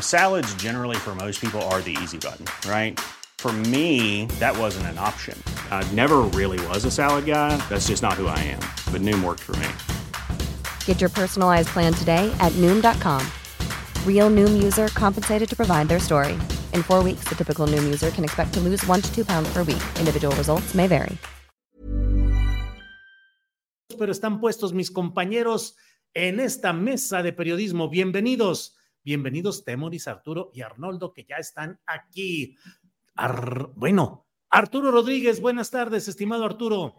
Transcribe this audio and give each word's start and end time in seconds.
Salads, 0.00 0.52
generally, 0.54 0.96
for 0.96 1.14
most 1.14 1.40
people, 1.40 1.62
are 1.70 1.80
the 1.82 1.96
easy 2.02 2.18
button, 2.18 2.44
right? 2.68 2.98
For 3.38 3.52
me, 3.52 4.26
that 4.40 4.58
wasn't 4.58 4.86
an 4.86 4.98
option. 4.98 5.40
I 5.70 5.88
never 5.92 6.22
really 6.34 6.58
was 6.66 6.84
a 6.84 6.90
salad 6.90 7.26
guy. 7.26 7.56
That's 7.68 7.86
just 7.86 8.02
not 8.02 8.14
who 8.14 8.26
I 8.26 8.38
am. 8.38 8.58
But 8.90 9.02
Noom 9.02 9.22
worked 9.22 9.42
for 9.42 9.54
me. 9.56 9.68
Get 10.84 11.00
your 11.00 11.10
personalized 11.10 11.68
plan 11.68 11.92
today 11.92 12.34
at 12.40 12.50
Noom.com. 12.54 13.24
Real 14.04 14.28
Noom 14.28 14.60
user 14.60 14.88
compensated 14.88 15.48
to 15.48 15.54
provide 15.54 15.86
their 15.86 16.00
story. 16.00 16.32
In 16.72 16.82
four 16.82 17.04
weeks, 17.04 17.28
the 17.28 17.36
typical 17.36 17.68
Noom 17.68 17.84
user 17.84 18.10
can 18.10 18.24
expect 18.24 18.52
to 18.54 18.60
lose 18.60 18.84
one 18.88 19.00
to 19.00 19.14
two 19.14 19.24
pounds 19.24 19.48
per 19.52 19.62
week. 19.62 19.82
Individual 20.00 20.34
results 20.34 20.74
may 20.74 20.88
vary. 20.88 21.16
Pero 23.96 24.12
están 24.12 24.40
puestos 24.40 24.72
mis 24.74 24.90
compañeros 24.90 25.74
en 26.12 26.40
esta 26.40 26.72
mesa 26.72 27.22
de 27.22 27.32
periodismo. 27.32 27.88
Bienvenidos. 27.88 28.75
Bienvenidos 29.06 29.62
Temoris, 29.62 30.08
Arturo 30.08 30.50
y 30.52 30.62
Arnoldo, 30.62 31.12
que 31.12 31.24
ya 31.24 31.36
están 31.36 31.78
aquí. 31.86 32.56
bueno, 33.76 34.26
Arturo 34.50 34.90
Rodríguez, 34.90 35.40
buenas 35.40 35.70
tardes, 35.70 36.08
estimado 36.08 36.44
Arturo. 36.44 36.96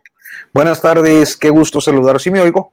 Buenas 0.54 0.82
tardes, 0.82 1.36
qué 1.36 1.50
gusto 1.50 1.82
saludar. 1.82 2.22
¿Sí 2.22 2.32
me 2.32 2.40
oigo? 2.40 2.72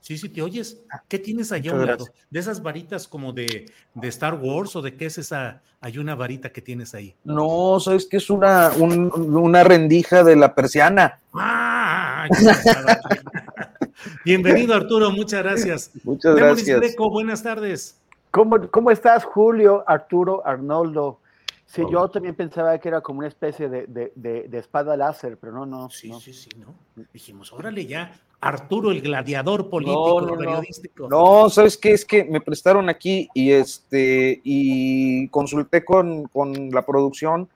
Sí, 0.00 0.16
sí, 0.16 0.28
te 0.28 0.42
oyes. 0.42 0.80
¿Qué 1.08 1.18
tienes 1.18 1.50
allá 1.50 1.74
un 1.74 1.86
lado? 1.86 2.06
¿De 2.30 2.38
esas 2.38 2.62
varitas 2.62 3.08
como 3.08 3.32
de, 3.32 3.66
de, 3.94 4.08
Star 4.08 4.34
Wars 4.34 4.76
o 4.76 4.80
de 4.80 4.96
qué 4.96 5.06
es 5.06 5.18
esa? 5.18 5.60
Hay 5.80 5.98
una 5.98 6.14
varita 6.14 6.52
que 6.52 6.62
tienes 6.62 6.94
ahí. 6.94 7.16
No, 7.24 7.80
sabes 7.80 8.06
que 8.06 8.18
es 8.18 8.30
una, 8.30 8.70
una 8.70 9.64
rendija 9.64 10.22
de 10.22 10.36
la 10.36 10.54
persiana. 10.54 11.18
Ah, 11.34 12.28
Bienvenido, 14.24 14.72
Arturo, 14.72 15.10
muchas 15.10 15.42
gracias. 15.42 15.90
Muchas 16.04 16.36
gracias. 16.36 16.78
Greco, 16.78 17.10
buenas 17.10 17.42
tardes. 17.42 17.98
¿Cómo, 18.30 18.70
¿Cómo 18.70 18.90
estás, 18.90 19.24
Julio, 19.24 19.84
Arturo, 19.86 20.46
Arnoldo? 20.46 21.20
Sí, 21.68 21.82
yo 21.90 22.08
también 22.08 22.34
pensaba 22.34 22.78
que 22.78 22.88
era 22.88 23.02
como 23.02 23.18
una 23.18 23.28
especie 23.28 23.68
de, 23.68 23.86
de, 23.86 24.10
de, 24.14 24.58
espada 24.58 24.96
láser, 24.96 25.36
pero 25.36 25.52
no, 25.52 25.66
no. 25.66 25.90
Sí, 25.90 26.10
sí, 26.18 26.32
sí, 26.32 26.48
¿no? 26.56 26.74
Dijimos, 27.12 27.52
órale 27.52 27.84
ya, 27.84 28.18
Arturo, 28.40 28.90
el 28.90 29.02
gladiador 29.02 29.68
político, 29.68 30.22
no, 30.22 30.38
periodístico. 30.38 31.08
No, 31.10 31.50
¿sabes 31.50 31.76
qué? 31.76 31.92
Es 31.92 32.06
que 32.06 32.24
me 32.24 32.40
prestaron 32.40 32.88
aquí 32.88 33.28
y 33.34 33.50
este, 33.50 34.40
y 34.44 35.28
consulté 35.28 35.84
con, 35.84 36.28
con 36.28 36.70
la 36.70 36.86
producción, 36.86 37.50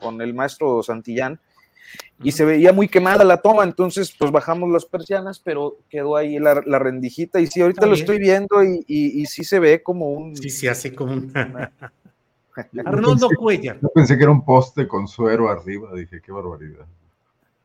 con 0.00 0.20
el 0.20 0.34
maestro 0.34 0.82
Santillán, 0.82 1.38
y 2.22 2.32
se 2.32 2.44
veía 2.44 2.72
muy 2.72 2.88
quemada 2.88 3.24
la 3.24 3.38
toma, 3.38 3.64
entonces 3.64 4.14
pues 4.18 4.30
bajamos 4.30 4.70
las 4.70 4.84
persianas, 4.84 5.40
pero 5.40 5.78
quedó 5.88 6.16
ahí 6.16 6.38
la, 6.38 6.54
rendijita 6.78 7.40
y 7.40 7.46
sí, 7.46 7.60
ahorita 7.60 7.86
lo 7.86 7.94
estoy 7.94 8.18
viendo 8.18 8.62
y, 8.62 8.84
y, 8.86 9.26
sí 9.26 9.44
se 9.44 9.58
ve 9.58 9.82
como 9.82 10.10
un... 10.10 10.36
Sí, 10.36 10.50
sí, 10.50 10.68
así 10.68 10.92
como 10.92 11.12
un... 11.12 11.32
Arnoldo 12.84 13.28
Cuellar. 13.38 13.78
Yo 13.80 13.88
pensé 13.88 14.16
que 14.16 14.24
era 14.24 14.32
un 14.32 14.44
poste 14.44 14.86
con 14.86 15.08
suero 15.08 15.48
arriba, 15.48 15.90
dije, 15.94 16.20
qué 16.20 16.32
barbaridad. 16.32 16.86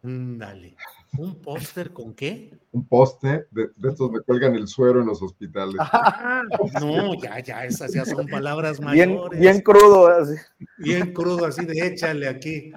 Dale. 0.01 0.75
¿Un 1.17 1.35
póster 1.35 1.91
con 1.91 2.13
qué? 2.13 2.51
Un 2.71 2.85
poste, 2.85 3.47
de, 3.51 3.69
estos 3.89 4.11
me 4.11 4.19
cuelgan 4.21 4.55
el 4.55 4.67
suero 4.67 5.01
en 5.01 5.07
los 5.07 5.21
hospitales. 5.21 5.75
Ah, 5.79 6.43
no, 6.79 7.19
ya, 7.21 7.39
ya, 7.39 7.65
esas 7.65 7.93
ya 7.93 8.05
son 8.05 8.27
palabras 8.27 8.79
mayores. 8.79 9.17
Bien, 9.31 9.41
bien 9.41 9.61
crudo, 9.61 10.07
así. 10.07 10.35
Bien 10.77 11.13
crudo, 11.13 11.45
así 11.45 11.65
de 11.65 11.87
échale 11.87 12.27
aquí. 12.27 12.71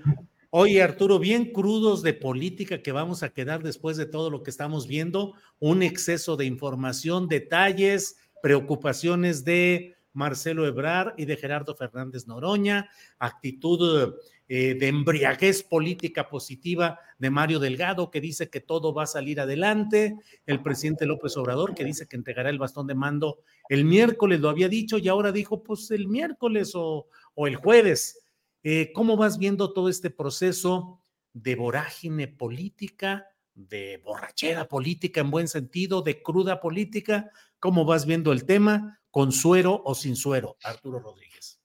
Oye, 0.52 0.82
Arturo, 0.82 1.20
bien 1.20 1.52
crudos 1.52 2.02
de 2.02 2.12
política 2.12 2.82
que 2.82 2.90
vamos 2.90 3.22
a 3.22 3.28
quedar 3.28 3.62
después 3.62 3.96
de 3.96 4.06
todo 4.06 4.30
lo 4.30 4.42
que 4.42 4.50
estamos 4.50 4.88
viendo, 4.88 5.34
un 5.60 5.84
exceso 5.84 6.36
de 6.36 6.44
información, 6.44 7.28
detalles, 7.28 8.16
preocupaciones 8.42 9.44
de 9.44 9.94
Marcelo 10.12 10.66
Ebrar 10.66 11.14
y 11.16 11.26
de 11.26 11.36
Gerardo 11.36 11.76
Fernández 11.76 12.26
Noroña, 12.26 12.90
actitud 13.20 14.16
eh, 14.48 14.74
de 14.74 14.88
embriaguez 14.88 15.62
política 15.62 16.28
positiva 16.28 16.98
de 17.20 17.30
Mario 17.30 17.60
Delgado, 17.60 18.10
que 18.10 18.20
dice 18.20 18.50
que 18.50 18.58
todo 18.58 18.92
va 18.92 19.04
a 19.04 19.06
salir 19.06 19.38
adelante, 19.38 20.16
el 20.46 20.62
presidente 20.64 21.06
López 21.06 21.36
Obrador, 21.36 21.76
que 21.76 21.84
dice 21.84 22.08
que 22.08 22.16
entregará 22.16 22.50
el 22.50 22.58
bastón 22.58 22.88
de 22.88 22.96
mando 22.96 23.38
el 23.68 23.84
miércoles, 23.84 24.40
lo 24.40 24.48
había 24.48 24.68
dicho, 24.68 24.98
y 24.98 25.06
ahora 25.06 25.30
dijo, 25.30 25.62
pues 25.62 25.92
el 25.92 26.08
miércoles 26.08 26.72
o 26.74 27.06
el 27.36 27.54
jueves. 27.54 28.29
Eh, 28.62 28.92
¿Cómo 28.92 29.16
vas 29.16 29.38
viendo 29.38 29.72
todo 29.72 29.88
este 29.88 30.10
proceso 30.10 31.00
de 31.32 31.56
vorágine 31.56 32.28
política, 32.28 33.26
de 33.54 33.98
borrachera 34.04 34.68
política 34.68 35.22
en 35.22 35.30
buen 35.30 35.48
sentido, 35.48 36.02
de 36.02 36.22
cruda 36.22 36.60
política? 36.60 37.30
¿Cómo 37.58 37.84
vas 37.84 38.04
viendo 38.04 38.32
el 38.32 38.44
tema 38.44 39.00
con 39.10 39.32
suero 39.32 39.82
o 39.84 39.94
sin 39.94 40.14
suero, 40.14 40.56
Arturo 40.62 40.98
Rodríguez? 40.98 41.60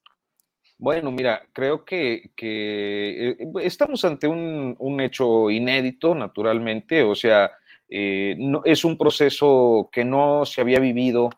Bueno, 0.78 1.11
mira, 1.11 1.47
creo 1.53 1.85
que, 1.85 2.31
eh, 2.41 3.38
estamos 3.61 4.03
ante 4.03 4.28
un, 4.28 5.01
hecho 5.01 5.50
inédito, 5.50 6.16
naturalmente, 6.16 7.03
o 7.03 7.16
sea, 7.16 7.51
eh, 7.88 8.35
no, 8.38 8.61
es 8.66 8.84
un 8.84 8.97
proceso 8.97 9.89
que 9.91 10.03
no 10.03 10.45
se 10.45 10.61
había 10.61 10.79
vivido 10.79 11.29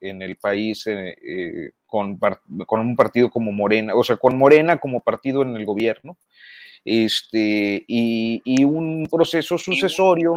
en 0.00 0.22
el 0.22 0.36
país 0.36 0.84
con, 1.86 2.18
un 2.70 2.96
partido 2.96 3.30
como 3.30 3.52
Morena, 3.52 3.94
o 3.94 4.02
sea, 4.02 4.16
con 4.16 4.36
Morena 4.36 4.78
como 4.78 5.00
partido 5.00 5.42
en 5.42 5.56
el 5.56 5.64
gobierno, 5.64 6.18
este, 6.84 7.84
y, 7.86 8.64
un 8.64 9.08
proceso 9.10 9.56
sucesorio. 9.56 10.34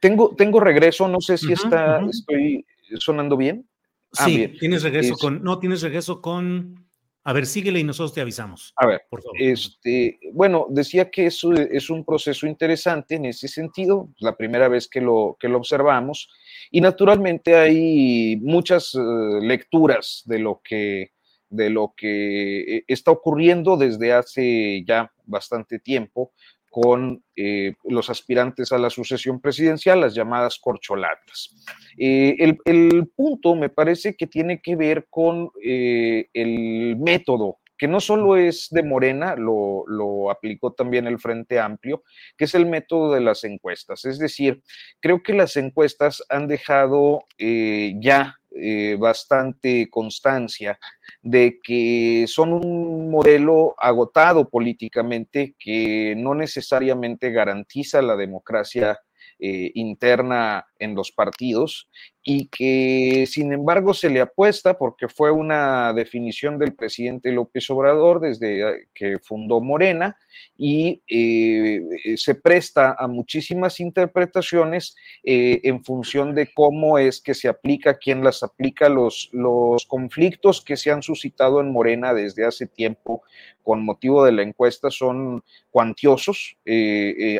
tengo, 0.00 0.34
tengo 0.36 0.60
regreso, 0.60 1.08
no 1.08 1.20
sé 1.20 1.36
si 1.36 1.52
está, 1.52 2.00
estoy 2.08 2.64
sonando 2.98 3.36
bien. 3.36 3.68
Ah, 4.16 4.24
sí, 4.24 4.48
tienes 4.58 4.82
regreso 4.82 5.16
con, 5.16 5.42
no, 5.42 5.58
tienes 5.58 5.82
regreso 5.82 6.22
con, 6.22 6.87
a 7.28 7.32
ver, 7.34 7.44
síguele 7.44 7.78
y 7.78 7.84
nosotros 7.84 8.14
te 8.14 8.22
avisamos. 8.22 8.72
A 8.76 8.86
ver, 8.86 9.02
por 9.10 9.22
favor. 9.22 9.36
Este, 9.38 10.18
bueno, 10.32 10.64
decía 10.70 11.10
que 11.10 11.26
eso 11.26 11.52
es 11.52 11.90
un 11.90 12.02
proceso 12.02 12.46
interesante 12.46 13.16
en 13.16 13.26
ese 13.26 13.48
sentido, 13.48 14.08
la 14.18 14.34
primera 14.34 14.66
vez 14.68 14.88
que 14.88 15.02
lo, 15.02 15.36
que 15.38 15.50
lo 15.50 15.58
observamos, 15.58 16.30
y 16.70 16.80
naturalmente 16.80 17.54
hay 17.54 18.38
muchas 18.40 18.94
eh, 18.94 19.00
lecturas 19.42 20.22
de 20.24 20.38
lo 20.38 20.62
que 20.64 21.10
de 21.50 21.68
lo 21.70 21.92
que 21.96 22.76
eh, 22.78 22.84
está 22.88 23.10
ocurriendo 23.10 23.76
desde 23.76 24.14
hace 24.14 24.82
ya 24.86 25.12
bastante 25.24 25.78
tiempo 25.78 26.32
con 26.80 27.22
eh, 27.36 27.74
los 27.84 28.10
aspirantes 28.10 28.72
a 28.72 28.78
la 28.78 28.90
sucesión 28.90 29.40
presidencial, 29.40 30.00
las 30.00 30.14
llamadas 30.14 30.58
corcholatas. 30.58 31.64
el, 31.96 33.08
punto 33.16 33.54
me 33.54 33.68
parece 33.68 34.14
que 34.16 34.26
tiene 34.26 34.60
que 34.60 34.76
ver 34.76 35.06
con 35.10 35.50
el 35.62 36.96
método 36.98 37.58
que 37.78 37.88
no 37.88 38.00
solo 38.00 38.36
es 38.36 38.68
de 38.70 38.82
Morena, 38.82 39.36
lo, 39.36 40.30
aplicó 40.30 40.72
también 40.72 41.06
el 41.06 41.18
Frente 41.18 41.60
Amplio, 41.60 42.02
que 42.36 42.44
es 42.44 42.54
el 42.54 42.66
método 42.66 43.14
de 43.14 43.20
las 43.20 43.44
encuestas. 43.44 44.04
Es 44.04 44.18
decir, 44.18 44.60
creo 45.00 45.22
que 45.22 45.32
las 45.32 45.56
encuestas 45.56 46.22
han 46.28 46.48
dejado 46.48 47.24
eh, 47.38 47.94
ya 48.00 48.37
eh, 48.50 48.96
bastante 48.98 49.88
constancia 49.90 50.78
de 51.22 51.58
que 51.62 52.24
son 52.26 52.52
un 52.52 53.10
modelo 53.10 53.74
agotado 53.78 54.48
políticamente 54.48 55.54
que 55.58 56.14
no 56.16 56.34
necesariamente 56.34 57.30
garantiza 57.30 58.00
la 58.00 58.16
democracia 58.16 58.98
eh, 59.38 59.70
interna 59.74 60.66
en 60.78 60.94
los 60.94 61.12
partidos 61.12 61.88
y 62.30 62.44
que 62.48 63.24
sin 63.26 63.54
embargo 63.54 63.94
se 63.94 64.10
le 64.10 64.20
apuesta 64.20 64.76
porque 64.76 65.08
fue 65.08 65.30
una 65.30 65.94
definición 65.94 66.58
del 66.58 66.74
presidente 66.74 67.32
López 67.32 67.70
Obrador 67.70 68.20
desde 68.20 68.68
eh, 68.68 68.88
que 68.92 69.18
fundó 69.18 69.62
Morena 69.62 70.14
y 70.58 71.00
eh, 71.08 71.80
se 72.18 72.34
presta 72.34 72.94
a 72.98 73.08
muchísimas 73.08 73.80
interpretaciones 73.80 74.94
eh, 75.24 75.60
en 75.64 75.82
función 75.82 76.34
de 76.34 76.52
cómo 76.52 76.98
es 76.98 77.22
que 77.22 77.32
se 77.32 77.48
aplica, 77.48 77.96
quién 77.96 78.22
las 78.22 78.42
aplica, 78.42 78.90
los, 78.90 79.30
los 79.32 79.86
conflictos 79.86 80.60
que 80.60 80.76
se 80.76 80.90
han 80.90 81.02
suscitado 81.02 81.62
en 81.62 81.72
Morena 81.72 82.12
desde 82.12 82.44
hace 82.44 82.66
tiempo 82.66 83.22
con 83.62 83.82
motivo 83.82 84.22
de 84.22 84.32
la 84.32 84.42
encuesta 84.42 84.90
son 84.90 85.42
cuantiosos 85.70 86.58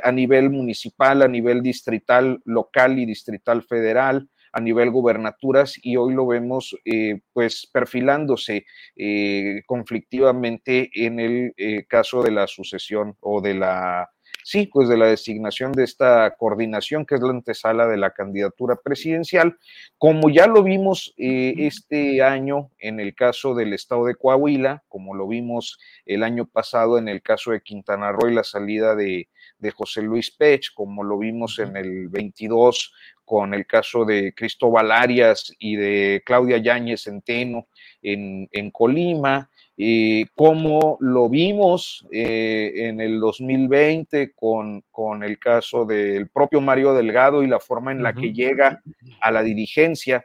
a 0.03 0.13
nivel 0.13 0.49
municipal, 0.49 1.23
a 1.23 1.29
nivel 1.29 1.63
distrital, 1.63 2.41
local 2.45 2.99
y 2.99 3.05
distrital 3.05 3.63
federal 3.63 4.29
a 4.53 4.61
nivel 4.61 4.91
gubernaturas 4.91 5.75
y 5.83 5.97
hoy 5.97 6.15
lo 6.15 6.27
vemos 6.27 6.77
eh, 6.85 7.21
pues 7.33 7.69
perfilándose 7.73 8.67
eh, 8.97 9.63
conflictivamente 9.67 10.91
en 10.95 11.21
el 11.21 11.55
eh, 11.57 11.85
caso 11.87 12.23
de 12.23 12.33
la 12.33 12.47
sucesión 12.47 13.17
o 13.21 13.41
de 13.41 13.55
la 13.55 14.11
sí, 14.45 14.69
pues 14.73 14.89
de 14.89 14.97
la 14.97 15.07
designación 15.07 15.73
de 15.73 15.85
esta 15.85 16.35
coordinación 16.39 17.05
que 17.05 17.17
es 17.17 17.21
la 17.21 17.31
antesala 17.31 17.87
de 17.87 17.99
la 17.99 18.13
candidatura 18.13 18.77
presidencial, 18.83 19.59
como 19.99 20.31
ya 20.31 20.47
lo 20.47 20.63
vimos 20.63 21.13
este 21.19 22.23
año 22.23 22.71
en 22.79 22.99
el 22.99 23.15
caso 23.15 23.55
del 23.55 23.75
estado 23.75 24.07
de 24.07 24.15
Coahuila, 24.15 24.85
como 24.89 25.15
lo 25.15 25.29
vimos 25.29 25.79
el 26.07 26.23
año 26.23 26.47
pasado 26.47 26.97
en 26.97 27.09
el 27.09 27.21
caso 27.21 27.51
de 27.51 27.61
Quintana 27.61 28.13
Roo 28.13 28.31
y 28.31 28.35
la 28.35 28.45
salida 28.45 28.95
de, 28.95 29.29
de 29.59 29.71
José 29.71 30.03
Luis 30.03 30.31
Pech, 30.31 30.73
como 30.75 31.05
lo 31.05 31.19
vimos 31.19 31.59
en 31.59 31.77
el 31.77 32.09
22 32.09 32.93
con 33.29 33.53
el 33.53 33.67
caso 33.67 34.07
de 34.07 34.33
Cristóbal 34.33 34.91
Arias 34.91 35.53
y 35.59 35.77
de 35.77 36.23
Claudia 36.25 36.57
Yáñez 36.57 37.03
Centeno 37.03 37.69
en, 38.01 38.49
en 38.53 38.71
Colima, 38.71 39.51
y 39.77 40.25
como 40.29 40.97
lo 41.01 41.29
vimos 41.29 42.07
eh, 42.11 42.73
en 42.75 43.03
el 43.03 43.21
2020 43.21 44.33
con, 44.35 44.83
con, 44.91 45.23
el 45.23 45.39
caso 45.39 45.85
del 45.85 46.31
propio 46.31 46.63
Mario 46.63 46.95
Delgado 46.95 47.43
y 47.43 47.49
la 47.49 47.61
forma 47.61 47.93
en 47.93 48.03
la 48.03 48.15
que 48.15 48.33
llega 48.33 48.83
a 49.21 49.31
la 49.31 49.43
dirigencia. 49.43 50.25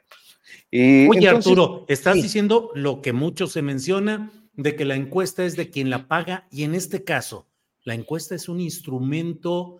Oye, 0.71 1.27
Arturo, 1.27 1.85
estás 1.89 2.15
diciendo 2.15 2.71
lo 2.73 3.01
que 3.01 3.11
mucho 3.11 3.47
se 3.47 3.61
menciona, 3.61 4.31
de 4.53 4.77
que 4.77 4.85
la 4.85 4.95
encuesta 4.95 5.43
es 5.43 5.57
de 5.57 5.69
quien 5.69 5.89
la 5.89 6.07
paga, 6.07 6.47
y 6.51 6.63
en 6.63 6.73
este 6.73 7.03
caso, 7.03 7.49
la 7.83 7.95
encuesta 7.95 8.33
es 8.33 8.47
un 8.47 8.61
instrumento 8.61 9.79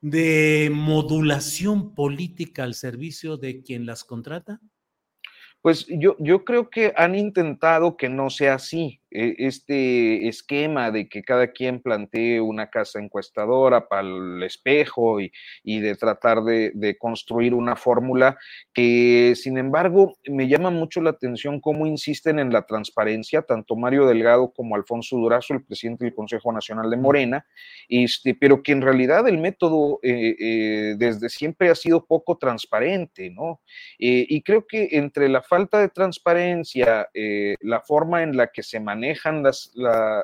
de 0.00 0.70
modulación 0.72 1.94
política 1.94 2.64
al 2.64 2.74
servicio 2.74 3.36
de 3.36 3.62
quien 3.62 3.86
las 3.86 4.04
contrata? 4.04 4.60
Pues 5.62 5.86
yo, 5.88 6.16
yo 6.18 6.44
creo 6.44 6.70
que 6.70 6.92
han 6.96 7.14
intentado 7.14 7.96
que 7.96 8.08
no 8.08 8.30
sea 8.30 8.54
así. 8.54 9.00
E, 9.16 9.34
este 9.38 10.28
esquema 10.28 10.90
de 10.90 11.08
que 11.08 11.22
cada 11.22 11.50
quien 11.50 11.80
plantee 11.80 12.38
una 12.38 12.68
casa 12.68 13.00
encuestadora 13.00 13.88
para 13.88 14.06
el 14.06 14.42
espejo 14.42 15.20
y, 15.20 15.32
de 15.64 15.94
tratar 15.94 16.42
de, 16.42 16.96
construir 16.98 17.54
una 17.54 17.76
fórmula 17.76 18.36
que, 18.74 19.32
sin 19.34 19.56
embargo, 19.56 20.16
me 20.26 20.48
llama 20.48 20.70
mucho 20.70 21.00
la 21.00 21.10
atención 21.10 21.60
cómo 21.60 21.86
insisten 21.86 22.38
en 22.38 22.52
la 22.52 22.66
transparencia, 22.66 23.42
tanto 23.42 23.74
Mario 23.74 24.06
Delgado 24.06 24.52
como 24.52 24.76
Alfonso 24.76 25.16
Durazo, 25.16 25.54
el 25.54 25.64
presidente 25.64 26.04
del 26.04 26.14
Consejo 26.14 26.52
Nacional 26.52 26.90
de 26.90 26.96
Morena, 26.98 27.46
este, 27.88 28.34
pero 28.34 28.62
que 28.62 28.72
en 28.72 28.82
realidad 28.82 29.26
el 29.28 29.38
método 29.38 29.98
eh, 30.02 30.36
eh, 30.38 30.94
desde 30.98 31.30
siempre 31.30 31.70
ha 31.70 31.74
sido 31.74 32.04
poco 32.04 32.36
transparente, 32.36 33.30
¿no? 33.30 33.60
Eh, 33.98 34.26
y 34.28 34.42
creo 34.42 34.66
que 34.66 34.88
entre 34.92 35.28
la 35.28 35.42
falta 35.42 35.80
de 35.80 35.88
transparencia, 35.88 37.08
la 37.60 37.80
forma 37.80 38.22
en 38.22 38.36
la 38.36 38.48
que 38.48 38.62
se 38.62 38.80
maneja, 38.80 39.05
manejan 39.06 39.42
las, 39.42 39.72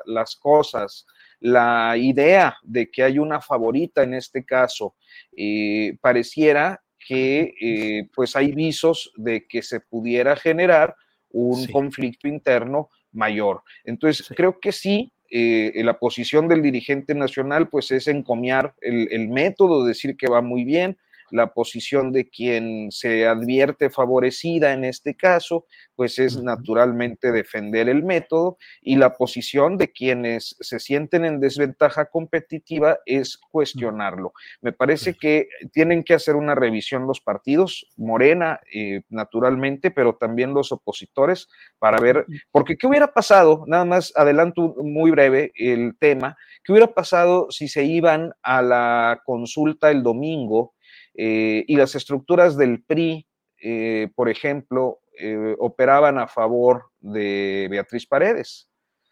las 0.05 0.35
cosas, 0.35 1.05
la 1.39 1.95
idea 1.97 2.57
de 2.63 2.89
que 2.89 3.03
hay 3.03 3.19
una 3.19 3.41
favorita 3.41 4.03
en 4.03 4.13
este 4.13 4.43
caso, 4.43 4.95
eh, 5.35 5.97
pareciera 6.01 6.81
que 6.99 7.53
eh, 7.59 8.09
pues 8.13 8.35
hay 8.35 8.51
visos 8.51 9.11
de 9.17 9.45
que 9.47 9.61
se 9.61 9.79
pudiera 9.79 10.35
generar 10.35 10.95
un 11.29 11.65
conflicto 11.67 12.27
interno 12.27 12.89
mayor. 13.11 13.63
Entonces, 13.83 14.27
creo 14.35 14.59
que 14.59 14.71
sí, 14.71 15.11
eh, 15.29 15.81
la 15.83 15.97
posición 15.97 16.47
del 16.47 16.61
dirigente 16.61 17.15
nacional 17.15 17.69
pues 17.69 17.91
es 17.91 18.07
encomiar 18.07 18.75
el, 18.81 19.07
el 19.11 19.29
método, 19.29 19.85
decir 19.85 20.15
que 20.15 20.29
va 20.29 20.41
muy 20.41 20.63
bien, 20.63 20.97
la 21.33 21.51
posición 21.51 22.11
de 22.11 22.29
quien 22.29 22.91
se 22.91 23.25
advierte 23.25 23.89
favorecida 23.89 24.71
en 24.71 24.83
este 24.83 25.15
caso, 25.15 25.65
pues 25.95 26.19
es 26.19 26.41
naturalmente 26.41 27.31
defender 27.31 27.89
el 27.89 28.03
método 28.03 28.57
y 28.83 28.97
la 28.97 29.15
posición 29.15 29.79
de 29.79 29.91
quienes 29.91 30.55
se 30.59 30.79
sienten 30.79 31.25
en 31.25 31.39
desventaja 31.39 32.05
competitiva 32.05 32.99
es 33.07 33.39
cuestionarlo. 33.49 34.33
Me 34.61 34.73
parece 34.73 35.15
que 35.15 35.47
tienen 35.71 36.03
que 36.03 36.13
hacer 36.13 36.35
una 36.35 36.53
revisión 36.53 37.07
los 37.07 37.19
partidos, 37.19 37.87
Morena, 37.97 38.59
eh, 38.71 39.01
naturalmente, 39.09 39.89
pero 39.89 40.15
también 40.15 40.53
los 40.53 40.71
opositores, 40.71 41.47
para 41.79 41.99
ver, 41.99 42.27
porque 42.51 42.77
¿qué 42.77 42.85
hubiera 42.85 43.11
pasado? 43.11 43.63
Nada 43.65 43.85
más 43.85 44.13
adelanto 44.15 44.75
muy 44.83 45.09
breve 45.09 45.51
el 45.55 45.97
tema, 45.97 46.37
¿qué 46.63 46.73
hubiera 46.73 46.93
pasado 46.93 47.47
si 47.49 47.67
se 47.67 47.85
iban 47.85 48.33
a 48.43 48.61
la 48.61 49.21
consulta 49.25 49.89
el 49.89 50.03
domingo? 50.03 50.75
Eh, 51.15 51.63
y 51.67 51.75
las 51.75 51.95
estructuras 51.95 52.57
del 52.57 52.83
PRI, 52.83 53.27
eh, 53.61 54.09
por 54.15 54.29
ejemplo, 54.29 54.99
eh, 55.19 55.55
operaban 55.59 56.17
a 56.17 56.27
favor 56.27 56.85
de 56.99 57.67
Beatriz 57.69 58.05
Paredes. 58.07 58.69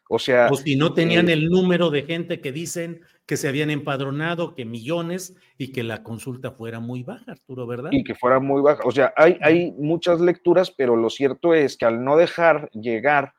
O 0.09 0.19
sea. 0.19 0.49
O 0.51 0.55
si 0.55 0.75
no 0.75 0.93
tenían 0.93 1.29
el 1.29 1.47
número 1.47 1.89
de 1.89 2.03
gente 2.03 2.41
que 2.41 2.51
dicen 2.51 3.01
que 3.25 3.37
se 3.37 3.47
habían 3.47 3.69
empadronado, 3.69 4.55
que 4.55 4.65
millones, 4.65 5.35
y 5.57 5.71
que 5.71 5.83
la 5.83 6.03
consulta 6.03 6.51
fuera 6.51 6.79
muy 6.79 7.03
baja, 7.03 7.31
Arturo, 7.31 7.65
¿verdad? 7.65 7.91
Y 7.93 8.03
que 8.03 8.15
fuera 8.15 8.39
muy 8.39 8.61
baja. 8.61 8.81
O 8.83 8.91
sea, 8.91 9.13
hay, 9.15 9.37
hay 9.41 9.71
muchas 9.77 10.19
lecturas, 10.19 10.71
pero 10.71 10.97
lo 10.97 11.09
cierto 11.09 11.53
es 11.53 11.77
que 11.77 11.85
al 11.85 12.03
no 12.03 12.17
dejar 12.17 12.69
llegar 12.71 13.33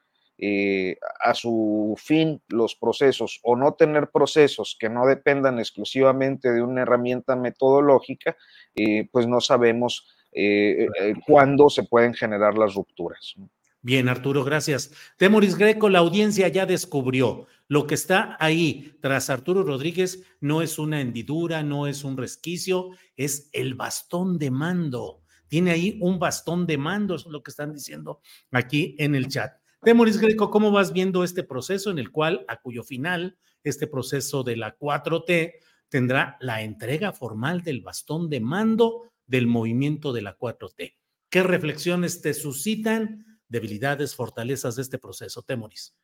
a 1.20 1.34
su 1.34 1.94
fin 1.98 2.42
los 2.48 2.74
procesos 2.74 3.38
o 3.44 3.54
no 3.54 3.74
tener 3.74 4.10
procesos 4.10 4.76
que 4.78 4.88
no 4.88 5.06
dependan 5.06 5.60
exclusivamente 5.60 6.50
de 6.52 6.62
una 6.62 6.82
herramienta 6.82 7.36
metodológica, 7.36 8.36
eh, 8.74 9.08
pues 9.12 9.26
no 9.26 9.40
sabemos 9.40 10.08
eh, 10.32 10.88
eh, 11.00 11.14
cuándo 11.26 11.70
se 11.70 11.84
pueden 11.84 12.14
generar 12.14 12.56
las 12.56 12.74
rupturas. 12.74 13.34
Bien, 13.82 14.08
Arturo, 14.08 14.44
gracias. 14.44 14.92
Temoris 15.16 15.56
Greco, 15.56 15.88
la 15.88 15.98
audiencia 15.98 16.48
ya 16.48 16.66
descubrió 16.66 17.46
lo 17.68 17.86
que 17.86 17.94
está 17.94 18.36
ahí 18.38 18.96
tras 19.00 19.30
Arturo 19.30 19.62
Rodríguez 19.62 20.24
no 20.40 20.62
es 20.62 20.78
una 20.78 21.00
hendidura, 21.00 21.62
no 21.62 21.86
es 21.86 22.04
un 22.04 22.16
resquicio, 22.16 22.90
es 23.16 23.48
el 23.52 23.74
bastón 23.74 24.38
de 24.38 24.50
mando. 24.50 25.22
Tiene 25.48 25.70
ahí 25.70 25.98
un 26.00 26.18
bastón 26.18 26.66
de 26.66 26.78
mando, 26.78 27.14
eso 27.14 27.28
es 27.28 27.32
lo 27.32 27.42
que 27.42 27.50
están 27.50 27.72
diciendo 27.72 28.20
aquí 28.50 28.94
en 28.98 29.14
el 29.14 29.28
chat. 29.28 29.61
Temoris 29.82 30.20
Greco, 30.20 30.50
¿cómo 30.50 30.70
vas 30.70 30.92
viendo 30.92 31.24
este 31.24 31.42
proceso 31.42 31.90
en 31.90 31.98
el 31.98 32.12
cual, 32.12 32.44
a 32.46 32.60
cuyo 32.60 32.84
final, 32.84 33.36
este 33.64 33.88
proceso 33.88 34.44
de 34.44 34.56
la 34.56 34.78
4T 34.78 35.54
tendrá 35.88 36.36
la 36.40 36.62
entrega 36.62 37.12
formal 37.12 37.62
del 37.62 37.82
bastón 37.82 38.30
de 38.30 38.40
mando 38.40 39.10
del 39.26 39.46
movimiento 39.46 40.12
de 40.12 40.22
la 40.22 40.38
4T. 40.38 40.94
¿Qué 41.28 41.42
reflexiones 41.42 42.22
te 42.22 42.32
suscitan 42.32 43.40
debilidades, 43.48 44.14
fortalezas 44.14 44.76
de 44.76 44.82
este 44.82 44.98
proceso, 44.98 45.42
Temoris? 45.42 45.96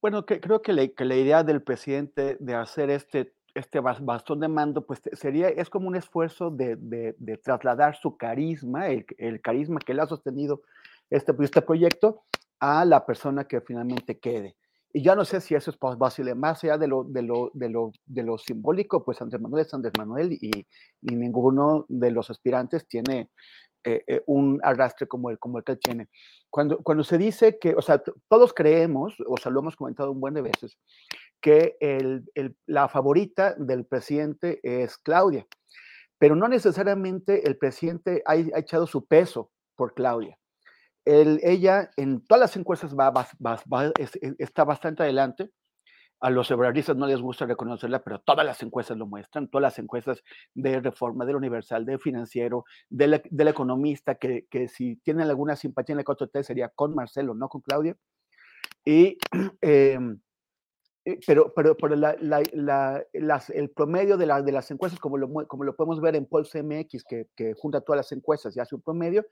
Bueno, 0.00 0.26
creo 0.26 0.60
que, 0.60 0.72
la 0.72 1.16
idea 1.16 1.44
del 1.44 1.62
presidente 1.62 2.36
de 2.40 2.54
hacer 2.54 2.90
este, 2.90 3.34
este 3.54 3.80
bastón 3.80 4.40
de 4.40 4.48
mando, 4.48 4.84
pues 4.84 5.00
sería, 5.12 5.48
es 5.50 5.70
como 5.70 5.88
un 5.88 5.96
esfuerzo 5.96 6.50
de, 6.50 7.14
trasladar 7.42 7.96
su 7.96 8.16
carisma, 8.16 8.88
el, 8.88 9.40
carisma 9.40 9.78
que 9.78 9.94
le 9.94 10.02
ha 10.02 10.06
sostenido 10.06 10.62
este, 11.10 11.32
este 11.40 11.62
proyecto, 11.62 12.24
a 12.60 12.84
la 12.84 13.04
persona 13.04 13.44
que 13.44 13.60
finalmente 13.62 14.18
quede. 14.18 14.56
Y 14.92 15.02
ya 15.02 15.14
no 15.14 15.24
sé 15.24 15.40
si 15.40 15.54
eso 15.54 15.70
es 15.70 15.76
posible, 15.76 16.34
más 16.34 16.62
allá 16.64 16.76
de 16.76 16.88
lo, 16.88 17.04
de 17.04 17.22
lo, 17.22 17.50
de 17.54 17.68
lo, 17.68 17.92
de 18.06 18.22
lo 18.24 18.38
simbólico, 18.38 19.04
pues 19.04 19.22
Andrés 19.22 19.40
Manuel 19.40 19.64
es 19.64 19.72
Andrés 19.72 19.92
Manuel 19.96 20.32
y, 20.32 20.66
y 21.02 21.14
ninguno 21.14 21.86
de 21.88 22.10
los 22.10 22.28
aspirantes 22.28 22.88
tiene 22.88 23.30
eh, 23.84 24.02
eh, 24.08 24.22
un 24.26 24.58
arrastre 24.64 25.06
como 25.06 25.30
el, 25.30 25.38
como 25.38 25.58
el 25.58 25.64
que 25.64 25.76
tiene. 25.76 26.08
Cuando, 26.50 26.78
cuando 26.82 27.04
se 27.04 27.18
dice 27.18 27.58
que, 27.60 27.74
o 27.76 27.82
sea, 27.82 28.02
todos 28.28 28.52
creemos, 28.52 29.14
o 29.28 29.36
sea, 29.36 29.52
lo 29.52 29.60
hemos 29.60 29.76
comentado 29.76 30.10
un 30.10 30.20
buen 30.20 30.34
de 30.34 30.42
veces, 30.42 30.76
que 31.40 31.76
el, 31.78 32.24
el, 32.34 32.56
la 32.66 32.88
favorita 32.88 33.54
del 33.54 33.86
presidente 33.86 34.58
es 34.64 34.98
Claudia, 34.98 35.46
pero 36.18 36.34
no 36.34 36.48
necesariamente 36.48 37.46
el 37.46 37.56
presidente 37.56 38.24
ha 38.26 38.34
echado 38.58 38.88
su 38.88 39.06
peso 39.06 39.52
por 39.76 39.94
Claudia 39.94 40.36
ella 41.04 41.90
en 41.96 42.24
todas 42.26 42.40
las 42.40 42.56
encuestas 42.56 42.94
va, 42.94 43.12
está 44.38 44.64
bastante 44.64 45.02
adelante. 45.02 45.50
a 46.22 46.28
los 46.28 46.50
ebrardistas 46.50 46.96
no 46.96 47.06
les 47.06 47.20
gusta 47.20 47.46
reconocerla, 47.46 48.02
pero 48.02 48.20
todas 48.20 48.44
las 48.44 48.62
encuestas 48.62 48.98
lo 48.98 49.06
muestran, 49.06 49.48
todas 49.48 49.62
las 49.62 49.78
encuestas 49.78 50.22
de 50.54 50.78
reforma, 50.78 51.24
del 51.24 51.36
universal, 51.36 51.86
del 51.86 51.98
financiero, 51.98 52.64
del, 52.90 53.22
economista, 53.48 54.16
que, 54.16 54.46
si 54.68 54.96
tienen 54.96 55.28
alguna 55.28 55.56
simpatía 55.56 55.94
en 55.94 55.98
la 55.98 56.04
4T 56.04 56.42
sería 56.42 56.68
con 56.68 56.94
Marcelo, 56.94 57.34
no 57.34 57.48
con 57.48 57.62
Claudia. 57.62 57.96
Y, 58.84 59.16
em, 59.62 60.20
pero, 61.26 61.54
pero, 61.54 61.74
pero 61.74 61.96
las, 61.96 63.50
el 63.50 63.70
promedio 63.70 64.18
de, 64.18 64.26
de 64.26 64.52
las 64.52 64.70
encuestas, 64.70 65.00
como 65.00 65.16
lo, 65.16 65.32
como 65.46 65.64
lo 65.64 65.74
podemos 65.74 66.02
ver 66.02 66.16
en 66.16 66.26
Pulse 66.26 66.62
MX, 66.62 67.02
que, 67.04 67.28
que 67.34 67.54
junta 67.54 67.80
todas 67.80 67.96
las 67.96 68.12
encuestas 68.12 68.54
y 68.54 68.60
hace 68.60 68.74
un 68.74 68.82
promedio, 68.82 69.24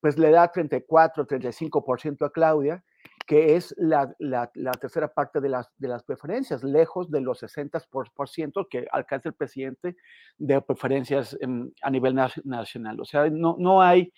pues 0.00 0.18
le 0.18 0.30
da 0.30 0.50
34, 0.50 1.26
35% 1.26 2.26
a 2.26 2.30
Claudia, 2.30 2.84
que 3.26 3.56
es 3.56 3.74
la, 3.76 4.14
la, 4.18 4.50
tercera 4.80 5.12
parte 5.12 5.40
de 5.40 5.50
las, 5.50 5.68
de 5.76 5.88
las 5.88 6.02
preferencias, 6.02 6.64
lejos 6.64 7.10
de 7.10 7.20
los 7.20 7.42
60% 7.42 8.68
que 8.70 8.86
alcanza 8.90 9.28
el 9.28 9.34
presidente 9.34 9.96
de 10.38 10.62
preferencias 10.62 11.36
a 11.82 11.90
nivel 11.90 12.14
nacional. 12.44 13.00
O 13.00 13.04
sea, 13.04 13.28
no, 13.28 13.56
no 13.58 13.82
hay, 13.82 14.12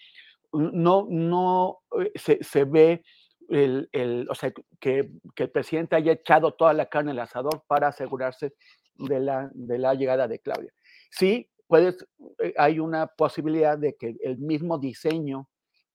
no, 0.53 1.07
no 1.09 1.79
eh, 2.01 2.13
se, 2.15 2.39
se 2.43 2.65
ve 2.65 3.03
el, 3.49 3.89
el, 3.91 4.29
o 4.31 4.35
sea, 4.35 4.53
que, 4.79 5.11
que, 5.35 5.43
el 5.43 5.51
presidente 5.51 5.97
haya 5.97 6.13
echado 6.13 6.55
toda 6.55 6.73
la 6.73 6.87
carne 6.87 7.11
al 7.11 7.19
asador 7.19 7.65
para 7.67 7.89
asegurarse 7.89 8.55
de 8.95 9.19
la, 9.19 9.51
de 9.53 9.79
la 9.79 9.95
llegada 9.95 10.29
de 10.29 10.39
Claudia. 10.39 10.73
Sí, 11.11 11.51
puedes, 11.67 12.07
eh, 12.39 12.55
hay 12.57 12.79
una 12.79 13.09
posibilidad 13.09 13.77
de 13.77 13.97
que 13.97 14.15
el 14.23 14.39
mismo 14.39 14.79
diseño 14.79 15.49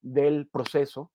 del 0.06 0.48
proceso 0.48 1.12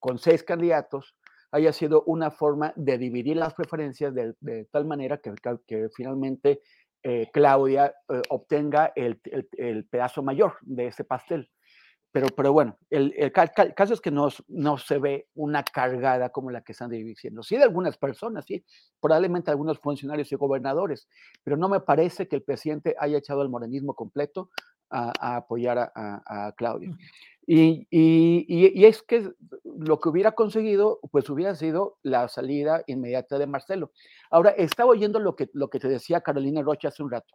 con, 0.00 0.18
seis 0.18 0.42
candidatos 0.42 1.14
haya 1.52 1.72
sido 1.72 2.02
una 2.06 2.30
forma 2.30 2.72
de 2.76 2.98
dividir 2.98 3.36
las 3.36 3.54
preferencias 3.54 4.12
de, 4.14 4.66
tal 4.72 4.84
manera 4.86 5.20
que, 5.20 5.88
finalmente 5.94 6.60
eh, 7.02 7.30
Claudia 7.32 7.94
eh, 8.08 8.22
obtenga 8.30 8.92
el, 8.96 9.20
pedazo 9.88 10.22
mayor 10.22 10.56
de 10.62 10.88
ese 10.88 11.04
pastel. 11.04 11.48
Pero, 12.12 12.50
bueno, 12.50 12.78
el, 12.88 13.30
caso 13.30 13.92
es 13.92 14.00
que 14.00 14.10
no, 14.10 14.30
se 14.30 14.98
ve 14.98 15.28
una 15.34 15.62
cargada 15.62 16.30
como 16.30 16.50
la 16.50 16.62
que 16.62 16.72
están 16.72 16.88
diciendo. 16.88 17.42
Sí, 17.42 17.58
de 17.58 17.64
algunas 17.64 17.98
personas, 17.98 18.46
sí, 18.46 18.64
probablemente 19.00 19.50
algunos 19.50 19.78
funcionarios 19.78 20.32
y 20.32 20.36
gobernadores, 20.36 21.08
pero 21.44 21.58
no 21.58 21.68
me 21.68 21.80
parece 21.80 22.26
que 22.26 22.36
el 22.36 22.42
presidente 22.42 22.96
haya 22.98 23.18
echado 23.18 23.42
el 23.42 23.50
morenismo 23.50 23.94
completo 23.94 24.50
a, 24.90 25.36
apoyar 25.36 25.78
a, 25.78 25.90
a 26.26 26.52
Claudia. 26.52 26.96
Y, 27.48 27.86
y, 27.90 28.84
es 28.84 29.02
que 29.02 29.30
lo 29.62 30.00
que 30.00 30.08
hubiera 30.08 30.32
conseguido, 30.32 30.98
pues 31.12 31.30
hubiera 31.30 31.54
sido 31.54 31.96
la 32.02 32.26
salida 32.26 32.82
inmediata 32.88 33.38
de 33.38 33.46
Marcelo. 33.46 33.92
Ahora, 34.30 34.50
estaba 34.50 34.90
oyendo 34.90 35.20
lo 35.20 35.36
que, 35.36 35.48
lo 35.52 35.70
que 35.70 35.78
te 35.78 35.88
decía 35.88 36.22
Carolina 36.22 36.62
Rocha 36.62 36.88
hace 36.88 37.04
un 37.04 37.10
rato, 37.12 37.34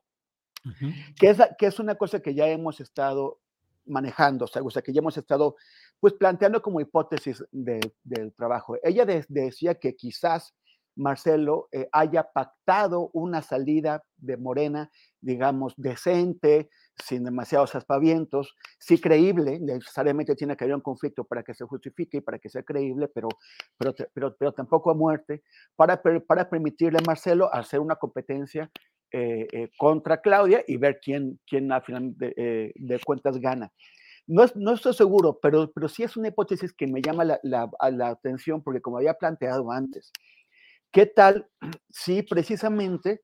que, 1.18 1.30
es, 1.30 1.38
que 1.58 1.68
es 1.68 1.80
una 1.80 1.96
cosa 1.96 2.20
que 2.20 2.36
ya 2.36 2.48
hemos 2.50 2.82
estado 2.82 3.40
manejando, 3.86 4.46
o 4.46 4.70
sea, 4.70 4.82
que 4.82 4.92
ya 4.92 5.00
hemos 5.00 5.18
estado 5.18 5.56
pues 6.02 6.14
planteando 6.14 6.62
como 6.62 6.82
hipótesis 6.82 7.44
del 7.52 8.34
trabajo. 8.36 8.76
Ella 8.84 9.06
decía 9.06 9.76
que 9.76 9.96
quizás 9.96 10.54
Marcelo 10.96 11.70
eh, 11.72 11.88
haya 11.92 12.32
pactado 12.32 13.10
una 13.14 13.42
salida 13.42 14.04
de 14.18 14.38
Morena, 14.38 14.92
digamos, 15.22 15.74
decente, 15.78 16.70
sin 17.02 17.24
demasiados 17.24 17.76
aspavientos, 17.76 18.56
sí 18.80 19.00
creíble, 19.00 19.60
necesariamente 19.60 20.36
tiene 20.36 20.56
que 20.56 20.64
haber 20.64 20.76
un 20.76 20.82
conflicto 20.82 21.24
para 21.24 21.44
que 21.44 21.54
se 21.54 21.66
justifique 21.66 22.18
y 22.18 22.22
para 22.22 22.40
que 22.40 22.50
sea 22.50 22.64
creíble, 22.64 23.08
pero, 23.08 23.30
pero, 23.78 23.94
pero, 24.14 24.36
pero 24.38 24.52
tampoco 24.54 24.92
a 24.92 24.94
muerte, 24.94 25.44
para, 25.76 26.02
para 26.02 26.50
permitirle 26.50 27.00
a 27.00 27.08
Marcelo 27.08 27.54
hacer 27.54 27.80
una 27.80 27.96
competencia 27.96 28.72
eh, 29.14 29.48
eh, 29.52 29.70
contra 29.78 30.22
Claudia 30.22 30.64
y 30.66 30.78
ver 30.78 31.00
quién, 31.04 31.38
quién 31.46 31.72
a 31.74 31.82
final 31.82 32.18
de, 32.18 32.34
eh, 32.38 33.00
cuentas 33.04 33.40
gana. 33.40 33.72
No, 34.26 34.46
no, 34.56 34.74
estoy 34.74 34.94
seguro, 34.94 35.40
pero, 35.42 35.70
pero 35.74 35.90
sí 35.90 36.04
es 36.04 36.16
una 36.16 36.30
hipótesis 36.30 36.74
que 36.74 36.88
me 36.88 37.02
llama 37.02 37.26
la, 37.26 37.40
la, 37.44 37.70
la 37.92 38.08
atención 38.08 38.64
porque 38.64 38.80
como 38.80 38.98
había 38.98 39.16
planteado 39.16 39.70
antes, 39.72 40.14
¿qué 40.92 41.06
tal 41.06 41.48
si 41.90 42.24
precisamente 42.24 43.22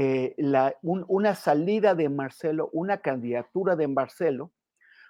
eh, 0.00 0.36
una 0.82 1.34
salida 1.34 1.96
de 1.96 2.08
Marcelo, 2.08 2.70
una 2.72 2.98
candidatura 2.98 3.74
de 3.74 3.88
Marcelo, 3.88 4.52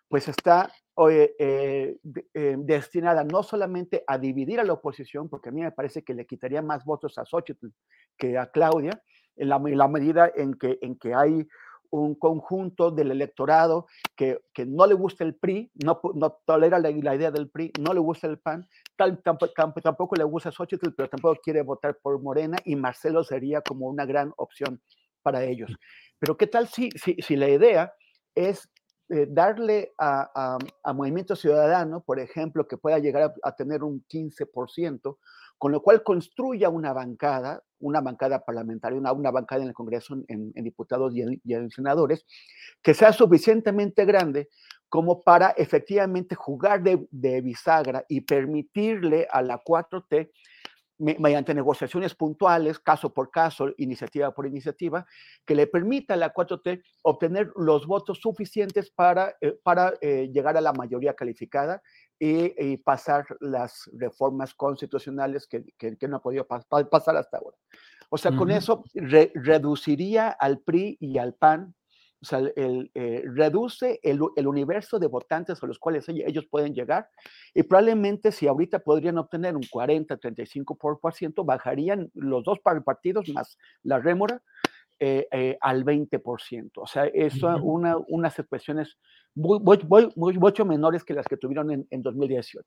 pues 0.08 0.28
está 0.28 0.72
eh, 1.10 1.34
eh, 1.38 2.56
destinada 2.56 3.22
no 3.22 3.42
solamente 3.42 4.02
a 4.06 4.16
dividir 4.16 4.60
a 4.60 4.64
la 4.64 4.72
oposición, 4.72 5.28
porque 5.28 5.50
a 5.50 5.52
mí 5.52 5.60
me 5.60 5.72
parece 5.72 6.04
que 6.04 6.14
le 6.14 6.24
quitaría 6.24 6.62
más 6.62 6.86
votos 6.86 7.18
a 7.18 7.26
Xochitl 7.26 7.66
que 8.16 8.38
a 8.38 8.46
Claudia, 8.46 9.02
en 9.36 9.50
la, 9.50 9.88
medida 9.88 10.32
en 10.34 10.54
que, 10.54 10.78
en 10.80 10.98
que 10.98 11.12
hay 11.12 11.46
un 11.90 12.14
conjunto 12.14 12.90
del 12.90 13.10
electorado 13.10 13.86
que, 14.16 14.40
que, 14.52 14.66
no 14.66 14.86
le 14.86 14.94
gusta 14.94 15.24
el 15.24 15.34
PRI, 15.34 15.70
no, 15.84 16.00
no 16.14 16.38
tolera 16.44 16.78
la, 16.78 16.90
idea 16.90 17.30
del 17.30 17.48
PRI, 17.48 17.72
no 17.80 17.92
le 17.92 18.00
gusta 18.00 18.26
el 18.26 18.38
PAN, 18.38 18.68
tal, 18.96 19.22
tampoco, 19.22 19.52
tampoco 19.82 20.16
le 20.16 20.24
gusta 20.24 20.50
Xochitl, 20.50 20.90
pero 20.94 21.08
tampoco 21.08 21.40
quiere 21.42 21.62
votar 21.62 21.98
por 22.02 22.20
Morena 22.20 22.58
y 22.64 22.76
Marcelo 22.76 23.24
sería 23.24 23.62
como 23.62 23.86
una 23.86 24.04
gran 24.04 24.32
opción 24.36 24.82
para 25.22 25.44
ellos. 25.44 25.70
Pero 26.18 26.36
¿qué 26.36 26.46
tal 26.46 26.68
si, 26.68 26.90
si, 26.90 27.16
si 27.20 27.36
la 27.36 27.48
idea 27.48 27.92
es 28.34 28.68
eh, 29.10 29.26
darle 29.26 29.94
a, 29.96 30.58
a, 30.84 30.92
Movimiento 30.92 31.34
Ciudadano, 31.34 32.02
por 32.02 32.20
ejemplo, 32.20 32.68
que 32.68 32.76
pueda 32.76 32.98
llegar 32.98 33.34
a, 33.42 33.56
tener 33.56 33.82
un 33.82 34.04
15%, 34.06 35.16
con 35.56 35.72
lo 35.72 35.82
cual 35.82 36.02
construya 36.02 36.68
una 36.68 36.92
bancada, 36.92 37.62
una 37.80 38.00
bancada 38.00 38.44
parlamentaria, 38.44 38.98
una, 38.98 39.12
una 39.12 39.30
bancada 39.30 39.62
en 39.62 39.68
el 39.68 39.74
Congreso, 39.74 40.16
en, 40.28 40.52
diputados 40.52 41.14
y 41.14 41.22
en, 41.22 41.70
senadores, 41.70 42.26
que 42.82 42.94
sea 42.94 43.12
suficientemente 43.12 44.04
grande 44.04 44.48
como 44.88 45.22
para 45.22 45.50
efectivamente 45.50 46.34
jugar 46.34 46.82
de, 46.82 47.06
de 47.10 47.40
bisagra 47.42 48.04
y 48.08 48.22
permitirle 48.22 49.28
a 49.30 49.42
la 49.42 49.62
4T 49.62 50.30
mediante 50.98 51.54
negociaciones 51.54 52.14
puntuales, 52.14 52.78
caso 52.78 53.12
por 53.12 53.30
caso, 53.30 53.72
iniciativa 53.78 54.32
por 54.32 54.46
iniciativa, 54.46 55.06
que 55.46 55.54
le 55.54 55.66
permita 55.66 56.14
a 56.14 56.16
la 56.16 56.32
4T 56.32 56.82
obtener 57.02 57.52
los 57.56 57.86
votos 57.86 58.18
suficientes 58.20 58.90
para, 58.90 59.36
eh, 59.40 59.58
para 59.62 59.94
eh, 60.00 60.28
llegar 60.32 60.56
a 60.56 60.60
la 60.60 60.72
mayoría 60.72 61.14
calificada 61.14 61.82
y, 62.20 62.76
pasar 62.78 63.26
las 63.38 63.88
reformas 63.92 64.52
constitucionales 64.52 65.46
que, 65.46 65.64
que, 65.78 66.08
no 66.08 66.16
ha 66.16 66.22
podido 66.22 66.46
pasar 66.46 67.16
hasta 67.16 67.38
ahora. 67.38 67.56
O 68.10 68.18
sea, 68.18 68.34
con 68.34 68.50
eso 68.50 68.82
reduciría 68.94 70.30
al 70.30 70.60
PRI 70.60 70.96
y 70.98 71.18
al 71.18 71.34
PAN 71.34 71.74
o 72.20 72.24
sea, 72.24 72.40
el, 72.56 72.90
eh, 72.94 73.22
reduce 73.24 74.00
el, 74.02 74.20
el, 74.34 74.46
universo 74.48 74.98
de 74.98 75.06
votantes 75.06 75.62
a 75.62 75.66
los 75.66 75.78
cuales 75.78 76.08
ellos 76.08 76.46
pueden 76.50 76.74
llegar 76.74 77.08
y 77.54 77.62
probablemente 77.62 78.32
si 78.32 78.48
ahorita 78.48 78.80
podrían 78.80 79.18
obtener 79.18 79.54
un 79.54 79.62
40, 79.70 80.18
35%, 80.18 81.44
bajarían 81.44 82.10
los 82.14 82.42
dos 82.42 82.58
partidos 82.60 83.28
más 83.28 83.56
la 83.84 84.00
rémora 84.00 84.42
eh, 85.00 85.28
eh, 85.30 85.56
al 85.60 85.84
20%. 85.84 86.70
O 86.74 86.86
sea, 86.88 87.04
es 87.06 87.40
una, 87.40 87.96
unas 88.08 88.36
expresiones 88.36 88.98
muy, 89.32 89.60
muy, 89.60 90.12
muy, 90.16 90.38
mucho 90.38 90.64
menores 90.64 91.04
que 91.04 91.14
las 91.14 91.26
que 91.26 91.36
tuvieron 91.36 91.70
en, 91.70 91.86
en 91.90 92.02
2018. 92.02 92.66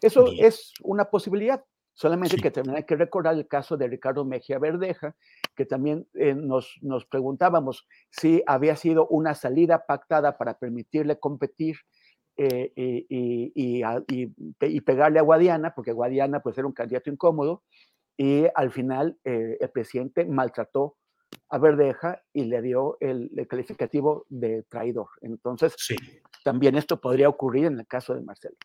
Eso 0.00 0.26
es 0.38 0.72
una 0.84 1.06
posibilidad. 1.06 1.60
Solamente 1.94 2.36
que 2.36 2.50
también 2.50 2.76
hay 2.76 2.84
que 2.84 2.96
recordar 2.96 3.34
el 3.34 3.46
caso 3.46 3.76
de 3.76 3.86
Ricardo 3.86 4.24
Mejía 4.24 4.58
Verdeja, 4.58 5.14
que 5.54 5.66
también 5.66 6.06
eh, 6.14 6.34
nos, 6.34 6.78
nos, 6.80 7.04
preguntábamos 7.04 7.86
si 8.10 8.42
había 8.46 8.76
sido 8.76 9.06
una 9.08 9.34
salida 9.34 9.84
pactada 9.86 10.38
para 10.38 10.58
permitirle 10.58 11.18
competir 11.20 11.76
eh, 12.38 12.72
y, 12.74 13.52
y, 13.54 13.82
y, 14.60 14.80
pegarle 14.80 15.18
a 15.18 15.22
Guadiana, 15.22 15.74
porque 15.74 15.92
Guadiana 15.92 16.40
pues 16.40 16.56
era 16.56 16.66
un 16.66 16.72
candidato 16.72 17.10
incómodo, 17.10 17.62
y 18.16 18.46
al 18.54 18.72
final 18.72 19.18
eh, 19.24 19.58
el 19.60 19.70
presidente 19.70 20.24
maltrató 20.24 20.96
a 21.50 21.58
Verdeja 21.58 22.22
y 22.32 22.44
le 22.44 22.62
dio 22.62 22.96
el, 23.00 23.30
el 23.36 23.46
calificativo 23.46 24.24
de 24.30 24.62
traidor. 24.64 25.08
Entonces, 25.20 25.76
también 26.42 26.76
esto 26.76 27.00
podría 27.00 27.28
ocurrir 27.28 27.66
en 27.66 27.78
el 27.80 27.86
caso 27.86 28.14
de 28.14 28.22
Marcelo. 28.22 28.56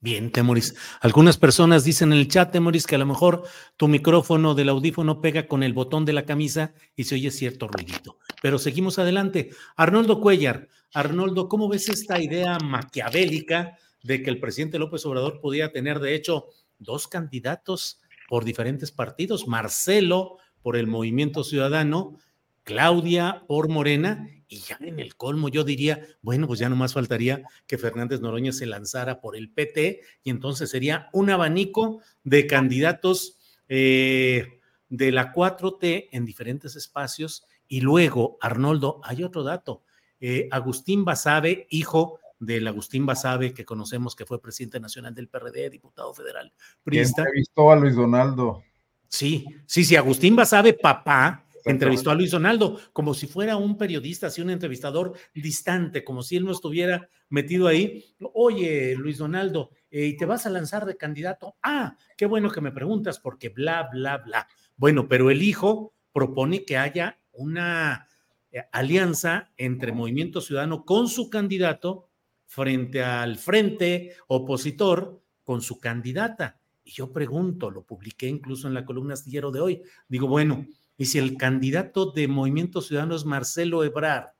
Bien, 0.00 0.30
Temoris. 0.30 0.76
Algunas 1.00 1.38
personas 1.38 1.82
dicen 1.82 2.12
en 2.12 2.20
el 2.20 2.28
chat, 2.28 2.52
Temoris, 2.52 2.86
que 2.86 2.94
a 2.94 2.98
lo 2.98 3.06
mejor 3.06 3.42
tu 3.76 3.88
micrófono 3.88 4.54
del 4.54 4.68
audífono 4.68 5.20
pega 5.20 5.48
con 5.48 5.64
el 5.64 5.72
botón 5.72 6.04
de 6.04 6.12
la 6.12 6.24
camisa 6.24 6.72
y 6.94 7.04
se 7.04 7.16
oye 7.16 7.32
cierto 7.32 7.66
ruidito. 7.66 8.18
Pero 8.40 8.60
seguimos 8.60 9.00
adelante. 9.00 9.50
Arnoldo 9.74 10.20
Cuellar, 10.20 10.68
Arnoldo, 10.94 11.48
¿cómo 11.48 11.68
ves 11.68 11.88
esta 11.88 12.20
idea 12.20 12.58
maquiavélica 12.60 13.76
de 14.04 14.22
que 14.22 14.30
el 14.30 14.38
presidente 14.38 14.78
López 14.78 15.04
Obrador 15.04 15.40
podía 15.40 15.72
tener, 15.72 15.98
de 15.98 16.14
hecho, 16.14 16.46
dos 16.78 17.08
candidatos 17.08 18.00
por 18.28 18.44
diferentes 18.44 18.92
partidos? 18.92 19.48
Marcelo 19.48 20.36
por 20.62 20.76
el 20.76 20.86
Movimiento 20.86 21.42
Ciudadano, 21.42 22.18
Claudia 22.62 23.42
por 23.48 23.68
Morena 23.68 24.28
y 24.48 24.58
ya 24.58 24.78
en 24.80 24.98
el 24.98 25.14
colmo 25.14 25.48
yo 25.48 25.62
diría, 25.62 26.00
bueno, 26.22 26.46
pues 26.46 26.58
ya 26.58 26.68
no 26.68 26.76
más 26.76 26.94
faltaría 26.94 27.42
que 27.66 27.78
Fernández 27.78 28.20
Noroña 28.20 28.52
se 28.52 28.66
lanzara 28.66 29.20
por 29.20 29.36
el 29.36 29.50
PT 29.50 30.00
y 30.22 30.30
entonces 30.30 30.70
sería 30.70 31.08
un 31.12 31.30
abanico 31.30 32.00
de 32.24 32.46
candidatos, 32.46 33.38
eh, 33.68 34.60
de 34.88 35.12
la 35.12 35.32
4T 35.34 36.08
en 36.12 36.24
diferentes 36.24 36.76
espacios 36.76 37.44
y 37.68 37.82
luego, 37.82 38.38
Arnoldo, 38.40 39.00
hay 39.04 39.22
otro 39.22 39.42
dato. 39.42 39.82
Eh, 40.20 40.48
Agustín 40.50 41.04
Basabe, 41.04 41.66
hijo 41.70 42.18
del 42.40 42.66
Agustín 42.66 43.04
Basabe, 43.04 43.52
que 43.52 43.64
conocemos 43.64 44.16
que 44.16 44.24
fue 44.24 44.40
presidente 44.40 44.80
nacional 44.80 45.14
del 45.14 45.28
PRD, 45.28 45.68
diputado 45.68 46.14
federal. 46.14 46.52
Priista. 46.82 47.22
Entrevistó 47.22 47.70
a 47.70 47.76
Luis 47.76 47.94
Donaldo. 47.94 48.62
Sí, 49.08 49.44
sí, 49.66 49.84
sí, 49.84 49.96
Agustín 49.96 50.36
Basabe, 50.36 50.74
papá, 50.74 51.46
entrevistó 51.64 52.10
a 52.10 52.14
Luis 52.14 52.30
Donaldo 52.30 52.78
como 52.92 53.14
si 53.14 53.26
fuera 53.26 53.56
un 53.56 53.76
periodista, 53.76 54.28
así 54.28 54.40
un 54.40 54.50
entrevistador 54.50 55.14
distante, 55.34 56.04
como 56.04 56.22
si 56.22 56.36
él 56.36 56.44
no 56.44 56.52
estuviera 56.52 57.08
metido 57.28 57.66
ahí. 57.66 58.04
Oye, 58.34 58.94
Luis 58.96 59.18
Donaldo, 59.18 59.70
eh, 59.90 60.06
¿y 60.06 60.16
te 60.16 60.26
vas 60.26 60.46
a 60.46 60.50
lanzar 60.50 60.86
de 60.86 60.96
candidato? 60.96 61.56
Ah, 61.62 61.96
qué 62.16 62.26
bueno 62.26 62.50
que 62.50 62.60
me 62.60 62.72
preguntas 62.72 63.18
porque 63.18 63.48
bla, 63.48 63.88
bla, 63.92 64.18
bla. 64.18 64.48
Bueno, 64.76 65.08
pero 65.08 65.30
el 65.30 65.42
hijo 65.42 65.94
propone 66.12 66.64
que 66.64 66.76
haya 66.76 67.18
una 67.32 68.08
eh, 68.50 68.62
alianza 68.72 69.52
entre 69.56 69.92
Movimiento 69.92 70.40
Ciudadano 70.40 70.84
con 70.84 71.08
su 71.08 71.28
candidato 71.30 72.08
frente 72.46 73.02
al 73.02 73.36
frente 73.36 74.14
opositor 74.26 75.22
con 75.44 75.60
su 75.60 75.78
candidata. 75.78 76.60
Y 76.82 76.92
yo 76.92 77.12
pregunto, 77.12 77.70
lo 77.70 77.84
publiqué 77.84 78.26
incluso 78.26 78.66
en 78.66 78.74
la 78.74 78.86
columna 78.86 79.14
astillero 79.14 79.50
de 79.50 79.60
hoy, 79.60 79.82
digo, 80.08 80.26
bueno, 80.26 80.66
y 80.98 81.06
si 81.06 81.18
el 81.18 81.36
candidato 81.36 82.10
de 82.10 82.28
Movimiento 82.28 82.82
Ciudadano 82.82 83.14
es 83.14 83.24
Marcelo 83.24 83.84
Ebrard, 83.84 84.34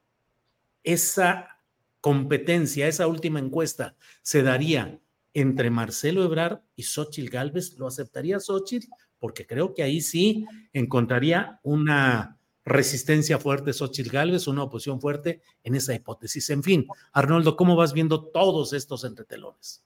esa 0.82 1.60
competencia, 2.00 2.88
esa 2.88 3.06
última 3.06 3.38
encuesta, 3.38 3.96
se 4.22 4.42
daría 4.42 5.00
entre 5.32 5.70
Marcelo 5.70 6.24
Ebrard 6.24 6.60
y 6.74 6.82
Xochitl 6.82 7.30
Galvez, 7.30 7.78
¿lo 7.78 7.86
aceptaría 7.86 8.40
Xochitl? 8.40 8.88
Porque 9.20 9.46
creo 9.46 9.72
que 9.72 9.84
ahí 9.84 10.00
sí 10.00 10.46
encontraría 10.72 11.60
una 11.62 12.38
resistencia 12.64 13.38
fuerte 13.38 13.72
Xochitl 13.72 14.10
Galvez, 14.10 14.48
una 14.48 14.64
oposición 14.64 15.00
fuerte 15.00 15.42
en 15.62 15.76
esa 15.76 15.94
hipótesis. 15.94 16.50
En 16.50 16.62
fin, 16.62 16.86
Arnoldo, 17.12 17.56
¿cómo 17.56 17.76
vas 17.76 17.92
viendo 17.92 18.24
todos 18.30 18.72
estos 18.72 19.04
entretelones? 19.04 19.84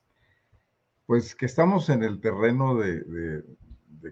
Pues 1.07 1.35
que 1.35 1.47
estamos 1.47 1.89
en 1.91 2.03
el 2.03 2.21
terreno 2.21 2.77
de, 2.77 3.45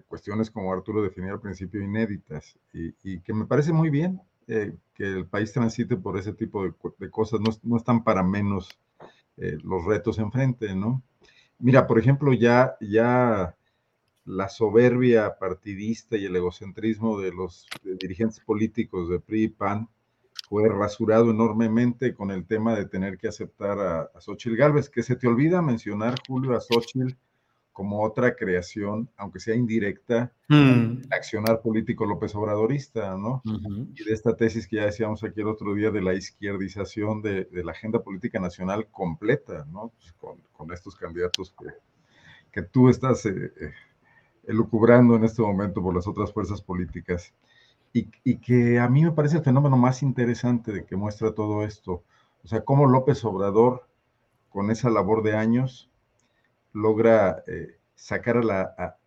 cuestiones, 0.01 0.49
como 0.49 0.71
Arturo 0.71 1.01
definió 1.01 1.33
al 1.33 1.41
principio, 1.41 1.81
inéditas, 1.81 2.57
y, 2.73 3.19
que 3.19 3.33
me 3.33 3.45
parece 3.45 3.73
muy 3.73 3.89
bien 3.89 4.21
eh, 4.47 4.75
que 4.93 5.03
el 5.03 5.25
país 5.25 5.51
transite 5.51 5.97
por 5.97 6.17
ese 6.17 6.33
tipo 6.33 6.63
de, 6.63 7.09
cosas, 7.09 7.39
no, 7.41 7.77
están 7.77 8.03
para 8.03 8.23
menos 8.23 8.69
eh, 9.37 9.57
los 9.63 9.83
retos 9.85 10.19
enfrente, 10.19 10.73
¿no? 10.73 11.03
Mira, 11.59 11.85
por 11.85 11.99
ejemplo, 11.99 12.33
ya, 12.33 12.75
ya 12.79 13.55
la 14.25 14.49
soberbia 14.49 15.37
partidista 15.37 16.17
y 16.17 16.25
el 16.25 16.35
egocentrismo 16.35 17.19
de 17.19 17.31
los 17.31 17.67
dirigentes 17.83 18.39
políticos 18.39 19.09
de 19.09 19.19
PRI 19.19 19.43
y 19.43 19.47
PAN 19.49 19.89
fue 20.47 20.67
rasurado 20.69 21.31
enormemente 21.31 22.13
con 22.13 22.31
el 22.31 22.45
tema 22.45 22.75
de 22.75 22.85
tener 22.85 23.17
que 23.17 23.27
aceptar 23.27 23.79
a, 23.79 24.01
a 24.01 24.21
Xochitl 24.21 24.55
Galvez, 24.55 24.89
que 24.89 25.03
se 25.03 25.15
te 25.15 25.27
olvida 25.27 25.61
mencionar, 25.61 26.15
Julio, 26.27 26.55
a 26.55 26.61
Xochitl 26.61 27.15
como 27.71 28.03
otra 28.03 28.35
creación, 28.35 29.09
aunque 29.17 29.39
sea 29.39 29.55
indirecta, 29.55 30.33
mm. 30.49 31.03
accionar 31.11 31.61
político 31.61 32.05
López 32.05 32.35
Obradorista, 32.35 33.15
¿no? 33.17 33.41
Y 33.95 34.03
de 34.03 34.13
esta 34.13 34.35
tesis 34.35 34.67
que 34.67 34.77
ya 34.77 34.85
decíamos 34.85 35.23
aquí 35.23 35.41
el 35.41 35.47
otro 35.47 35.73
día 35.73 35.89
de 35.89 36.01
la 36.01 36.13
izquierdización 36.13 37.21
de, 37.21 37.47
la 37.51 37.71
agenda 37.71 38.03
política 38.03 38.39
nacional 38.39 38.87
completa, 38.91 39.65
¿no? 39.71 39.93
Pues 39.97 40.13
con, 40.13 40.71
estos 40.71 40.95
candidatos 40.95 41.55
que, 41.59 41.69
que 42.51 42.61
tú 42.61 42.87
estás 42.87 43.25
eh, 43.25 43.51
eh, 43.59 43.73
elucubrando 44.43 45.15
en 45.15 45.23
este 45.23 45.41
momento 45.41 45.81
por 45.81 45.95
las 45.95 46.07
otras 46.07 46.31
fuerzas 46.31 46.61
políticas. 46.61 47.33
Y, 47.93 48.37
que 48.37 48.79
a 48.79 48.87
mí 48.87 49.03
me 49.03 49.11
parece 49.11 49.37
el 49.37 49.43
fenómeno 49.43 49.75
más 49.75 50.01
interesante 50.01 50.71
de 50.71 50.85
que 50.85 50.95
muestra 50.95 51.33
todo 51.33 51.63
esto. 51.63 52.03
O 52.43 52.47
sea, 52.47 52.63
cómo 52.63 52.87
López 52.87 53.25
Obrador, 53.25 53.85
con 54.49 54.71
esa 54.71 54.89
labor 54.89 55.23
de 55.23 55.35
años, 55.35 55.90
logra 56.73 57.43
eh, 57.47 57.77
sacar, 57.95 58.43
la, 58.43 58.97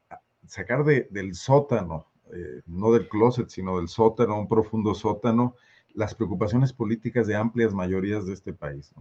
sacar 0.47 0.85
del 0.85 1.35
sótano, 1.35 2.07
eh, 2.33 2.63
no 2.67 2.93
del 2.93 3.09
closet, 3.09 3.49
sino 3.49 3.79
del 3.79 3.89
sótano, 3.89 4.39
un 4.39 4.49
profundo 4.49 4.95
sótano, 4.95 5.55
las 5.95 6.15
preocupaciones 6.15 6.73
políticas 6.73 7.27
de 7.27 7.37
amplias 7.37 7.73
mayorías 7.73 8.27
de 8.27 8.35
este 8.35 8.53
país. 8.53 8.93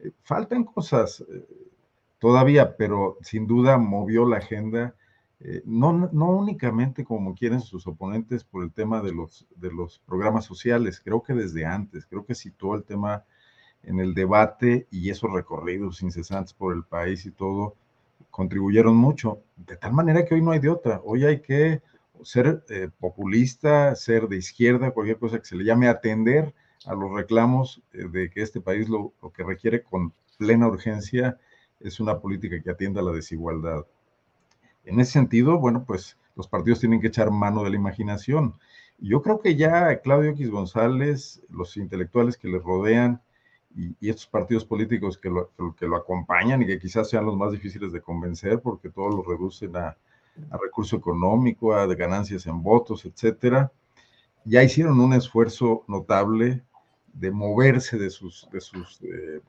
Eh, 0.00 0.10
faltan 0.22 0.64
cosas 0.64 1.24
todavía, 2.18 2.76
pero 2.76 3.18
sin 3.20 3.46
duda 3.46 3.78
movió 3.78 4.26
la 4.26 4.38
agenda 4.38 4.94
no, 5.66 5.92
no 5.92 6.30
únicamente 6.30 7.04
como 7.04 7.34
quieren 7.34 7.60
sus 7.60 7.86
oponentes 7.86 8.44
por 8.44 8.64
el 8.64 8.72
tema 8.72 9.02
de 9.02 9.12
los, 9.12 9.46
de 9.56 9.70
los 9.70 9.98
programas 9.98 10.46
sociales, 10.46 11.02
creo 11.04 11.22
que 11.22 11.34
desde 11.34 11.66
antes, 11.66 12.06
creo 12.06 12.24
que 12.24 12.34
situó 12.34 12.76
el 12.76 12.84
tema 12.84 13.24
en 13.86 14.00
el 14.00 14.14
debate 14.14 14.86
y 14.90 15.10
esos 15.10 15.30
recorridos 15.30 16.02
incesantes 16.02 16.54
por 16.54 16.74
el 16.74 16.82
país 16.84 17.26
y 17.26 17.30
todo 17.30 17.76
contribuyeron 18.34 18.96
mucho, 18.96 19.44
de 19.54 19.76
tal 19.76 19.92
manera 19.92 20.24
que 20.24 20.34
hoy 20.34 20.42
no 20.42 20.50
hay 20.50 20.58
de 20.58 20.68
otra, 20.68 21.00
hoy 21.04 21.24
hay 21.24 21.40
que 21.40 21.82
ser 22.24 22.64
eh, 22.68 22.88
populista, 22.98 23.94
ser 23.94 24.26
de 24.26 24.38
izquierda, 24.38 24.90
cualquier 24.90 25.20
cosa 25.20 25.38
que 25.38 25.44
se 25.44 25.54
le 25.54 25.62
llame 25.62 25.86
atender 25.86 26.52
a 26.84 26.94
los 26.94 27.12
reclamos 27.12 27.80
eh, 27.92 28.08
de 28.10 28.30
que 28.30 28.42
este 28.42 28.60
país 28.60 28.88
lo, 28.88 29.12
lo 29.22 29.30
que 29.30 29.44
requiere 29.44 29.84
con 29.84 30.12
plena 30.36 30.66
urgencia 30.66 31.38
es 31.78 32.00
una 32.00 32.18
política 32.18 32.60
que 32.60 32.70
atienda 32.70 33.02
a 33.02 33.04
la 33.04 33.12
desigualdad. 33.12 33.86
En 34.84 34.98
ese 34.98 35.12
sentido, 35.12 35.60
bueno, 35.60 35.84
pues 35.86 36.18
los 36.34 36.48
partidos 36.48 36.80
tienen 36.80 37.00
que 37.00 37.06
echar 37.06 37.30
mano 37.30 37.62
de 37.62 37.70
la 37.70 37.76
imaginación. 37.76 38.56
Yo 38.98 39.22
creo 39.22 39.40
que 39.40 39.54
ya 39.54 40.00
Claudio 40.00 40.30
X 40.30 40.50
González, 40.50 41.40
los 41.50 41.76
intelectuales 41.76 42.36
que 42.36 42.48
le 42.48 42.58
rodean 42.58 43.22
y, 43.74 44.08
estos 44.08 44.26
partidos 44.26 44.64
políticos 44.64 45.18
que 45.18 45.28
lo, 45.28 45.50
que 45.76 45.86
lo 45.86 45.96
acompañan 45.96 46.62
y 46.62 46.66
que 46.66 46.78
quizás 46.78 47.10
sean 47.10 47.26
los 47.26 47.36
más 47.36 47.52
difíciles 47.52 47.92
de 47.92 48.00
convencer 48.00 48.60
porque 48.60 48.90
todos 48.90 49.14
lo 49.14 49.22
reducen 49.22 49.76
a, 49.76 49.96
recurso 50.60 50.96
económico, 50.96 51.74
a 51.74 51.86
ganancias 51.94 52.46
en 52.46 52.60
votos, 52.60 53.04
etcétera, 53.04 53.70
ya 54.44 54.64
hicieron 54.64 54.98
un 54.98 55.12
esfuerzo 55.12 55.84
notable 55.86 56.64
de 57.12 57.30
moverse 57.30 57.96
de 57.96 58.10
sus, 58.10 58.48
de 58.50 58.60
sus 58.60 59.00
eh, 59.02 59.40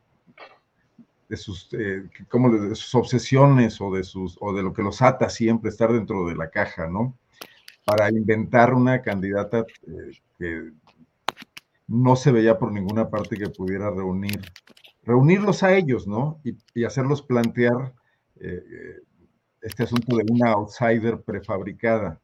de 1.27 1.37
sus, 1.37 1.69
eh, 1.73 2.03
como 2.29 2.51
sus 2.75 2.93
obsesiones 2.95 3.79
o 3.81 3.91
de, 3.91 4.03
sus, 4.03 4.37
o 4.39 4.53
de 4.53 4.61
lo 4.61 4.73
que 4.73 4.83
los 4.83 5.01
ata 5.01 5.29
siempre, 5.29 5.69
estar 5.69 5.91
dentro 5.91 6.27
de 6.27 6.35
la 6.35 6.49
caja, 6.49 6.87
¿no? 6.87 7.17
Para 7.83 8.09
inventar 8.09 8.73
una 8.73 9.01
candidata 9.01 9.65
eh, 9.87 10.11
que 10.37 10.71
no 11.87 12.15
se 12.15 12.31
veía 12.31 12.57
por 12.57 12.71
ninguna 12.71 13.09
parte 13.09 13.37
que 13.37 13.49
pudiera 13.49 13.89
reunir, 13.89 14.41
reunirlos 15.03 15.63
a 15.63 15.75
ellos, 15.75 16.07
¿no? 16.07 16.41
Y, 16.43 16.83
hacerlos 16.83 17.21
plantear 17.21 17.93
eh, 18.39 19.01
este 19.61 19.83
asunto 19.83 20.17
de 20.17 20.25
una 20.31 20.51
outsider 20.51 21.21
prefabricada, 21.21 22.21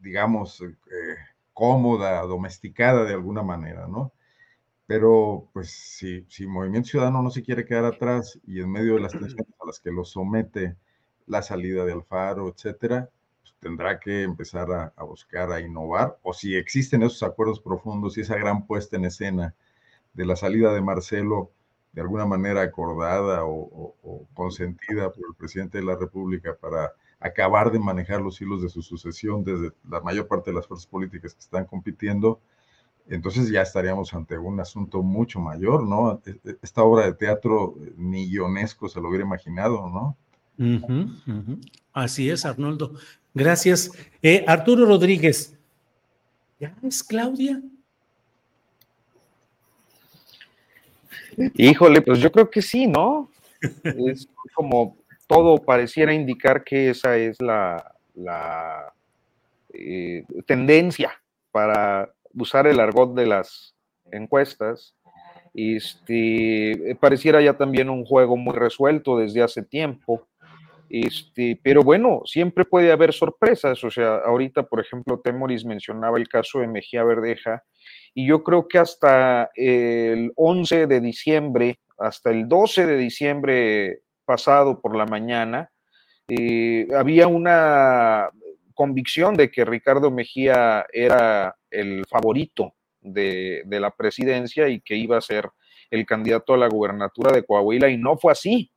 digamos, 0.00 0.62
cómoda, 1.52 2.22
domesticada 2.22 3.04
de 3.04 3.12
alguna 3.12 3.42
manera, 3.42 3.86
¿no? 3.86 4.12
Pero, 4.86 5.48
pues, 5.52 5.70
si, 5.70 6.24
si 6.28 6.46
Movimiento 6.46 6.88
Ciudadano 6.88 7.22
no 7.22 7.30
se 7.30 7.42
quiere 7.42 7.64
quedar 7.64 7.84
atrás 7.84 8.40
y 8.46 8.60
en 8.60 8.72
medio 8.72 8.94
de 8.94 9.00
las 9.00 9.12
tensiones 9.12 9.54
a 9.60 9.66
las 9.66 9.78
que 9.78 9.92
lo 9.92 10.04
somete 10.04 10.76
la 11.26 11.42
salida 11.42 11.84
de 11.84 11.92
Alfaro, 11.92 12.48
etcétera, 12.48 13.10
tendrá 13.58 13.98
que 13.98 14.22
empezar 14.22 14.70
a, 14.72 15.02
buscar, 15.04 15.52
a 15.52 15.60
innovar, 15.60 16.18
o 16.22 16.32
si 16.32 16.56
existen 16.56 17.02
esos 17.02 17.22
acuerdos 17.22 17.60
profundos 17.60 18.16
y 18.16 18.22
esa 18.22 18.36
gran 18.36 18.66
puesta 18.66 18.96
en 18.96 19.04
escena 19.04 19.54
de 20.12 20.26
la 20.26 20.36
salida 20.36 20.72
de 20.72 20.80
Marcelo, 20.80 21.50
de 21.92 22.02
alguna 22.02 22.26
manera 22.26 22.62
acordada 22.62 23.44
o, 23.44 23.94
consentida 24.34 25.10
por 25.10 25.24
el 25.28 25.34
presidente 25.36 25.78
de 25.78 25.84
la 25.84 25.96
República 25.96 26.54
para 26.54 26.92
acabar 27.18 27.70
de 27.70 27.78
manejar 27.78 28.20
los 28.20 28.40
hilos 28.40 28.62
de 28.62 28.68
su 28.68 28.82
sucesión 28.82 29.44
desde 29.44 29.72
la 29.88 30.00
mayor 30.00 30.26
parte 30.28 30.50
de 30.50 30.56
las 30.56 30.66
fuerzas 30.66 30.86
políticas 30.86 31.34
que 31.34 31.40
están 31.40 31.66
compitiendo, 31.66 32.40
entonces 33.08 33.50
ya 33.50 33.62
estaríamos 33.62 34.14
ante 34.14 34.38
un 34.38 34.60
asunto 34.60 35.02
mucho 35.02 35.40
mayor, 35.40 35.86
¿no? 35.86 36.22
E, 36.24 36.38
e, 36.44 36.56
esta 36.62 36.82
obra 36.82 37.06
de 37.06 37.14
teatro 37.14 37.74
ni 37.96 38.24
Ionesco 38.26 38.88
se 38.88 39.00
lo 39.00 39.08
hubiera 39.08 39.24
imaginado, 39.24 39.88
¿no? 39.90 40.16
Así 41.92 42.30
es, 42.30 42.44
Arnoldo. 42.44 42.94
Gracias. 43.32 43.90
Eh, 44.22 44.44
Arturo 44.46 44.84
Rodríguez, 44.84 45.56
¿ya 46.58 46.74
es 46.82 47.02
Claudia? 47.02 47.60
Híjole, 51.54 52.02
pues 52.02 52.18
yo 52.18 52.30
creo 52.30 52.50
que 52.50 52.60
sí, 52.60 52.86
¿no? 52.86 53.30
es 53.84 54.28
como 54.54 54.96
todo 55.26 55.58
pareciera 55.58 56.12
indicar 56.12 56.64
que 56.64 56.90
esa 56.90 57.16
es 57.16 57.40
la, 57.40 57.94
la 58.14 58.92
eh, 59.72 60.24
tendencia 60.46 61.12
para 61.52 62.12
usar 62.34 62.66
el 62.66 62.80
argot 62.80 63.14
de 63.14 63.26
las 63.26 63.74
encuestas. 64.10 64.94
Este, 65.54 66.96
pareciera 67.00 67.40
ya 67.40 67.56
también 67.56 67.90
un 67.90 68.04
juego 68.04 68.36
muy 68.36 68.54
resuelto 68.54 69.18
desde 69.18 69.42
hace 69.42 69.62
tiempo. 69.62 70.26
Este, 70.90 71.56
pero 71.62 71.84
bueno, 71.84 72.22
siempre 72.24 72.64
puede 72.64 72.90
haber 72.90 73.12
sorpresas. 73.12 73.82
O 73.84 73.90
sea, 73.92 74.16
ahorita, 74.16 74.64
por 74.64 74.80
ejemplo, 74.80 75.20
Temoris 75.20 75.64
mencionaba 75.64 76.18
el 76.18 76.28
caso 76.28 76.58
de 76.58 76.66
Mejía 76.66 77.04
Verdeja, 77.04 77.62
y 78.12 78.26
yo 78.26 78.42
creo 78.42 78.66
que 78.66 78.78
hasta 78.78 79.50
el 79.54 80.32
11 80.34 80.88
de 80.88 81.00
diciembre, 81.00 81.78
hasta 81.96 82.30
el 82.30 82.48
12 82.48 82.86
de 82.86 82.96
diciembre 82.96 84.00
pasado 84.24 84.80
por 84.80 84.96
la 84.96 85.06
mañana, 85.06 85.70
eh, 86.26 86.88
había 86.96 87.28
una 87.28 88.28
convicción 88.74 89.36
de 89.36 89.48
que 89.48 89.64
Ricardo 89.64 90.10
Mejía 90.10 90.86
era 90.92 91.54
el 91.70 92.04
favorito 92.06 92.74
de, 93.00 93.62
de, 93.64 93.80
la 93.80 93.92
presidencia 93.92 94.68
y 94.68 94.80
que 94.80 94.96
iba 94.96 95.16
a 95.16 95.20
ser 95.20 95.48
el 95.90 96.04
candidato 96.04 96.54
a 96.54 96.58
la 96.58 96.68
gubernatura 96.68 97.30
de 97.32 97.44
Coahuila 97.44 97.88
y 97.88 97.96
no 97.96 98.16
fue 98.16 98.32
así. 98.32 98.72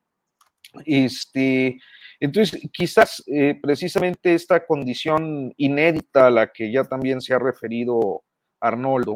Este, 0.86 1.80
entonces, 2.24 2.70
quizás 2.72 3.22
eh, 3.28 3.60
precisamente 3.62 4.34
esta 4.34 4.66
condición 4.66 5.54
inédita 5.58 6.28
a 6.28 6.30
la 6.30 6.54
que 6.54 6.72
ya 6.72 6.86
también 6.86 7.20
se 7.20 7.34
ha 7.34 7.38
referido 7.38 8.24
Arnoldo, 8.62 9.14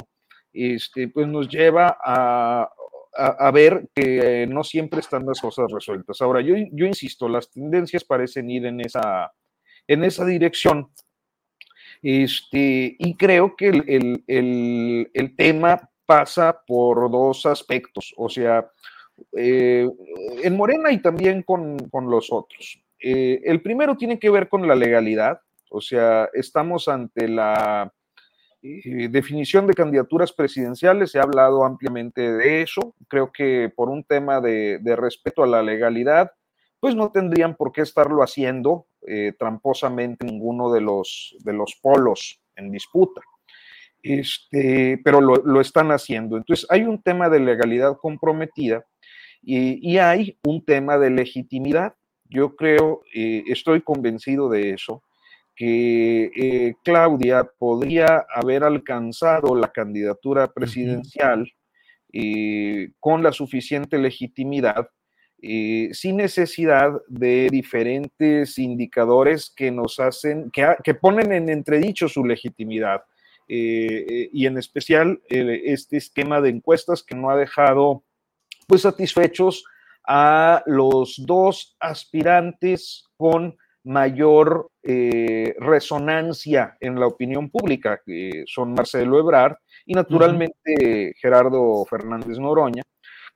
este, 0.52 1.08
pues 1.08 1.26
nos 1.26 1.48
lleva 1.48 1.98
a, 2.04 2.70
ver 3.54 3.88
que 3.96 4.46
no 4.50 4.62
siempre 4.62 5.00
están 5.00 5.26
las 5.26 5.40
cosas 5.40 5.72
resueltas. 5.72 6.22
Ahora, 6.22 6.42
yo, 6.42 6.56
yo 6.74 6.86
insisto, 6.86 7.30
las 7.30 7.50
tendencias 7.50 8.04
parecen 8.04 8.50
ir 8.52 8.66
en 8.66 8.82
esa, 8.82 9.32
en 9.88 10.04
esa 10.04 10.26
dirección. 10.26 10.92
Este, 12.02 12.94
y 13.00 13.16
creo 13.16 13.56
que 13.56 13.70
el, 13.70 14.24
el, 14.28 15.10
el, 15.14 15.36
tema 15.38 15.90
pasa 16.06 16.62
por 16.68 17.10
dos 17.10 17.46
aspectos, 17.46 18.14
o 18.18 18.28
sea, 18.28 18.70
eh, 19.32 19.90
en 20.44 20.58
Morena 20.58 20.92
y 20.92 21.02
también 21.02 21.42
con, 21.44 21.78
con 21.90 22.10
los 22.10 22.34
otros. 22.34 22.82
Eh, 23.02 23.42
el 23.44 23.62
primero 23.62 23.96
tiene 23.96 24.20
que 24.20 24.30
ver 24.30 24.50
con 24.50 24.68
la 24.68 24.76
legalidad, 24.76 25.40
o 25.70 25.82
sea, 25.82 26.30
estamos 26.34 26.88
ante 26.88 27.28
la 27.28 27.94
eh, 28.62 29.08
definición 29.10 29.68
de 29.68 29.74
candidaturas 29.74 30.34
presidenciales, 30.34 31.12
se 31.12 31.20
ha 31.20 31.24
hablado 31.24 31.64
ampliamente 31.64 32.34
de 32.34 32.62
eso, 32.62 32.96
creo 33.08 33.32
que 33.32 33.72
por 33.76 33.90
un 33.90 34.04
tema 34.04 34.42
de, 34.42 34.80
respeto 34.98 35.44
a 35.44 35.48
la 35.48 35.62
legalidad, 35.62 36.32
pues 36.80 36.96
no 36.96 37.12
tendrían 37.12 37.56
por 37.56 37.72
qué 37.72 37.82
estarlo 37.82 38.24
haciendo 38.24 38.88
eh, 39.08 39.34
tramposamente 39.38 40.26
ninguno 40.26 40.72
de 40.72 40.82
los, 40.82 41.36
de 41.40 41.54
los 41.54 41.76
polos 41.82 42.42
en 42.56 42.72
disputa. 42.72 43.22
Este, 44.04 45.00
pero 45.04 45.22
lo, 45.22 45.62
están 45.62 45.92
haciendo. 45.92 46.38
Entonces, 46.38 46.66
hay 46.70 46.84
un 46.84 47.02
tema 47.02 47.30
de 47.30 47.40
legalidad 47.40 47.98
comprometida 47.98 48.86
y, 49.42 49.98
hay 49.98 50.38
un 50.46 50.64
tema 50.64 50.98
de 50.98 51.10
legitimidad. 51.10 51.96
Yo 52.30 52.56
creo, 52.56 53.04
eh, 53.14 53.44
estoy 53.48 53.82
convencido 53.82 54.50
de 54.50 54.72
eso, 54.72 55.04
que 55.56 56.32
eh, 56.36 56.76
Claudia 56.84 57.50
podría 57.58 58.26
haber 58.34 58.64
alcanzado 58.64 59.56
la 59.56 59.72
candidatura 59.72 60.52
presidencial 60.54 61.52
eh, 62.14 62.92
con 63.00 63.24
la 63.24 63.32
suficiente 63.32 63.98
legitimidad 63.98 64.90
sin 65.40 66.18
necesidad 66.18 66.94
de 67.08 67.48
diferentes 67.52 68.58
indicadores 68.58 69.54
que 69.56 69.70
nos 69.70 70.00
hacen, 70.00 70.50
que, 70.50 70.66
que 70.84 70.96
ponen 70.96 71.32
en 71.32 71.50
entredicho 71.50 72.10
su 72.10 72.26
legitimidad. 72.26 73.04
y 73.48 74.46
en 74.48 74.58
especial 74.58 75.22
este 75.30 75.98
esquema 75.98 76.42
de 76.42 76.50
encuestas 76.50 77.04
que 77.04 77.16
no 77.16 77.30
ha 77.30 77.38
dejado 77.38 78.04
pues 78.68 78.82
satisfechos 78.82 79.64
a 80.08 80.64
los 80.66 81.22
dos 81.26 81.76
aspirantes 81.80 83.06
con 83.18 83.58
mayor 83.84 84.70
eh, 84.84 85.56
resonancia 85.60 86.78
en 86.80 87.00
la 87.00 87.08
opinión 87.08 87.50
pública, 87.50 88.02
que 88.06 88.44
son 88.48 88.74
Marcelo 88.74 89.20
Ebrard 89.20 89.58
y 89.86 89.94
naturalmente 89.94 91.14
Gerardo 91.20 91.86
Fernández 91.86 92.38
Noroña, 92.40 92.84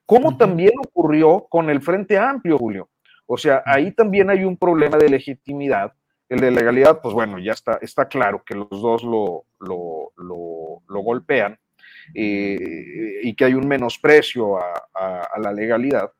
como 0.04 0.36
también 0.36 0.72
ocurrió 0.78 1.46
con 1.48 1.70
el 1.70 1.80
Frente 1.80 2.18
Amplio, 2.18 2.58
Julio. 2.58 2.90
O 3.26 3.36
sea, 3.38 3.62
ahí 3.64 3.92
también 3.92 4.30
hay 4.30 4.44
un 4.44 4.56
problema 4.56 4.98
de 4.98 5.08
legitimidad. 5.08 5.92
El 6.28 6.40
de 6.40 6.50
legalidad, 6.50 7.00
pues 7.02 7.14
bueno, 7.14 7.38
ya 7.38 7.52
está, 7.52 7.78
está 7.80 8.08
claro 8.08 8.42
que 8.44 8.54
los 8.54 8.70
dos 8.70 9.02
lo, 9.04 9.44
lo, 9.60 11.02
golpean 11.02 11.58
eh, 12.14 13.20
y 13.22 13.34
que 13.34 13.44
hay 13.44 13.54
un 13.54 13.68
menosprecio 13.68 14.58
a, 14.58 14.72
a 14.94 15.38
la 15.38 15.52
legalidad, 15.52 16.10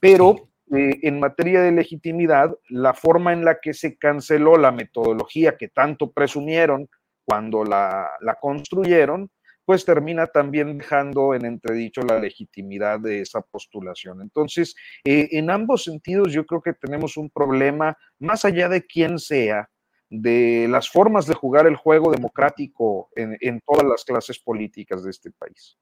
pero 0.00 0.50
eh, 0.72 1.00
en 1.02 1.20
materia 1.20 1.62
de 1.62 1.72
legitimidad, 1.72 2.56
la 2.68 2.94
forma 2.94 3.32
en 3.32 3.44
la 3.44 3.60
que 3.60 3.74
se 3.74 3.98
canceló 3.98 4.56
la 4.56 4.70
metodología 4.70 5.56
que 5.56 5.68
tanto 5.68 6.12
presumieron 6.12 6.88
cuando 7.24 7.64
la, 7.64 8.08
construyeron, 8.40 9.30
pues 9.64 9.84
termina 9.84 10.26
también 10.26 10.78
dejando 10.78 11.34
en 11.34 11.44
entredicho 11.44 12.02
la 12.02 12.18
legitimidad 12.18 13.00
de 13.00 13.20
esa 13.20 13.40
postulación. 13.40 14.20
Entonces, 14.22 14.74
eh, 15.04 15.28
en 15.32 15.50
ambos 15.50 15.84
sentidos, 15.84 16.32
yo 16.32 16.46
creo 16.46 16.62
que 16.62 16.72
tenemos 16.72 17.16
un 17.16 17.30
problema, 17.30 17.96
más 18.18 18.44
allá 18.44 18.68
de 18.68 18.84
quién 18.86 19.18
sea, 19.18 19.68
de 20.08 20.66
las 20.68 20.88
formas 20.88 21.26
de 21.26 21.34
jugar 21.34 21.66
el 21.66 21.76
juego 21.76 22.10
democrático 22.10 23.10
en, 23.14 23.36
en 23.40 23.60
todas 23.64 23.84
las 23.84 24.04
clases 24.04 24.40
políticas 24.40 25.04
de 25.04 25.10
este 25.10 25.30
país. 25.30 25.78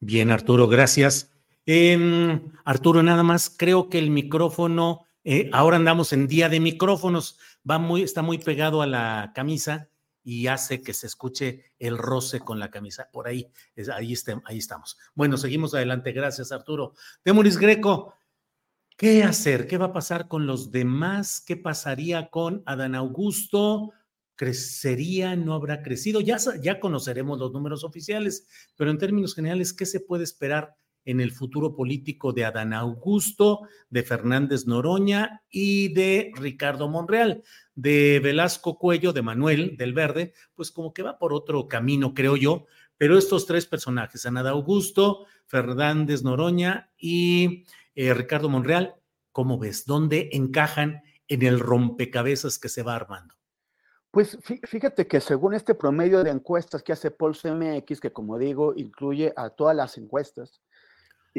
Bien, 0.00 0.30
Arturo, 0.30 0.68
gracias. 0.68 1.35
Em, 1.66 2.52
Arturo, 2.64 3.02
nada 3.02 3.24
más, 3.24 3.50
creo 3.50 3.90
que 3.90 3.98
el 3.98 4.10
micrófono, 4.10 5.04
eh, 5.24 5.50
ahora 5.52 5.76
andamos 5.76 6.12
en 6.12 6.28
día 6.28 6.48
de 6.48 6.60
micrófonos, 6.60 7.38
va 7.68 7.78
muy, 7.80 8.02
está 8.02 8.22
muy 8.22 8.38
pegado 8.38 8.82
a 8.82 8.86
la 8.86 9.32
camisa 9.34 9.88
y 10.22 10.46
hace 10.46 10.80
que 10.80 10.94
se 10.94 11.08
escuche 11.08 11.72
el 11.80 11.98
roce 11.98 12.38
con 12.38 12.60
la 12.60 12.70
camisa. 12.70 13.08
Por 13.12 13.26
ahí, 13.26 13.50
ahí, 13.92 14.14
ahí 14.44 14.58
estamos. 14.58 14.96
Bueno, 15.14 15.36
seguimos 15.36 15.74
adelante. 15.74 16.12
Gracias, 16.12 16.52
Arturo. 16.52 16.94
Temuris 17.24 17.58
Greco, 17.58 18.14
¿qué 18.96 19.24
hacer? 19.24 19.66
¿Qué 19.66 19.76
va 19.76 19.86
a 19.86 19.92
pasar 19.92 20.28
con 20.28 20.46
los 20.46 20.70
demás? 20.70 21.40
¿Qué 21.44 21.56
pasaría 21.56 22.30
con 22.30 22.62
Adán 22.64 22.94
Augusto? 22.94 23.92
¿Crecería? 24.36 25.34
¿No 25.34 25.54
habrá 25.54 25.82
crecido? 25.82 26.20
Ya, 26.20 26.38
ya 26.60 26.78
conoceremos 26.78 27.40
los 27.40 27.52
números 27.52 27.82
oficiales, 27.82 28.46
pero 28.76 28.92
en 28.92 28.98
términos 28.98 29.34
generales, 29.34 29.72
¿qué 29.72 29.86
se 29.86 29.98
puede 29.98 30.22
esperar 30.22 30.76
en 31.06 31.20
el 31.20 31.32
futuro 31.32 31.74
político 31.74 32.32
de 32.32 32.44
Adán 32.44 32.74
Augusto, 32.74 33.62
de 33.88 34.02
Fernández 34.02 34.66
Noroña 34.66 35.42
y 35.48 35.94
de 35.94 36.32
Ricardo 36.34 36.88
Monreal. 36.88 37.42
De 37.74 38.20
Velasco 38.20 38.76
Cuello, 38.76 39.12
de 39.12 39.22
Manuel 39.22 39.76
del 39.76 39.94
Verde, 39.94 40.34
pues 40.54 40.70
como 40.70 40.92
que 40.92 41.02
va 41.02 41.18
por 41.18 41.32
otro 41.32 41.68
camino, 41.68 42.12
creo 42.12 42.36
yo. 42.36 42.66
Pero 42.98 43.16
estos 43.16 43.46
tres 43.46 43.66
personajes, 43.66 44.26
Adán 44.26 44.46
Augusto, 44.46 45.26
Fernández 45.46 46.22
Noroña 46.22 46.90
y 46.98 47.64
eh, 47.94 48.12
Ricardo 48.12 48.48
Monreal, 48.48 48.96
¿cómo 49.30 49.58
ves? 49.58 49.86
¿Dónde 49.86 50.30
encajan 50.32 51.02
en 51.28 51.42
el 51.42 51.60
rompecabezas 51.60 52.58
que 52.58 52.68
se 52.68 52.82
va 52.82 52.96
armando? 52.96 53.34
Pues 54.10 54.38
fíjate 54.64 55.06
que 55.06 55.20
según 55.20 55.52
este 55.52 55.74
promedio 55.74 56.24
de 56.24 56.30
encuestas 56.30 56.82
que 56.82 56.92
hace 56.92 57.10
Paul 57.10 57.36
CMX, 57.36 58.00
que 58.00 58.12
como 58.12 58.38
digo, 58.38 58.72
incluye 58.74 59.34
a 59.36 59.50
todas 59.50 59.76
las 59.76 59.98
encuestas, 59.98 60.62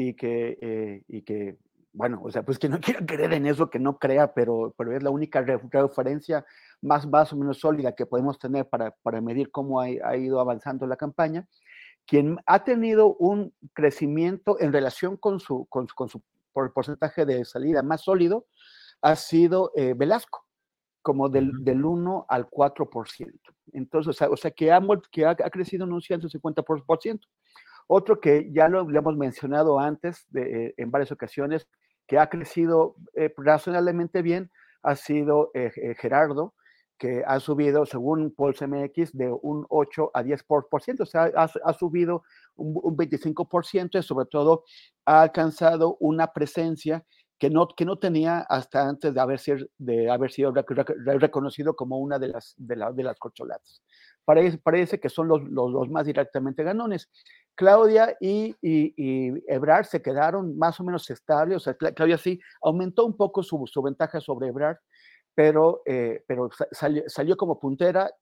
y 0.00 0.14
que, 0.14 0.56
eh, 0.60 1.02
y 1.08 1.22
que, 1.22 1.58
bueno, 1.92 2.20
o 2.22 2.30
sea, 2.30 2.44
pues 2.44 2.60
que 2.60 2.68
no 2.68 2.78
quiera 2.80 3.04
creer 3.04 3.32
en 3.32 3.46
eso, 3.46 3.68
que 3.68 3.80
no 3.80 3.98
crea, 3.98 4.32
pero, 4.32 4.72
pero 4.78 4.96
es 4.96 5.02
la 5.02 5.10
única 5.10 5.42
referencia 5.42 6.46
más, 6.80 7.08
más 7.08 7.32
o 7.32 7.36
menos 7.36 7.58
sólida 7.58 7.96
que 7.96 8.06
podemos 8.06 8.38
tener 8.38 8.68
para, 8.68 8.92
para 9.02 9.20
medir 9.20 9.50
cómo 9.50 9.80
ha, 9.80 9.86
ha, 10.04 10.16
ido 10.16 10.38
avanzando 10.38 10.86
la 10.86 10.96
campaña. 10.96 11.48
Quien 12.06 12.38
ha 12.46 12.62
tenido 12.62 13.16
un 13.16 13.52
crecimiento 13.72 14.60
en 14.60 14.72
relación 14.72 15.16
con 15.16 15.40
su, 15.40 15.66
con, 15.66 15.88
con 15.88 16.08
su 16.08 16.22
porcentaje 16.52 17.26
de 17.26 17.44
salida 17.44 17.82
más 17.82 18.02
sólido 18.02 18.46
ha 19.02 19.16
sido 19.16 19.72
eh, 19.74 19.94
Velasco, 19.96 20.46
como 21.02 21.28
del, 21.28 21.50
del, 21.64 21.84
1 21.84 22.26
al 22.28 22.48
4%. 22.48 23.32
Entonces, 23.72 24.10
o 24.10 24.12
sea, 24.12 24.30
o 24.30 24.36
sea 24.36 24.52
que, 24.52 24.70
ha, 24.70 24.80
que 25.10 25.26
ha, 25.26 25.30
ha 25.30 25.50
crecido 25.50 25.86
en 25.86 25.92
un 25.92 26.00
150%. 26.00 27.20
Otro 27.88 28.20
que 28.20 28.50
ya 28.52 28.68
lo, 28.68 28.88
hemos 28.88 29.16
mencionado 29.16 29.80
antes 29.80 30.26
de, 30.30 30.74
en 30.76 30.90
varias 30.90 31.10
ocasiones, 31.10 31.66
que 32.06 32.18
ha 32.18 32.28
crecido 32.28 32.96
eh, 33.14 33.32
razonablemente 33.36 34.22
bien, 34.22 34.50
ha 34.82 34.94
sido 34.94 35.50
eh, 35.54 35.72
eh, 35.76 35.94
Gerardo, 35.98 36.54
que 36.98 37.22
ha 37.26 37.40
subido, 37.40 37.86
según 37.86 38.34
Pulse 38.34 38.66
MX, 38.66 39.12
de 39.16 39.30
un 39.30 39.64
8 39.70 40.10
a 40.12 40.22
10%, 40.22 41.00
o 41.00 41.06
sea, 41.06 41.30
ha, 41.34 41.72
subido 41.72 42.24
un, 42.56 42.78
un, 42.82 42.96
25% 42.96 43.98
y 43.98 44.02
sobre 44.02 44.26
todo 44.26 44.64
ha 45.06 45.22
alcanzado 45.22 45.96
una 46.00 46.32
presencia 46.32 47.04
que 47.38 47.50
no, 47.50 47.68
que 47.68 47.84
no 47.84 47.98
tenía 47.98 48.40
hasta 48.40 48.86
antes 48.86 49.14
de 49.14 49.20
haber, 49.20 49.38
sido, 49.38 49.66
de 49.78 50.10
haber 50.10 50.32
sido 50.32 50.52
reconocido 50.52 51.74
como 51.76 51.98
una 51.98 52.18
de 52.18 52.28
las, 52.28 52.54
de, 52.56 52.76
de 52.94 53.02
las 53.02 53.18
corcholatas. 53.18 53.82
Parece, 54.24 54.58
parece 54.58 55.00
que 55.00 55.08
son 55.08 55.28
los, 55.28 55.42
los, 55.44 55.70
los, 55.70 55.88
más 55.88 56.04
directamente 56.04 56.64
ganones. 56.64 57.08
Claudia 57.58 58.16
y, 58.20 58.54
Ebrard 59.48 59.86
se 59.86 60.00
quedaron 60.00 60.56
más 60.56 60.78
o 60.78 60.84
menos 60.84 61.10
estables, 61.10 61.56
o 61.56 61.58
sea, 61.58 61.74
Claudia 61.74 62.16
sí 62.16 62.40
aumentó 62.62 63.04
un 63.04 63.16
poco 63.16 63.42
su, 63.42 63.82
ventaja 63.82 64.20
sobre 64.20 64.46
Ebrard, 64.46 64.76
pero, 65.34 65.82
eh, 65.84 66.22
pero 66.28 66.50
salió, 66.70 67.36
como 67.36 67.58
puntera, 67.58 68.12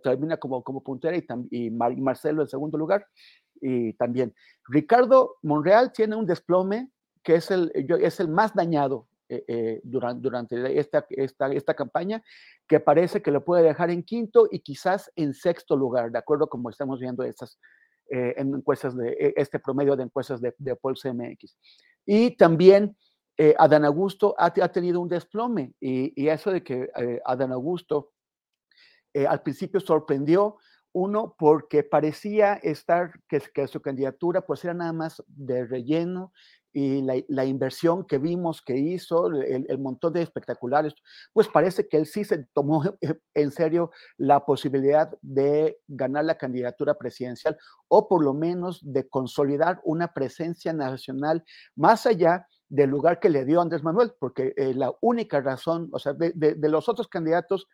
termina 0.00 0.36
como, 0.36 0.62
como 0.62 0.84
puntera 0.84 1.16
y, 1.16 1.26
y, 1.50 1.70
Marcelo 1.72 2.42
en 2.42 2.48
segundo 2.48 2.78
lugar, 2.78 3.04
y 3.60 3.94
también. 3.94 4.32
Ricardo 4.68 5.38
Monreal 5.42 5.92
tiene 5.92 6.14
un 6.14 6.24
desplome 6.24 6.92
que 7.24 7.34
es 7.34 7.50
el, 7.50 7.72
es 8.00 8.20
el 8.20 8.28
más 8.28 8.54
dañado 8.54 9.08
eh, 9.28 9.44
eh, 9.48 9.80
durante, 9.82 10.22
durante 10.22 10.78
esta, 10.78 11.04
esta, 11.10 11.52
esta, 11.52 11.74
campaña, 11.74 12.22
que 12.68 12.78
parece 12.78 13.22
que 13.22 13.32
lo 13.32 13.44
puede 13.44 13.64
dejar 13.64 13.90
en 13.90 14.04
quinto 14.04 14.46
y 14.52 14.60
quizás 14.60 15.10
en 15.16 15.34
sexto 15.34 15.76
lugar, 15.76 16.12
de 16.12 16.18
acuerdo 16.18 16.46
como 16.46 16.70
estamos 16.70 17.00
viendo 17.00 17.24
estas, 17.24 17.58
eh, 18.10 18.34
en 18.36 18.54
encuestas 18.54 18.96
de 18.96 19.10
e, 19.12 19.34
este 19.36 19.58
promedio 19.58 19.96
de 19.96 20.04
encuestas 20.04 20.40
de, 20.40 20.54
de 20.58 20.76
Pulse 20.76 21.12
MX. 21.12 21.56
Y 22.04 22.36
también 22.36 22.96
eh, 23.36 23.54
Adán 23.58 23.84
Augusto 23.84 24.34
ha, 24.38 24.46
ha, 24.46 24.72
tenido 24.72 25.00
un 25.00 25.08
desplome 25.08 25.72
y, 25.80 26.12
y 26.22 26.28
eso 26.28 26.50
de 26.50 26.62
que 26.62 26.90
eh, 26.96 27.20
Adán 27.24 27.52
Augusto 27.52 28.10
al 29.28 29.42
principio 29.42 29.78
sorprendió, 29.78 30.56
uno, 30.92 31.36
porque 31.38 31.84
parecía 31.84 32.54
estar, 32.54 33.12
que, 33.28 33.40
que, 33.54 33.68
su 33.68 33.80
candidatura 33.80 34.40
pues 34.40 34.64
era 34.64 34.74
nada 34.74 34.92
más 34.92 35.22
de 35.28 35.64
relleno 35.64 36.32
y 36.74 37.02
la, 37.02 37.14
la, 37.28 37.44
inversión 37.44 38.04
que 38.04 38.18
vimos 38.18 38.60
que 38.60 38.76
hizo, 38.76 39.28
el, 39.28 39.64
el, 39.68 39.78
montón 39.78 40.12
de 40.12 40.22
espectaculares, 40.22 40.92
pues 41.32 41.46
parece 41.46 41.88
que 41.88 41.96
él 41.96 42.06
sí 42.06 42.24
se 42.24 42.44
tomó 42.52 42.82
en 43.34 43.50
serio 43.52 43.92
la 44.18 44.44
posibilidad 44.44 45.10
de 45.22 45.78
ganar 45.86 46.24
la 46.24 46.36
candidatura 46.36 46.94
presidencial 46.94 47.56
o 47.86 48.08
por 48.08 48.24
lo 48.24 48.34
menos 48.34 48.80
de 48.82 49.08
consolidar 49.08 49.80
una 49.84 50.12
presencia 50.12 50.72
nacional 50.72 51.44
más 51.76 52.06
allá 52.06 52.48
del 52.68 52.90
lugar 52.90 53.20
que 53.20 53.30
le 53.30 53.44
dio 53.44 53.60
Andrés 53.60 53.84
Manuel, 53.84 54.12
porque 54.18 54.52
eh, 54.56 54.74
la 54.74 54.92
única 55.00 55.40
razón, 55.40 55.88
o 55.92 56.00
sea, 56.00 56.12
de, 56.12 56.32
de, 56.32 56.68
los 56.68 56.88
otros 56.88 57.06
candidatos, 57.06 57.68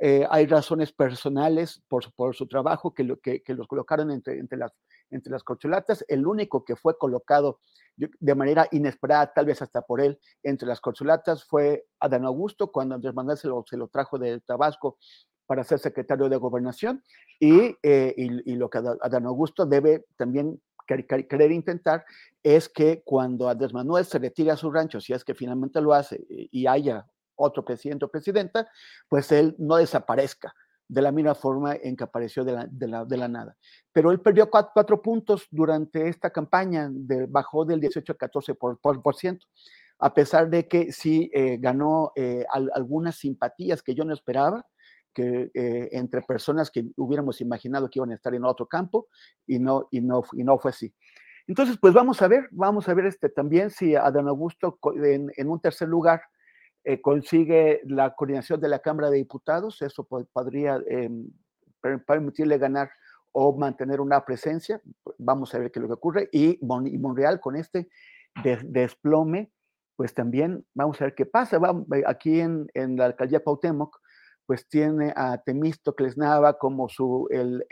eh, 0.00 0.26
hay 0.30 0.46
razones 0.46 0.92
personales 0.92 1.82
por, 1.88 2.10
por 2.14 2.34
su 2.34 2.46
trabajo 2.46 2.94
que, 2.94 3.04
lo, 3.04 3.18
que, 3.18 3.42
que 3.42 3.54
los 3.54 3.66
colocaron 3.66 4.10
entre, 4.10 4.38
entre, 4.38 4.56
las, 4.56 4.72
entre 5.10 5.32
las 5.32 5.42
corcholatas. 5.42 6.04
El 6.08 6.26
único 6.26 6.64
que 6.64 6.76
fue 6.76 6.96
colocado 6.98 7.60
de 7.96 8.34
manera 8.34 8.68
inesperada, 8.72 9.32
tal 9.32 9.46
vez 9.46 9.62
hasta 9.62 9.82
por 9.82 10.00
él, 10.00 10.18
entre 10.42 10.68
las 10.68 10.80
corcholatas 10.80 11.44
fue 11.44 11.86
Adán 12.00 12.24
Augusto, 12.24 12.70
cuando 12.70 12.94
Andrés 12.94 13.14
Manuel 13.14 13.38
se 13.38 13.48
lo, 13.48 13.88
trajo 13.88 14.18
de 14.18 14.40
Tabasco 14.40 14.98
para 15.46 15.64
ser 15.64 15.78
secretario 15.78 16.28
de 16.28 16.36
gobernación. 16.36 17.02
Y, 17.40 17.76
eh, 17.82 18.14
y 18.16 18.54
lo 18.56 18.68
que 18.68 18.78
Adán 18.78 19.26
Augusto 19.26 19.64
debe 19.64 20.04
también 20.16 20.60
querer 20.86 21.52
intentar 21.52 22.04
es 22.42 22.68
que 22.68 23.02
cuando 23.04 23.48
Andrés 23.48 23.72
Manuel 23.72 24.04
se 24.04 24.18
retire 24.18 24.50
a 24.52 24.56
su 24.56 24.70
rancho, 24.70 25.00
si 25.00 25.12
es 25.12 25.24
que 25.24 25.34
finalmente 25.34 25.80
lo 25.80 25.92
hace 25.92 26.24
y 26.28 26.66
haya 26.66 27.06
otro 27.34 27.64
presidente 27.64 28.04
o 28.04 28.08
presidenta, 28.08 28.70
pues 29.08 29.30
él 29.32 29.54
no 29.58 29.76
desaparezca 29.76 30.54
de 30.88 31.02
la 31.02 31.12
misma 31.12 31.34
forma 31.34 31.74
en 31.74 31.96
que 31.96 32.04
apareció 32.04 32.44
de 32.44 32.52
la, 32.52 32.66
de 32.70 32.86
la, 32.86 33.04
de 33.04 33.16
la 33.16 33.28
nada. 33.28 33.56
Pero 33.92 34.10
él 34.10 34.20
perdió 34.20 34.48
cuatro, 34.48 34.70
cuatro, 34.74 35.02
puntos 35.02 35.46
durante 35.50 36.08
esta 36.08 36.30
campaña, 36.30 36.88
de, 36.92 37.26
bajó 37.26 37.64
del 37.64 37.80
18 37.80 38.12
al 38.12 38.16
14 38.16 38.54
por, 38.54 38.78
por, 38.78 39.02
por 39.02 39.16
ciento, 39.16 39.46
a 39.98 40.12
pesar 40.14 40.48
de 40.48 40.68
que 40.68 40.92
sí 40.92 41.30
eh, 41.32 41.56
ganó 41.58 42.12
eh, 42.14 42.44
al, 42.50 42.70
algunas 42.74 43.16
simpatías 43.16 43.82
que 43.82 43.94
yo 43.94 44.04
no 44.04 44.12
esperaba, 44.12 44.64
que 45.12 45.50
eh, 45.54 45.88
entre 45.92 46.20
personas 46.22 46.70
que 46.70 46.84
hubiéramos 46.96 47.40
imaginado 47.40 47.88
que 47.88 47.98
iban 47.98 48.10
a 48.10 48.14
estar 48.14 48.34
en 48.34 48.44
otro 48.44 48.66
campo 48.66 49.08
y 49.46 49.58
no, 49.58 49.88
y 49.90 50.02
no, 50.02 50.22
y 50.32 50.44
no 50.44 50.58
fue 50.58 50.70
así. 50.70 50.94
Entonces, 51.46 51.78
pues 51.80 51.94
vamos 51.94 52.20
a 52.22 52.28
ver, 52.28 52.48
vamos 52.50 52.88
a 52.88 52.94
ver 52.94 53.06
este, 53.06 53.28
también 53.28 53.70
si 53.70 53.94
Adán 53.94 54.28
Augusto 54.28 54.78
en, 55.02 55.32
en 55.36 55.48
un 55.48 55.60
tercer 55.60 55.88
lugar 55.88 56.20
eh, 56.88 57.00
consigue 57.00 57.80
la 57.84 58.14
coordinación 58.14 58.60
de 58.60 58.68
la 58.68 58.78
Cámara 58.78 59.10
de 59.10 59.16
Diputados, 59.16 59.82
eso 59.82 60.04
podría 60.04 60.80
eh, 60.88 61.10
permitirle 62.06 62.58
ganar 62.58 62.92
o 63.32 63.56
mantener 63.58 64.00
una 64.00 64.24
presencia, 64.24 64.80
vamos 65.18 65.52
a 65.52 65.58
ver 65.58 65.72
qué 65.72 65.80
es 65.80 65.82
lo 65.82 65.88
que 65.88 65.94
ocurre, 65.94 66.28
y, 66.30 66.60
Mon 66.62 66.88
Monreal 67.00 67.40
con 67.40 67.56
este 67.56 67.88
des 68.44 68.60
desplome, 68.72 69.50
pues 69.96 70.14
también 70.14 70.64
vamos 70.74 71.00
a 71.00 71.06
ver 71.06 71.16
qué 71.16 71.26
pasa. 71.26 71.58
Vamos, 71.58 71.88
aquí 72.06 72.38
en, 72.38 72.68
la 72.72 73.06
alcaldía 73.06 73.42
Pautemoc, 73.42 73.98
pues 74.46 74.68
tiene 74.68 75.12
a 75.16 75.38
Temístocles 75.38 76.16
Nava 76.16 76.56
como 76.56 76.88
su, 76.88 77.26
el, 77.32 77.64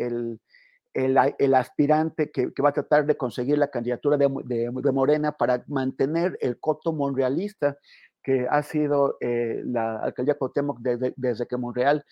el, 0.93 1.55
aspirante 1.55 2.33
que, 2.33 2.51
va 2.61 2.71
a 2.71 2.73
tratar 2.73 3.07
de 3.07 3.17
conseguir 3.17 3.59
la 3.59 3.69
candidatura 3.69 4.17
de, 4.17 4.29
de 4.45 4.93
Morena 4.93 5.31
para 5.31 5.63
mantener 5.69 6.37
el 6.41 6.59
coto 6.59 6.93
monrealista 6.93 7.79
que 8.25 8.47
ha 8.51 8.63
sido 8.63 9.19
eh, 9.21 9.63
la 9.65 9.99
alcaldía 9.99 10.35
Cuauhtémoc 10.35 10.81
desde, 10.81 11.13
desde 11.17 11.47
que 11.47 11.57
Monreal 11.57 12.05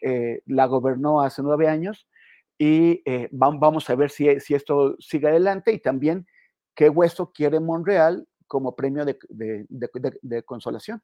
eh, 0.00 0.40
la 0.46 0.66
gobernó 0.66 1.20
hace 1.20 1.42
nueve 1.42 1.68
años 1.68 2.08
y 2.56 3.02
eh, 3.04 3.28
vamos 3.32 3.90
a 3.90 3.94
ver 3.96 4.10
si, 4.10 4.40
si, 4.40 4.54
esto 4.54 4.96
sigue 4.98 5.28
adelante 5.28 5.72
y 5.72 5.78
también 5.78 6.26
qué 6.74 6.88
hueso 6.88 7.32
quiere 7.32 7.60
Monreal 7.60 8.26
como 8.46 8.76
premio 8.76 9.04
de, 9.04 9.18
de, 9.28 9.66
de, 9.68 10.18
de 10.22 10.42
consolación. 10.44 11.02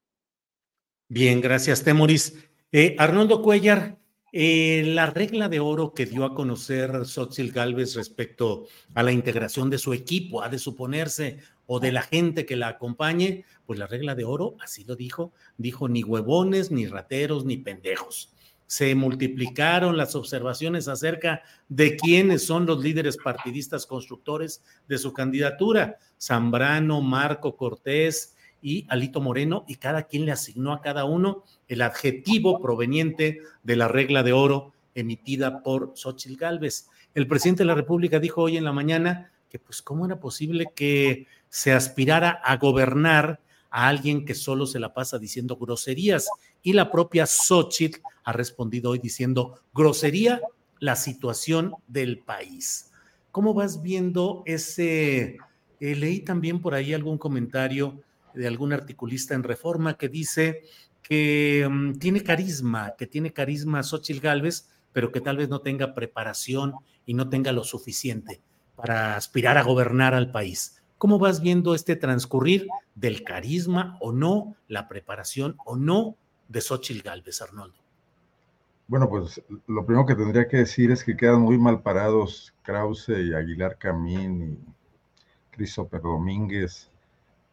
Bien, 1.08 1.40
gracias, 1.40 1.82
Temoris. 1.82 2.48
Arnoldo 2.96 3.42
Cuellar, 3.42 3.98
eh, 4.34 4.82
la 4.86 5.10
regla 5.10 5.50
de 5.50 5.60
oro 5.60 5.92
que 5.92 6.06
dio 6.06 6.24
a 6.24 6.34
conocer 6.34 7.04
Xochitl 7.04 7.52
Galvez 7.52 7.94
respecto 7.96 8.66
a 8.94 9.02
la 9.02 9.12
integración 9.12 9.68
de 9.68 9.76
su 9.76 9.92
equipo, 9.92 10.42
ha 10.42 10.48
de 10.48 10.58
suponerse, 10.58 11.38
o 11.66 11.80
de 11.80 11.92
la 11.92 12.02
gente 12.02 12.46
que 12.46 12.56
la 12.56 12.68
acompañe, 12.68 13.44
pues 13.66 13.78
la 13.78 13.86
regla 13.86 14.14
de 14.14 14.24
oro, 14.24 14.56
así 14.60 14.84
lo 14.84 14.96
dijo, 14.96 15.32
dijo 15.56 15.88
ni 15.88 16.02
huevones, 16.02 16.70
ni 16.70 16.86
rateros, 16.86 17.44
ni 17.44 17.56
pendejos. 17.56 18.34
Se 18.66 18.94
multiplicaron 18.94 19.96
las 19.96 20.14
observaciones 20.14 20.88
acerca 20.88 21.42
de 21.68 21.96
quiénes 21.96 22.46
son 22.46 22.64
los 22.66 22.82
líderes 22.82 23.16
partidistas 23.16 23.86
constructores 23.86 24.62
de 24.88 24.98
su 24.98 25.12
candidatura. 25.12 25.98
Zambrano, 26.18 27.02
Marco 27.02 27.56
Cortés, 27.56 28.34
y 28.62 28.86
Alito 28.88 29.20
Moreno, 29.20 29.64
y 29.66 29.74
cada 29.74 30.04
quien 30.04 30.24
le 30.24 30.32
asignó 30.32 30.72
a 30.72 30.80
cada 30.80 31.04
uno 31.04 31.42
el 31.68 31.82
adjetivo 31.82 32.60
proveniente 32.60 33.40
de 33.64 33.76
la 33.76 33.88
regla 33.88 34.22
de 34.22 34.32
oro 34.32 34.72
emitida 34.94 35.62
por 35.62 35.92
Xochitl 35.96 36.36
Gálvez. 36.36 36.88
El 37.14 37.26
presidente 37.26 37.64
de 37.64 37.66
la 37.66 37.74
República 37.74 38.20
dijo 38.20 38.42
hoy 38.42 38.56
en 38.56 38.64
la 38.64 38.72
mañana 38.72 39.32
que, 39.52 39.58
pues, 39.58 39.82
¿cómo 39.82 40.06
era 40.06 40.18
posible 40.18 40.68
que 40.74 41.26
se 41.50 41.74
aspirara 41.74 42.30
a 42.42 42.56
gobernar 42.56 43.38
a 43.70 43.86
alguien 43.86 44.24
que 44.24 44.34
solo 44.34 44.64
se 44.64 44.80
la 44.80 44.94
pasa 44.94 45.18
diciendo 45.18 45.56
groserías? 45.56 46.26
Y 46.62 46.72
la 46.72 46.90
propia 46.90 47.26
Xochitl 47.26 48.00
ha 48.24 48.32
respondido 48.32 48.92
hoy 48.92 48.98
diciendo 48.98 49.60
grosería 49.74 50.40
la 50.78 50.96
situación 50.96 51.74
del 51.86 52.20
país. 52.20 52.92
¿Cómo 53.30 53.52
vas 53.52 53.82
viendo 53.82 54.42
ese? 54.46 55.36
Eh, 55.80 55.96
leí 55.96 56.20
también 56.20 56.62
por 56.62 56.72
ahí 56.72 56.94
algún 56.94 57.18
comentario 57.18 58.02
de 58.32 58.46
algún 58.46 58.72
articulista 58.72 59.34
en 59.34 59.42
Reforma 59.42 59.98
que 59.98 60.08
dice 60.08 60.62
que 61.02 61.66
um, 61.68 61.92
tiene 61.98 62.22
carisma, 62.22 62.94
que 62.96 63.06
tiene 63.06 63.34
carisma 63.34 63.82
Xochitl 63.82 64.20
Galvez, 64.20 64.70
pero 64.94 65.12
que 65.12 65.20
tal 65.20 65.36
vez 65.36 65.50
no 65.50 65.60
tenga 65.60 65.94
preparación 65.94 66.72
y 67.04 67.12
no 67.12 67.28
tenga 67.28 67.52
lo 67.52 67.64
suficiente 67.64 68.40
para 68.76 69.16
aspirar 69.16 69.58
a 69.58 69.62
gobernar 69.62 70.14
al 70.14 70.30
país. 70.30 70.82
¿Cómo 70.98 71.18
vas 71.18 71.40
viendo 71.40 71.74
este 71.74 71.96
transcurrir 71.96 72.68
del 72.94 73.24
carisma 73.24 73.96
o 74.00 74.12
no, 74.12 74.54
la 74.68 74.88
preparación 74.88 75.56
o 75.64 75.76
no 75.76 76.16
de 76.48 76.60
Xochitl 76.60 77.02
Galvez, 77.02 77.42
Arnoldo? 77.42 77.76
Bueno, 78.86 79.08
pues 79.08 79.42
lo 79.66 79.86
primero 79.86 80.06
que 80.06 80.14
tendría 80.14 80.48
que 80.48 80.58
decir 80.58 80.90
es 80.90 81.02
que 81.02 81.16
quedan 81.16 81.40
muy 81.40 81.58
mal 81.58 81.82
parados 81.82 82.54
Krause 82.62 83.08
y 83.08 83.34
Aguilar 83.34 83.78
Camín 83.78 84.42
y 84.42 85.56
Christopher 85.56 86.02
Domínguez 86.02 86.92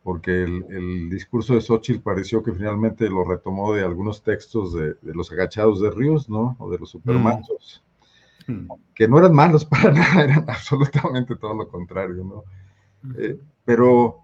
porque 0.03 0.43
el, 0.43 0.65
el, 0.69 1.09
discurso 1.09 1.53
de 1.53 1.61
Xochitl 1.61 2.01
pareció 2.01 2.41
que 2.41 2.53
finalmente 2.53 3.09
lo 3.09 3.23
retomó 3.25 3.73
de 3.73 3.83
algunos 3.83 4.23
textos 4.23 4.73
de, 4.73 4.95
de 5.01 5.13
los 5.13 5.31
agachados 5.31 5.81
de 5.81 5.91
Ríos, 5.91 6.29
¿no? 6.29 6.55
O 6.59 6.69
de 6.71 6.79
los 6.79 6.95
mm. 6.95 6.99
que 8.95 9.07
no 9.07 9.19
eran 9.19 9.33
malos 9.33 9.65
para 9.65 9.91
nada, 9.91 10.23
eran 10.23 10.49
absolutamente 10.49 11.35
todo 11.35 11.53
lo 11.53 11.67
contrario, 11.67 12.23
¿no? 12.23 12.43
Eh, 13.17 13.39
pero 13.63 14.19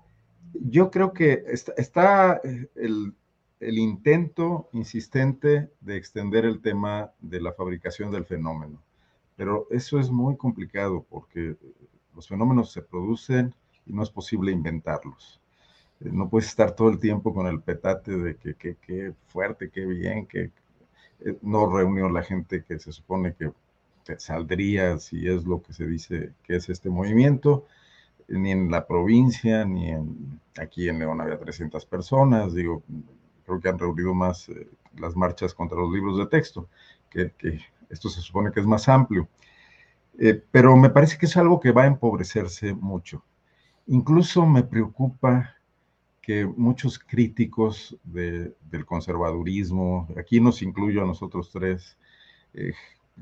yo 0.53 0.91
creo 0.91 1.13
que 1.13 1.43
está, 1.47 1.73
está 1.77 2.41
el, 2.75 3.13
el, 3.59 3.77
intento 3.77 4.69
insistente 4.73 5.69
de 5.79 5.95
extender 5.95 6.45
el 6.45 6.61
tema 6.61 7.11
de 7.21 7.39
la 7.41 7.53
fabricación 7.53 8.11
del 8.11 8.25
fenómeno, 8.25 8.81
pero 9.35 9.67
eso 9.71 9.99
es 9.99 10.11
muy 10.11 10.35
complicado 10.35 11.05
porque 11.09 11.55
los 12.15 12.27
fenómenos 12.27 12.71
se 12.71 12.81
producen 12.81 13.53
y 13.85 13.93
no 13.93 14.03
es 14.03 14.09
posible 14.09 14.51
inventarlos 14.51 15.39
no 15.99 16.29
puedes 16.29 16.49
estar 16.49 16.75
todo 16.75 16.89
el 16.89 16.99
tiempo 16.99 17.33
con 17.33 17.47
el 17.47 17.61
petate 17.61 18.17
de 18.17 18.35
que 18.35 18.55
qué 18.55 19.13
fuerte, 19.27 19.69
qué 19.69 19.85
bien, 19.85 20.25
que 20.25 20.51
eh, 21.21 21.38
no 21.41 21.71
reunió 21.71 22.09
la 22.09 22.23
gente 22.23 22.63
que 22.63 22.79
se 22.79 22.91
supone 22.91 23.33
que 23.33 23.51
saldría 24.18 25.00
si 25.00 25.28
es 25.28 25.46
lo 25.46 25.62
que 25.62 25.74
se 25.74 25.86
dice 25.88 26.34
que 26.44 26.56
es 26.58 26.70
este 26.70 26.89
movimiento, 26.89 27.65
ni 28.28 28.52
en 28.52 28.72
la 28.72 28.88
provincia, 28.88 29.65
ni 29.65 29.94
aquí 30.60 30.89
en 30.89 31.00
León 31.00 31.22
había 31.22 31.38
300 31.38 31.86
personas, 31.86 32.54
digo, 32.54 32.84
creo 33.46 33.60
que 33.60 33.70
han 33.70 33.80
reunido 33.80 34.13
más 34.13 34.50
eh, 34.50 34.68
las 34.98 35.15
marchas 35.15 35.54
contra 35.54 35.78
los 35.78 35.91
libros 35.91 36.18
de 36.18 36.28
texto, 36.28 36.70
que, 37.10 37.32
esto 37.89 38.10
se 38.10 38.22
supone 38.22 38.52
que 38.52 38.60
es 38.60 38.65
más 38.65 38.89
amplio. 38.89 39.28
Eh, 40.18 40.41
pero 40.52 40.76
me 40.76 40.89
parece 40.89 41.18
que 41.18 41.28
es 41.28 41.38
algo 41.38 41.60
que 41.60 41.72
va 41.72 41.84
a 41.84 41.88
empobrecerse 41.88 42.74
mucho. 42.74 43.24
Incluso 43.88 44.46
me 44.46 44.63
preocupa 44.63 45.56
que 46.22 46.46
muchos 46.46 46.98
críticos 46.98 47.96
del 48.04 48.86
conservadurismo, 48.86 50.08
aquí 50.18 50.39
nos 50.39 50.63
incluyo 50.63 51.04
a 51.04 51.06
nosotros 51.06 51.52
tres, 51.52 51.98
eh, 52.56 52.74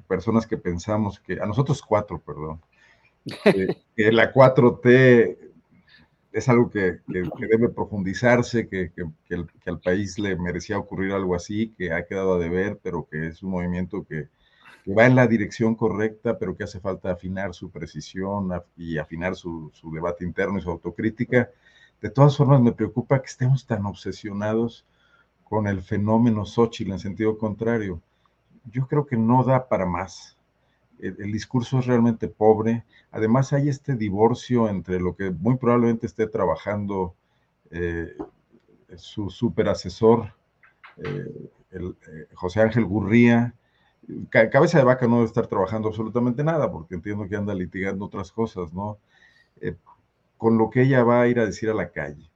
personas 0.08 0.48
que 0.48 0.58
pensamos 0.58 1.20
que, 1.20 1.40
a 1.40 1.46
nosotros 1.46 1.82
cuatro, 1.82 2.20
perdón, 2.20 2.62
que 3.96 4.12
la 4.12 4.34
4T 4.34 5.38
es 6.34 6.50
algo 6.50 6.70
que, 6.70 7.00
debe 7.08 7.70
profundizarse, 7.70 8.68
que, 8.68 8.92
al 9.68 9.80
país 9.80 10.18
le 10.18 10.36
merecía 10.36 10.80
ocurrir 10.80 11.14
algo 11.14 11.36
así, 11.36 11.74
que 11.78 11.94
ha 11.94 12.06
quedado 12.06 12.34
a 12.34 12.40
deber, 12.40 12.80
pero 12.82 13.08
que 13.10 13.28
es 13.28 13.44
un 13.44 13.52
movimiento 13.52 14.04
que, 14.04 14.30
va 14.86 15.06
en 15.06 15.16
la 15.16 15.28
dirección 15.28 15.76
correcta, 15.76 16.38
pero 16.38 16.58
que 16.58 16.66
hace 16.66 16.80
falta 16.80 17.12
afinar 17.12 17.54
su 17.54 17.70
precisión 17.70 18.50
y 18.76 18.98
afinar 18.98 19.36
su, 19.36 19.72
debate 19.94 20.26
interno 20.26 20.58
y 20.58 20.62
su 20.62 20.72
autocrítica. 20.72 21.50
De 22.02 22.10
todas 22.10 22.36
formas, 22.36 22.62
me 22.62 22.74
preocupa 22.74 23.22
que 23.22 23.28
estemos 23.28 23.66
tan 23.66 23.86
obsesionados 23.86 24.86
con 25.46 25.68
el 25.68 25.82
fenómeno 25.84 26.46
Xochitl 26.46 26.92
en 26.92 27.00
sentido 27.00 27.38
contrario. 27.38 28.02
Yo 28.66 28.88
creo 28.88 29.06
que 29.06 29.18
no 29.18 29.44
da 29.44 29.68
para 29.68 29.86
más 29.86 30.38
el, 31.04 31.32
discurso 31.32 31.80
es 31.80 31.86
realmente 31.86 32.28
pobre. 32.28 32.86
Además 33.12 33.54
hay 33.54 33.70
este 33.70 33.96
divorcio 33.96 34.70
entre 34.70 35.00
lo 35.00 35.16
que 35.16 35.32
muy 35.32 35.58
probablemente 35.58 36.08
esté 36.08 36.28
trabajando 36.28 37.16
eh, 37.72 38.16
su 38.96 39.30
super 39.30 39.70
asesor, 39.70 40.34
eh, 40.98 41.50
el, 41.72 41.98
eh, 42.08 42.28
José 42.34 42.62
Ángel 42.62 42.86
Gurría. 42.86 43.54
Cabeza 44.30 44.78
de 44.78 44.84
vaca 44.84 45.08
no 45.08 45.16
debe 45.16 45.28
estar 45.28 45.48
trabajando 45.48 45.88
absolutamente 45.88 46.44
nada, 46.44 46.72
porque 46.72 46.96
entiendo 46.96 47.28
que 47.28 47.38
anda 47.38 47.54
litigando 47.54 48.06
otras 48.06 48.32
cosas, 48.32 48.74
¿no? 48.74 48.98
con 50.38 50.58
lo 50.58 50.70
que 50.70 50.82
ella 50.82 51.06
va 51.06 51.22
a 51.22 51.28
ir 51.30 51.40
a 51.40 51.46
decir 51.46 51.70
a 51.70 51.74
la 51.74 51.90
calle. 51.90 52.30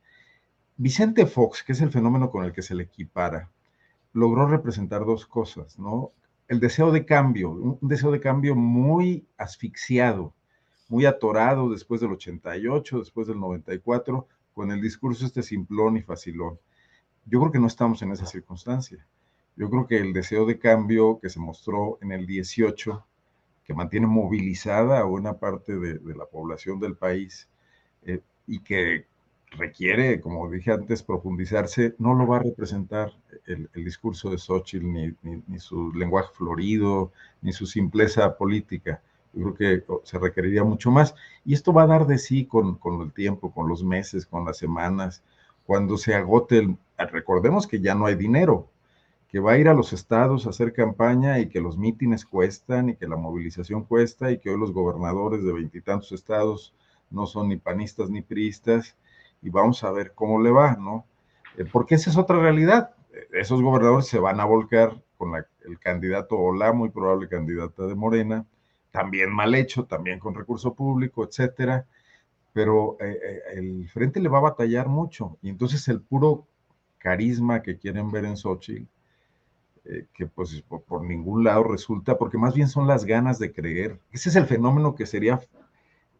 Vicente 0.78 1.26
Fox, 1.26 1.62
que 1.62 1.74
es 1.74 1.82
el 1.82 1.92
fenómeno 1.92 2.32
con 2.32 2.46
el 2.46 2.54
que 2.54 2.62
se 2.62 2.74
le 2.74 2.84
equipara, 2.84 3.50
logró 4.17 4.47
representar 4.47 5.06
dos 5.06 5.27
cosas, 5.27 5.77
¿no? 5.77 6.12
el 6.47 6.60
deseo 6.60 6.91
de 6.91 7.06
cambio, 7.06 7.51
un 7.51 7.88
deseo 7.88 8.12
de 8.12 8.19
cambio 8.19 8.56
muy 8.56 9.27
asfixiado, 9.38 10.34
muy 10.89 11.06
atorado 11.06 11.69
después 11.69 12.01
del 12.01 12.13
88, 12.13 12.99
después 12.99 13.27
del 13.27 13.39
94, 13.39 14.27
con 14.53 14.71
el 14.71 14.82
discurso 14.82 15.25
este 15.25 15.43
simplón 15.43 15.97
y 15.97 16.01
facilón. 16.01 16.58
Yo 17.25 17.39
creo 17.41 17.51
que 17.51 17.60
no 17.60 17.67
estamos 17.67 18.01
en 18.01 18.12
esa 18.12 18.25
circunstancia. 18.25 19.06
Yo 19.56 19.69
creo 19.69 19.86
que 19.86 19.97
el 19.97 20.13
deseo 20.13 20.45
de 20.45 20.58
cambio 20.58 21.19
que 21.21 21.30
se 21.30 21.39
mostró 21.39 21.99
en 22.01 22.12
el 22.12 22.25
18, 22.25 23.06
que 23.65 23.73
mantiene 23.73 24.08
movilizada 24.08 24.99
a 24.99 25.06
una 25.06 25.34
parte 25.38 25.77
de, 25.77 25.99
la 26.15 26.25
población 26.25 26.80
del 26.80 26.95
país 26.95 27.49
eh, 28.03 28.21
y 28.47 28.63
que 28.63 29.06
requiere, 29.52 30.22
como 30.22 30.50
dije 30.50 30.72
antes, 30.72 31.04
profundizarse, 31.04 31.96
no 32.00 32.14
lo 32.14 32.28
va 32.28 32.38
a 32.38 32.44
representar 32.44 33.14
el, 33.46 33.70
discurso 33.74 34.30
de 34.30 34.38
Xochitl, 34.38 34.86
ni, 34.86 35.60
su 35.60 35.94
lenguaje 35.94 36.30
florido, 36.34 37.12
ni 37.42 37.54
su 37.54 37.66
simpleza 37.66 38.38
política. 38.38 39.02
Yo 39.34 39.54
creo 39.54 39.80
que 39.80 39.86
se 40.04 40.20
requeriría 40.20 40.64
mucho 40.64 40.92
más. 40.92 41.16
Y 41.46 41.54
esto 41.54 41.74
va 41.74 41.84
a 41.84 41.88
dar 41.88 42.08
de 42.08 42.18
sí 42.18 42.46
con, 42.46 42.76
con 42.76 43.02
el 43.02 43.14
tiempo, 43.14 43.52
con 43.52 43.68
los 43.68 43.84
meses, 43.84 44.26
con 44.26 44.46
las 44.46 44.58
semanas, 44.58 45.24
cuando 45.66 45.98
se 45.98 46.16
agote 46.16 46.60
el... 46.60 46.78
Recordemos 46.98 47.68
que 47.68 47.80
ya 47.80 47.94
no 47.94 48.08
hay 48.08 48.16
dinero, 48.16 48.68
que 49.30 49.40
va 49.40 49.54
a 49.54 49.58
ir 49.58 49.68
a 49.68 49.74
los 49.74 49.94
estados 49.94 50.48
a 50.48 50.50
hacer 50.50 50.74
campaña 50.74 51.40
y 51.40 51.48
que 51.48 51.62
los 51.62 51.78
mítines 51.78 52.26
cuestan 52.26 52.90
y 52.90 52.96
que 52.96 53.08
la 53.08 53.18
movilización 53.18 53.84
cuesta 53.84 54.32
y 54.32 54.40
que 54.40 54.50
hoy 54.50 54.60
los 54.60 54.72
gobernadores 54.72 55.44
de 55.44 55.54
veintitantos 55.54 56.12
estados 56.12 56.74
no 57.12 57.28
son 57.28 57.50
ni 57.50 57.58
panistas 57.58 58.10
ni 58.10 58.22
priistas 58.22 58.96
y 59.48 59.50
vamos 59.50 59.82
a 59.86 59.92
ver 59.92 60.12
cómo 60.14 60.42
le 60.42 60.52
va, 60.52 60.76
¿no? 60.76 61.06
Eh, 61.58 61.64
porque 61.72 61.96
esa 61.96 62.10
es 62.10 62.18
otra 62.18 62.38
realidad. 62.38 62.92
Esos 63.32 63.62
gobernadores 63.62 64.06
se 64.08 64.20
van 64.20 64.42
a 64.42 64.46
volcar 64.46 65.02
con 65.18 65.34
el 65.36 65.80
candidato 65.80 66.38
o 66.38 66.54
la 66.54 66.74
muy 66.74 66.90
probable 66.90 67.30
candidata 67.30 67.88
de 67.88 67.96
Morena, 67.96 68.46
también 68.92 69.34
mal 69.34 69.56
hecho, 69.56 69.86
también 69.86 70.20
con 70.20 70.36
recurso 70.36 70.74
público, 70.74 71.24
etcétera, 71.24 71.86
pero 72.52 72.98
eh, 73.00 73.18
eh, 73.24 73.42
el 73.56 73.90
frente 73.90 74.20
le 74.20 74.28
va 74.28 74.40
a 74.40 74.50
batallar 74.52 74.90
mucho 74.90 75.38
y 75.42 75.50
entonces 75.50 75.88
el 75.88 76.02
puro 76.02 76.46
carisma 76.98 77.62
que 77.62 77.78
quieren 77.78 78.12
ver 78.12 78.26
en 78.26 78.36
Xochitl, 78.36 78.86
que 80.14 80.26
pues 80.26 80.62
por, 80.68 80.82
por, 80.82 81.02
ningún 81.06 81.46
lado 81.46 81.64
resulta, 81.64 82.18
porque 82.18 82.38
más 82.38 82.54
bien 82.54 82.68
son 82.68 82.88
las 82.88 83.06
ganas 83.06 83.40
de 83.40 83.54
creer. 83.54 83.98
Ese 84.12 84.28
es 84.28 84.36
el 84.36 84.46
fenómeno 84.46 84.96
que 84.96 85.06
sería 85.06 85.40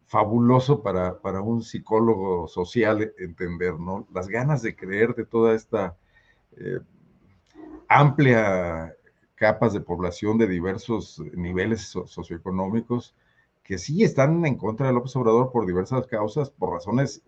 fabuloso 0.08 0.82
para, 0.82 1.20
para, 1.20 1.42
un 1.42 1.62
psicólogo 1.62 2.48
social 2.48 3.12
entender, 3.18 3.78
¿no? 3.78 4.06
Las 4.12 4.26
ganas 4.26 4.62
de 4.62 4.74
creer 4.74 5.14
de 5.14 5.26
toda 5.26 5.54
esta 5.54 5.96
eh, 6.56 6.80
amplia 7.88 8.94
capas 9.34 9.74
de 9.74 9.80
población 9.82 10.38
de 10.38 10.48
diversos 10.48 11.22
niveles 11.34 11.82
socioeconómicos 12.06 13.14
que 13.62 13.76
sí 13.76 14.02
están 14.02 14.44
en 14.46 14.56
contra 14.56 14.86
de 14.86 14.94
López 14.94 15.14
Obrador 15.14 15.52
por 15.52 15.66
diversas 15.66 16.06
causas, 16.06 16.48
por 16.48 16.72
razones 16.72 17.22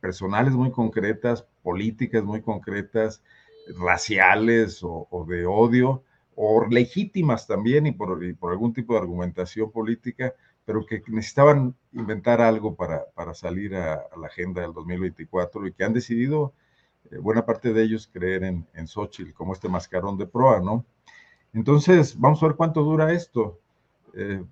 personales 0.00 0.54
muy 0.54 0.70
concretas, 0.70 1.46
políticas 1.62 2.24
muy 2.24 2.40
concretas, 2.40 3.22
raciales 3.78 4.80
o, 4.82 5.26
de 5.28 5.44
odio, 5.44 6.02
o 6.34 6.64
legítimas 6.66 7.46
también 7.46 7.86
y 7.86 7.92
por, 7.92 8.24
y 8.24 8.32
por 8.32 8.52
algún 8.52 8.72
tipo 8.72 8.94
de 8.94 9.00
argumentación 9.00 9.70
política, 9.70 10.34
pero 10.68 10.84
que 10.84 11.02
necesitaban 11.06 11.74
inventar 11.94 12.42
algo 12.42 12.74
para, 12.74 13.06
para 13.14 13.32
salir 13.32 13.74
a, 13.74 14.06
la 14.20 14.26
agenda 14.26 14.60
del 14.60 14.74
2024 14.74 15.66
y 15.66 15.72
que 15.72 15.82
han 15.82 15.94
decidido, 15.94 16.52
eh, 17.10 17.16
buena 17.16 17.46
parte 17.46 17.72
de 17.72 17.82
ellos, 17.82 18.06
creer 18.12 18.44
en, 18.44 18.66
en 18.74 18.86
Xochitl 18.86 19.32
como 19.32 19.54
este 19.54 19.70
mascarón 19.70 20.18
de 20.18 20.26
proa, 20.26 20.60
¿no? 20.60 20.84
Entonces, 21.54 22.20
vamos 22.20 22.42
a 22.42 22.48
ver 22.48 22.56
cuánto 22.56 22.82
dura 22.82 23.14
esto. 23.14 23.58
Eh, 24.12 24.44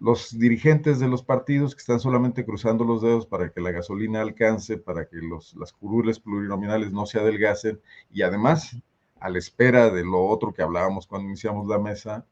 los 0.00 0.38
dirigentes 0.38 0.98
de 0.98 1.08
los 1.08 1.22
partidos 1.22 1.74
que 1.74 1.80
están 1.80 2.00
solamente 2.00 2.46
cruzando 2.46 2.86
los 2.86 3.02
dedos 3.02 3.26
para 3.26 3.50
que 3.50 3.60
la 3.60 3.70
gasolina 3.70 4.22
alcance, 4.22 4.78
para 4.78 5.04
que 5.04 5.16
los, 5.16 5.54
las 5.56 5.74
curules 5.74 6.20
plurinominales 6.20 6.90
no 6.90 7.04
se 7.04 7.20
adelgacen 7.20 7.82
y 8.10 8.22
además, 8.22 8.78
a 9.20 9.28
la 9.28 9.36
espera 9.36 9.90
de 9.90 10.04
lo 10.04 10.24
otro 10.24 10.54
que 10.54 10.62
hablábamos 10.62 11.06
cuando 11.06 11.28
iniciamos 11.28 11.68
la 11.68 11.78
mesa, 11.78 12.24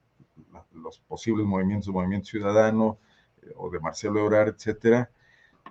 los 0.73 0.99
posibles 1.01 1.47
movimientos, 1.47 1.93
Movimiento 1.93 2.29
Ciudadano 2.29 2.99
eh, 3.43 3.53
o 3.57 3.71
de 3.71 3.81
Marcelo 3.81 4.21
Ebrard, 4.21 4.49
etcétera, 4.49 5.11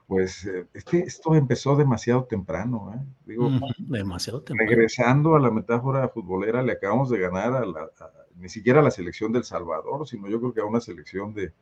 pues 0.07 0.45
eh, 0.45 0.67
es 0.73 0.83
que 0.83 0.99
esto 0.99 1.35
empezó 1.35 1.75
demasiado 1.75 2.25
temprano. 2.25 2.93
¿eh? 2.95 3.01
Digo, 3.25 3.49
demasiado 3.77 4.41
temprano. 4.41 4.69
Regresando 4.69 5.35
a 5.35 5.39
la 5.39 5.51
metáfora 5.51 6.09
futbolera, 6.09 6.61
le 6.61 6.73
acabamos 6.73 7.09
de 7.09 7.19
ganar 7.19 7.53
a, 7.53 7.65
la, 7.65 7.89
ni 8.37 8.49
siquiera 8.49 8.81
a 8.81 8.83
la 8.83 8.91
selección 8.91 9.31
del 9.31 9.43
Salvador, 9.43 10.07
sino 10.07 10.27
yo 10.27 10.39
creo 10.39 10.53
que 10.53 10.61
a 10.61 10.65
una 10.65 10.81
selección 10.81 11.33
de, 11.33 11.53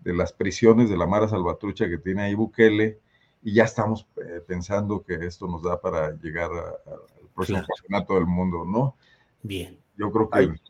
de 0.00 0.14
las 0.14 0.32
prisiones 0.32 0.88
de 0.88 0.96
la 0.96 1.06
Mara 1.06 1.28
Salvatrucha 1.28 1.88
que 1.88 1.98
tiene 1.98 2.22
ahí 2.22 2.34
Bukele, 2.34 3.00
y 3.42 3.54
ya 3.54 3.64
estamos 3.64 4.06
pensando 4.46 5.02
que 5.02 5.14
esto 5.14 5.48
nos 5.48 5.62
da 5.62 5.80
para 5.80 6.10
llegar 6.10 6.50
al 6.52 7.28
próximo 7.34 7.62
campeonato 7.66 8.14
del 8.16 8.26
mundo, 8.26 8.66
¿no? 8.66 8.96
Bien. 9.42 9.78
Yo 9.96 10.12
creo 10.12 10.28
que 10.28 10.60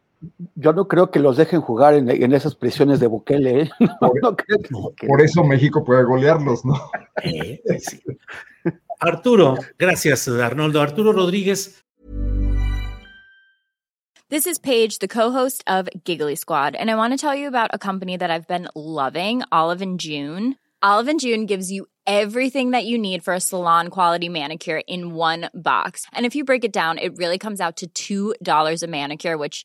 yo 0.54 0.72
no 0.72 0.87
creo 0.87 1.11
que 1.11 1.18
los 1.18 1.37
dejen 1.37 1.61
jugar 1.61 1.94
en, 1.94 2.33
esas 2.33 2.54
prisiones 2.54 3.00
de 3.00 3.06
Bukele. 3.06 3.62
¿eh? 3.62 3.70
por, 5.06 5.20
eso 5.20 5.44
México 5.44 5.85
puede 5.85 6.04
golearlos, 6.04 6.64
¿no? 6.64 6.74
Eh, 7.22 7.61
Arturo, 8.98 9.56
gracias, 9.78 10.26
Arnoldo. 10.28 10.80
Arturo 10.80 11.12
Rodríguez. 11.12 11.85
This 14.30 14.46
is 14.46 14.59
Paige, 14.59 15.00
the 15.00 15.09
co-host 15.09 15.62
of 15.66 15.88
Giggly 16.04 16.37
Squad, 16.37 16.74
and 16.74 16.90
I 16.90 16.94
want 16.94 17.12
to 17.12 17.18
tell 17.18 17.35
you 17.35 17.48
about 17.48 17.70
a 17.74 17.78
company 17.78 18.16
that 18.16 18.30
I've 18.30 18.46
been 18.46 18.68
loving, 18.74 19.42
Olive 19.52 19.83
and 19.83 20.00
June. 20.00 20.56
Olive 20.83 21.09
and 21.09 21.20
June 21.20 21.46
gives 21.46 21.70
you 21.70 21.87
everything 22.06 22.70
that 22.70 22.87
you 22.87 22.96
need 22.96 23.22
for 23.22 23.35
a 23.35 23.40
salon 23.40 23.88
quality 23.88 24.28
manicure 24.28 24.83
in 24.87 25.14
one 25.14 25.50
box. 25.52 26.06
And 26.12 26.24
if 26.24 26.35
you 26.35 26.44
break 26.44 26.64
it 26.64 26.72
down, 26.72 26.96
it 26.98 27.16
really 27.16 27.38
comes 27.38 27.61
out 27.61 27.83
to 27.94 28.35
$2 28.38 28.83
a 28.83 28.87
manicure, 28.87 29.37
which 29.37 29.64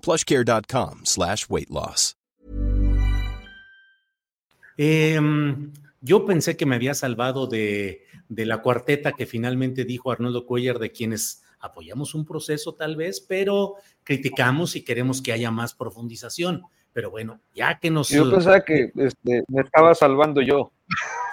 plushcare.com 0.00 1.00
slash 1.04 1.46
weight 1.48 1.70
loss. 1.70 2.16
Eh, 4.76 5.20
yo 6.00 6.24
pensé 6.24 6.56
que 6.56 6.64
me 6.64 6.76
había 6.76 6.94
salvado 6.94 7.46
de, 7.46 8.04
de, 8.28 8.46
la 8.46 8.62
cuarteta 8.62 9.12
que 9.12 9.26
finalmente 9.26 9.84
dijo 9.84 10.10
Arnoldo 10.10 10.46
Cuellar, 10.46 10.78
de 10.78 10.90
quienes 10.90 11.42
apoyamos 11.60 12.14
un 12.14 12.24
proceso 12.24 12.74
tal 12.74 12.96
vez, 12.96 13.20
pero 13.20 13.74
criticamos 14.02 14.76
y 14.76 14.82
queremos 14.82 15.20
que 15.20 15.32
haya 15.32 15.50
más 15.50 15.74
profundización. 15.74 16.62
Pero 16.92 17.10
bueno, 17.10 17.40
ya 17.54 17.78
que 17.78 17.90
nos... 17.90 18.08
Yo 18.08 18.30
pensaba 18.30 18.64
que 18.64 18.90
este, 18.96 19.44
me 19.48 19.60
estaba 19.60 19.94
salvando 19.94 20.40
yo. 20.40 20.72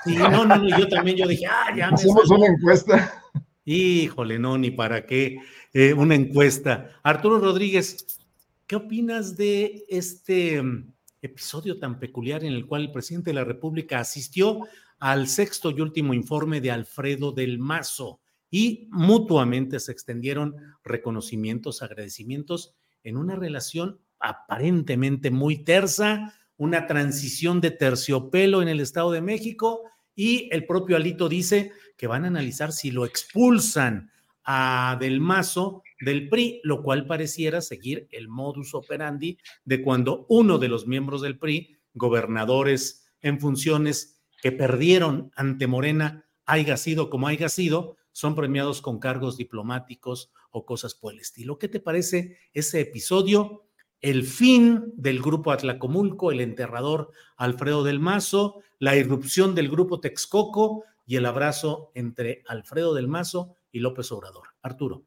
Sí, 0.04 0.16
no, 0.16 0.46
no, 0.46 0.56
no, 0.58 0.78
yo 0.78 0.88
también, 0.88 1.18
yo 1.18 1.28
dije, 1.28 1.48
ah, 1.48 1.74
ya 1.76 1.88
me 1.88 1.96
Hacemos 1.96 2.30
una 2.30 2.48
encuesta. 2.48 3.24
Híjole, 3.66 4.40
no, 4.40 4.58
ni 4.58 4.72
para 4.72 5.06
qué, 5.06 5.40
eh, 5.74 5.94
una 5.94 6.16
encuesta. 6.16 7.00
Arturo 7.04 7.40
Rodríguez, 7.40 8.20
¿qué 8.68 8.76
opinas 8.76 9.38
de 9.38 9.86
este 9.88 10.62
mm, 10.62 10.94
episodio 11.22 11.80
tan 11.80 12.00
peculiar 12.00 12.44
en 12.44 12.54
el 12.54 12.68
cual 12.68 12.84
el 12.84 12.92
presidente 12.92 13.30
de 13.30 13.36
la 13.36 13.46
República 13.46 14.00
asistió 14.00 14.68
al 15.00 15.28
sexto 15.28 15.72
y 15.72 15.80
último 15.80 16.14
informe 16.14 16.60
de 16.60 16.72
Alfredo 16.72 17.32
del 17.32 17.60
Mazo 17.60 18.20
y 18.52 18.88
mutuamente 18.92 19.80
se 19.80 19.92
extendieron 19.92 20.56
reconocimientos, 20.84 21.82
agradecimientos 21.82 22.76
en 23.04 23.18
una 23.18 23.36
relación 23.36 24.00
aparentemente 24.20 25.32
muy 25.32 25.64
tersa, 25.64 26.34
una 26.58 26.88
transición 26.88 27.62
de 27.62 27.72
terciopelo 27.72 28.62
en 28.62 28.68
el 28.68 28.82
Estado 28.82 29.12
de 29.12 29.22
México 29.22 29.84
y 30.16 30.50
el 30.52 30.66
propio 30.66 30.98
Alito 30.98 31.30
dice 31.30 31.72
que 31.96 32.08
van 32.08 32.26
a 32.26 32.28
analizar 32.28 32.74
si 32.74 32.92
lo 32.92 33.06
expulsan 33.06 34.12
a 34.44 34.98
Del 35.00 35.22
Mazo 35.22 35.84
del 36.00 36.30
PRI, 36.30 36.62
lo 36.64 36.84
cual 36.84 37.08
pareciera 37.08 37.62
seguir 37.62 38.08
el 38.12 38.28
modus 38.28 38.74
operandi 38.74 39.38
de 39.66 39.82
cuando 39.82 40.26
uno 40.30 40.58
de 40.58 40.68
los 40.68 40.88
miembros 40.88 41.22
del 41.22 41.38
PRI, 41.38 41.78
gobernadores 41.94 43.08
en 43.22 43.40
funciones 43.40 44.22
que 44.42 44.52
perdieron 44.52 45.32
ante 45.36 45.68
Morena, 45.68 46.26
haya 46.46 46.78
sido 46.78 47.10
como 47.10 47.28
haya 47.28 47.50
sido, 47.50 47.98
son 48.12 48.36
premiados 48.36 48.82
con 48.82 49.00
cargos 49.00 49.38
diplomáticos 49.38 50.32
o 50.52 50.66
cosas 50.66 50.96
por 50.96 51.14
el 51.14 51.20
estilo. 51.20 51.58
¿Qué 51.58 51.68
te 51.68 51.80
parece 51.80 52.38
ese 52.54 52.82
episodio? 52.82 53.68
el 54.02 54.24
fin 54.24 54.94
del 54.96 55.22
grupo 55.22 55.52
Atlacomulco, 55.52 56.32
el 56.32 56.42
enterrador 56.42 57.12
Alfredo 57.36 57.84
del 57.84 58.00
Mazo, 58.00 58.62
la 58.80 58.96
irrupción 58.96 59.56
del 59.56 59.70
grupo 59.70 60.00
Texcoco 60.00 60.84
y 61.06 61.16
el 61.16 61.26
abrazo 61.26 61.92
entre 61.96 62.44
Alfredo 62.48 62.94
del 62.94 63.08
Mazo 63.08 63.56
y 63.72 63.80
López 63.80 64.12
Obrador. 64.12 64.50
Arturo. 64.62 65.06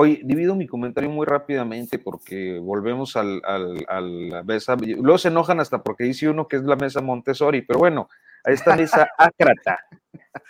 Hoy 0.00 0.20
divido 0.22 0.54
mi 0.54 0.68
comentario 0.68 1.10
muy 1.10 1.26
rápidamente 1.26 1.98
porque 1.98 2.60
volvemos 2.60 3.16
al, 3.16 3.42
a 3.44 4.00
la 4.00 4.44
mesa. 4.44 4.76
Luego 4.76 5.18
se 5.18 5.26
enojan 5.26 5.58
hasta 5.58 5.82
porque 5.82 6.04
dice 6.04 6.28
uno 6.28 6.46
que 6.46 6.54
es 6.54 6.62
la 6.62 6.76
mesa 6.76 7.00
Montessori, 7.00 7.62
pero 7.62 7.80
bueno, 7.80 8.08
a 8.44 8.52
esta 8.52 8.76
mesa 8.76 9.08
ácrata. 9.18 9.80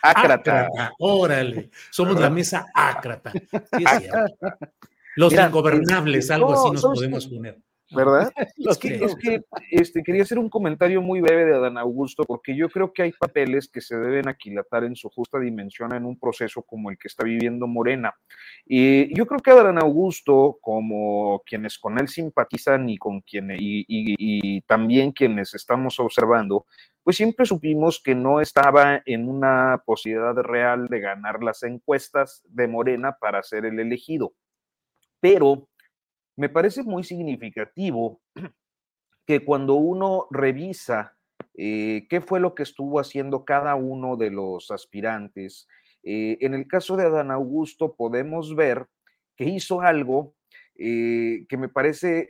Ácrata. 0.03 0.69
Órale, 0.99 1.71
somos 1.91 2.21
la 2.21 2.29
mesa 2.29 2.67
ácrata. 2.75 3.33
Los 5.17 5.33
ingobernables, 5.33 6.31
algo 6.31 6.53
así 6.53 6.71
nos 6.71 6.83
podemos 6.83 7.27
poner. 7.27 7.59
¿Verdad? 7.91 8.33
es 8.57 8.79
que, 8.79 8.95
es 8.97 9.15
que 9.17 9.43
este, 9.71 10.03
quería 10.03 10.23
hacer 10.23 10.39
un 10.39 10.51
comentario 10.51 11.01
muy 11.01 11.21
breve 11.21 11.47
de 11.47 11.55
Adán 11.55 11.79
Augusto, 11.79 12.25
porque 12.25 12.57
yo 12.57 12.69
creo 12.69 12.93
que 12.93 13.03
hay 13.03 13.13
papeles 13.13 13.69
que 13.69 13.81
se 13.81 13.97
deben 13.97 14.29
aquilatar 14.29 14.85
en 14.85 14.95
su 14.95 15.09
justa 15.09 15.39
dimensión 15.39 15.95
en 15.95 16.05
un 16.05 16.19
proceso 16.19 16.63
como 16.63 16.91
el 16.91 16.99
que 16.99 17.09
está 17.09 17.25
viviendo 17.25 17.67
Morena. 17.67 18.15
Y 18.67 19.15
yo 19.17 19.27
creo 19.27 19.41
que 19.41 19.51
Adán 19.51 19.79
Augusto, 19.79 20.59
como 20.61 21.43
quienes 21.47 21.79
con 21.79 21.99
él 21.99 22.09
simpatizan 22.09 22.89
y, 22.89 22.99
con 22.99 23.21
quien, 23.23 23.51
y, 23.53 23.85
y 23.89 24.61
también 24.63 25.13
quienes 25.13 25.55
estamos 25.55 25.99
observando, 26.01 26.67
pues 27.03 27.17
siempre 27.17 27.47
supimos 27.47 28.03
que 28.03 28.15
no 28.15 28.41
estaba 28.41 29.03
en 29.07 29.29
una 29.29 29.83
posibilidad 29.87 30.35
real 30.37 30.89
de 30.89 31.01
ganar 31.01 31.43
las 31.43 31.63
encuestas 31.63 32.43
de 32.49 32.69
Morena 32.69 33.17
para 33.19 33.43
ser 33.43 33.65
el 33.65 33.81
elegido 33.81 34.35
pero 35.21 35.69
me 36.39 36.49
parece 36.49 36.85
muy 36.85 37.03
significativo 37.03 38.23
que 39.27 39.45
cuando 39.45 39.75
uno 39.75 40.29
revisa 40.31 41.17
eh, 41.55 42.07
qué 42.09 42.21
fue 42.21 42.39
lo 42.39 42.55
que 42.55 42.63
estuvo 42.63 43.01
haciendo 43.01 43.45
cada 43.45 43.75
uno 43.75 44.17
de 44.17 44.31
los 44.31 44.71
aspirantes, 44.71 45.67
eh, 46.05 46.39
en 46.41 46.55
el 46.55 46.69
caso 46.69 46.97
de 46.97 47.07
Adán 47.07 47.33
Augusto 47.33 47.97
podemos 47.97 48.55
ver 48.55 48.87
que 49.37 49.47
hizo 49.47 49.81
algo 49.81 50.37
eh, 50.77 51.45
que 51.49 51.57
me 51.57 51.69
parece, 51.69 52.29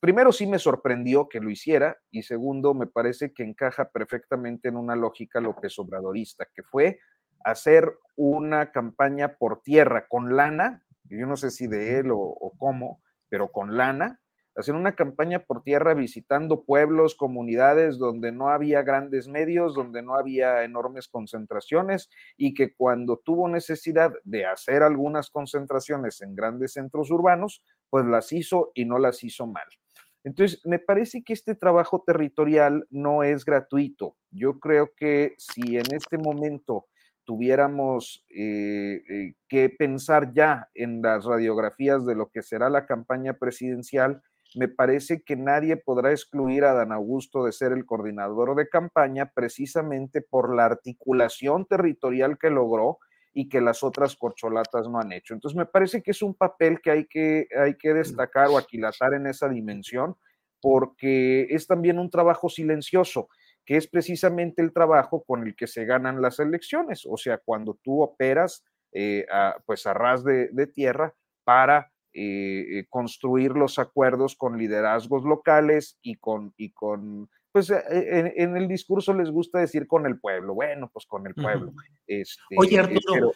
primero 0.00 0.32
sí 0.32 0.48
me 0.48 0.58
sorprendió 0.58 1.28
que 1.28 1.38
lo 1.38 1.50
hiciera 1.50 1.96
y 2.10 2.24
segundo 2.24 2.74
me 2.74 2.88
parece 2.88 3.32
que 3.32 3.44
encaja 3.44 3.90
perfectamente 3.90 4.68
en 4.68 4.76
una 4.76 4.96
lógica 4.96 5.40
López 5.40 5.78
Obradorista, 5.78 6.48
que 6.52 6.64
fue 6.64 6.98
hacer 7.44 7.92
una 8.16 8.72
campaña 8.72 9.36
por 9.36 9.62
tierra 9.62 10.08
con 10.08 10.34
lana 10.34 10.82
yo 11.16 11.26
no 11.26 11.36
sé 11.36 11.50
si 11.50 11.66
de 11.66 11.98
él 11.98 12.10
o, 12.12 12.52
cómo, 12.58 13.02
pero 13.28 13.50
con 13.50 13.76
lana, 13.76 14.20
hacer 14.56 14.74
una 14.74 14.96
campaña 14.96 15.44
por 15.44 15.62
tierra 15.62 15.94
visitando 15.94 16.64
pueblos, 16.64 17.14
comunidades 17.14 17.96
donde 17.98 18.32
no 18.32 18.48
había 18.48 18.82
grandes 18.82 19.28
medios, 19.28 19.74
donde 19.74 20.02
no 20.02 20.16
había 20.16 20.64
enormes 20.64 21.06
concentraciones 21.06 22.10
y 22.36 22.54
que 22.54 22.74
cuando 22.74 23.18
tuvo 23.24 23.48
necesidad 23.48 24.12
de 24.24 24.46
hacer 24.46 24.82
algunas 24.82 25.30
concentraciones 25.30 26.20
en 26.22 26.34
grandes 26.34 26.72
centros 26.72 27.10
urbanos, 27.10 27.62
pues 27.88 28.04
las 28.06 28.32
hizo 28.32 28.72
y 28.74 28.84
no 28.84 28.98
las 28.98 29.22
hizo 29.22 29.46
mal. 29.46 29.68
Entonces, 30.24 30.60
me 30.66 30.78
parece 30.78 31.22
que 31.22 31.32
este 31.32 31.54
trabajo 31.54 32.02
territorial 32.04 32.86
no 32.90 33.22
es 33.22 33.44
gratuito. 33.44 34.16
Yo 34.30 34.58
creo 34.58 34.92
que 34.96 35.34
si 35.38 35.76
en 35.76 35.94
este 35.94 36.18
momento 36.18 36.86
tuviéramos 37.28 38.24
eh, 38.30 39.02
eh, 39.06 39.34
que 39.50 39.68
pensar 39.68 40.32
ya 40.32 40.70
en 40.74 41.02
las 41.02 41.26
radiografías 41.26 42.06
de 42.06 42.14
lo 42.14 42.30
que 42.30 42.40
será 42.40 42.70
la 42.70 42.86
campaña 42.86 43.34
presidencial, 43.34 44.22
me 44.54 44.66
parece 44.66 45.20
que 45.20 45.36
nadie 45.36 45.76
podrá 45.76 46.10
excluir 46.10 46.64
a 46.64 46.72
Dan 46.72 46.90
Augusto 46.90 47.44
de 47.44 47.52
ser 47.52 47.72
el 47.72 47.84
coordinador 47.84 48.56
de 48.56 48.70
campaña 48.70 49.30
precisamente 49.34 50.22
por 50.22 50.56
la 50.56 50.64
articulación 50.64 51.66
territorial 51.66 52.38
que 52.38 52.48
logró 52.48 52.96
y 53.34 53.50
que 53.50 53.60
las 53.60 53.82
otras 53.82 54.16
corcholatas 54.16 54.88
no 54.88 54.98
han 54.98 55.12
hecho. 55.12 55.34
Entonces 55.34 55.54
me 55.54 55.66
parece 55.66 56.02
que 56.02 56.12
es 56.12 56.22
un 56.22 56.32
papel 56.32 56.80
que 56.80 56.90
hay 56.90 57.04
que, 57.04 57.46
hay 57.62 57.74
que 57.74 57.92
destacar 57.92 58.48
o 58.48 58.56
aquilatar 58.56 59.12
en 59.12 59.26
esa 59.26 59.50
dimensión 59.50 60.16
porque 60.62 61.42
es 61.50 61.66
también 61.66 61.98
un 61.98 62.08
trabajo 62.08 62.48
silencioso 62.48 63.28
que 63.68 63.76
es 63.76 63.86
precisamente 63.86 64.62
el 64.62 64.72
trabajo 64.72 65.22
con 65.24 65.46
el 65.46 65.54
que 65.54 65.66
se 65.66 65.84
ganan 65.84 66.22
las 66.22 66.38
elecciones, 66.40 67.04
o 67.04 67.18
sea, 67.18 67.36
cuando 67.36 67.78
tú 67.84 68.00
operas 68.00 68.64
eh, 68.92 69.26
pues 69.66 69.86
a 69.86 69.92
ras 69.92 70.24
de, 70.24 70.66
tierra 70.74 71.14
para 71.44 71.92
eh, 72.14 72.64
eh, 72.78 72.86
construir 72.88 73.50
los 73.50 73.78
acuerdos 73.78 74.36
con 74.36 74.56
liderazgos 74.56 75.22
locales 75.24 75.98
y 76.00 76.14
con, 76.14 76.54
y 76.56 76.70
con 76.70 77.28
pues 77.52 77.68
en, 77.70 78.56
el 78.56 78.68
discurso 78.68 79.12
les 79.12 79.30
gusta 79.30 79.58
decir 79.58 79.86
con 79.86 80.06
el 80.06 80.18
pueblo, 80.18 80.54
bueno, 80.54 80.88
pues 80.90 81.04
con 81.04 81.26
el 81.26 81.34
pueblo. 81.34 81.74
este, 82.06 82.40
Oye, 82.56 82.78
Arturo, 82.78 83.32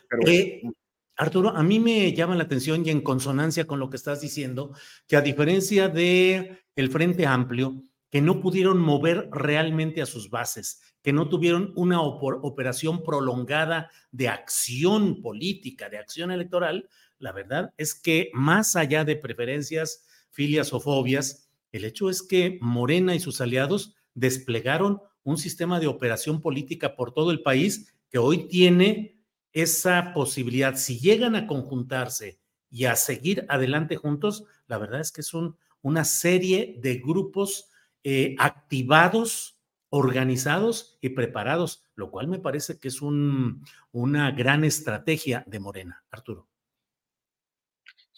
Arturo, 1.19 1.51
a 1.51 1.63
mí 1.63 1.79
me 1.79 2.11
llama 2.15 2.37
la 2.37 2.45
atención 2.45 2.87
y 2.87 2.91
en 2.91 3.03
consonancia 3.03 3.67
con 3.67 3.79
lo 3.79 3.91
que 3.91 3.97
estás 3.97 4.23
diciendo, 4.23 4.75
que 5.07 5.17
a 5.17 5.21
diferencia 5.21 5.91
de 5.91 6.59
el 6.75 6.89
Frente 6.89 7.27
Amplio, 7.27 7.83
que 8.13 8.21
no 8.21 8.43
pudieron 8.43 8.79
mover 8.79 9.31
realmente 9.33 10.03
a 10.03 10.07
sus 10.07 10.29
bases, 10.29 10.83
que 11.01 11.15
no 11.15 11.31
tuvieron 11.31 11.73
una 11.77 12.03
operación 12.03 13.03
prolongada 13.03 13.91
de 14.11 14.29
acción 14.29 15.23
política, 15.23 15.89
de 15.89 15.97
acción 15.97 16.31
electoral, 16.31 16.91
la 17.19 17.33
verdad 17.33 17.73
es 17.79 17.95
que 17.95 18.31
más 18.35 18.77
allá 18.77 19.07
de 19.07 19.17
preferencias, 19.17 20.05
filias 20.31 20.75
o 20.75 20.81
fobias, 20.81 21.49
el 21.73 21.87
hecho 21.87 22.11
es 22.11 22.23
que 22.23 22.59
Morena 22.61 23.15
y 23.15 23.21
sus 23.21 23.41
aliados 23.41 23.95
desplegaron 24.13 25.01
un 25.25 25.39
sistema 25.39 25.81
de 25.81 25.87
operación 25.87 26.43
política 26.43 26.97
por 26.97 27.15
todo 27.15 27.31
el 27.31 27.41
país 27.41 27.95
que 28.11 28.19
hoy 28.19 28.47
tiene 28.47 29.23
esa 29.55 30.13
posibilidad. 30.13 30.77
Si 30.77 30.99
llegan 30.99 31.35
a 31.35 31.47
conjuntarse 31.47 32.39
y 32.71 32.85
a 32.85 32.95
seguir 32.95 33.47
adelante 33.49 33.97
juntos, 33.97 34.45
la 34.67 34.77
verdad 34.77 35.01
es 35.01 35.13
que 35.13 35.23
es 35.23 35.33
una 35.81 36.05
serie 36.05 36.79
de 36.83 36.97
grupos 36.97 37.71
eh, 38.05 38.37
activados, 38.39 39.59
organizados 39.91 40.99
y 41.01 41.11
preparados, 41.11 41.85
lo 41.95 42.11
cual 42.11 42.29
me 42.29 42.39
parece 42.39 42.79
que 42.79 42.89
es 42.89 43.01
una 43.03 44.31
gran 44.31 44.65
estrategia 44.65 45.45
de 45.47 45.61
Morena, 45.61 46.05
Arturo. 46.11 46.49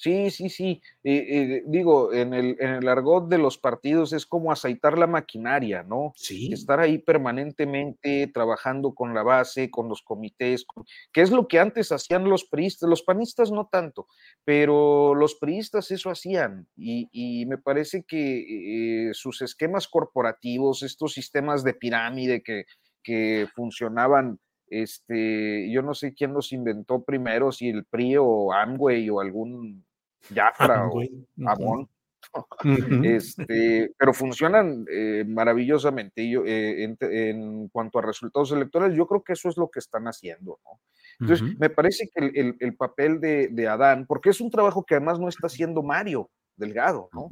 Sí, 0.05 0.30
sí, 0.30 0.50
sí. 0.50 0.82
Eh, 1.02 1.24
eh, 1.30 1.62
digo, 1.66 2.12
en 2.12 2.34
el, 2.34 2.59
en 2.61 2.74
el 2.74 2.88
argot 2.88 3.26
de 3.26 3.38
los 3.38 3.57
partidos 3.57 4.12
es 4.12 4.26
como 4.26 4.52
aceitar 4.52 4.98
la 4.98 5.07
maquinaria, 5.07 5.82
¿no? 5.82 6.12
Sí. 6.14 6.52
Estar 6.52 6.78
ahí 6.78 6.98
permanentemente 6.98 8.26
trabajando 8.26 8.94
con 8.94 9.14
la 9.14 9.22
base, 9.22 9.70
con 9.70 9.88
los 9.88 10.02
comités, 10.02 10.66
que 11.11 11.22
es 11.22 11.30
lo 11.30 11.48
que 11.48 11.59
antes 11.59 11.90
hacían 11.90 12.28
los 12.28 12.44
priistas, 12.44 12.86
los 12.86 13.02
panistas 13.02 13.50
no 13.50 13.70
tanto, 13.72 14.07
pero 14.44 15.14
los 15.14 15.36
priistas 15.36 15.90
eso 15.90 16.11
hacían. 16.11 16.68
Y, 16.76 17.46
me 17.46 17.57
parece 17.57 18.05
que 18.07 19.09
eh, 19.09 19.14
sus 19.14 19.40
esquemas 19.40 19.88
corporativos, 19.88 20.82
estos 20.82 21.14
sistemas 21.14 21.64
de 21.64 21.72
pirámide 21.72 22.42
que, 22.42 22.66
que 23.02 23.48
funcionaban 23.55 24.38
este, 24.68 25.70
yo 25.70 25.82
no 25.82 25.94
sé 25.94 26.14
quién 26.14 26.32
los 26.32 26.52
inventó 26.52 27.05
primero, 27.05 27.52
si 27.52 27.68
el 27.68 27.84
PRI 27.84 28.16
o 28.18 28.52
Amway 28.52 29.09
o 29.11 29.20
algún 29.20 29.84
Jafra 30.33 30.89
o 30.89 31.03
Amon. 31.47 31.89
este, 33.05 33.93
pero 33.99 34.12
funcionan 34.14 34.87
eh, 34.91 35.25
maravillosamente. 35.27 36.29
Yo, 36.29 36.45
eh, 36.45 36.97
en, 37.01 37.68
cuanto 37.68 37.99
a 37.99 38.03
resultados 38.03 38.53
electorales, 38.53 38.97
yo 38.97 39.07
creo 39.07 39.22
que 39.22 39.35
eso 39.35 39.49
es 39.49 39.57
lo 39.57 39.70
que 39.70 39.79
están 39.79 40.05
haciendo. 40.07 40.59
¿no? 40.64 40.81
Entonces, 41.20 41.57
me 41.59 41.70
parece 41.70 42.09
que 42.14 42.57
el, 42.59 42.77
papel 42.77 43.20
de, 43.20 43.68
Adán, 43.68 44.07
porque 44.07 44.31
es 44.31 44.41
un 44.41 44.51
trabajo 44.51 44.85
que 44.85 44.95
además 44.95 45.18
no 45.20 45.29
está 45.29 45.47
haciendo 45.47 45.83
Mario 45.83 46.31
Delgado, 46.57 47.09
¿no? 47.12 47.29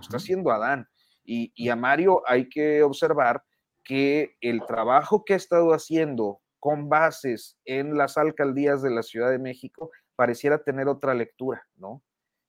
Está 0.00 0.16
haciendo 0.16 0.50
Adán. 0.50 0.88
Y, 1.24 1.52
y, 1.54 1.68
a 1.68 1.76
Mario 1.76 2.22
hay 2.26 2.48
que 2.48 2.82
observar 2.82 3.44
que 3.84 4.36
el 4.40 4.64
trabajo 4.66 5.24
que 5.24 5.34
ha 5.34 5.36
estado 5.36 5.72
haciendo 5.72 6.40
con 6.58 6.88
bases 6.88 7.58
en 7.64 7.96
las 7.96 8.16
alcaldías 8.16 8.82
de 8.82 8.90
la 8.90 9.02
Ciudad 9.02 9.30
de 9.30 9.38
México 9.38 9.90
pareciera 10.16 10.62
tener 10.62 10.88
otra 10.88 11.14
lectura, 11.14 11.66
¿no? 11.76 12.02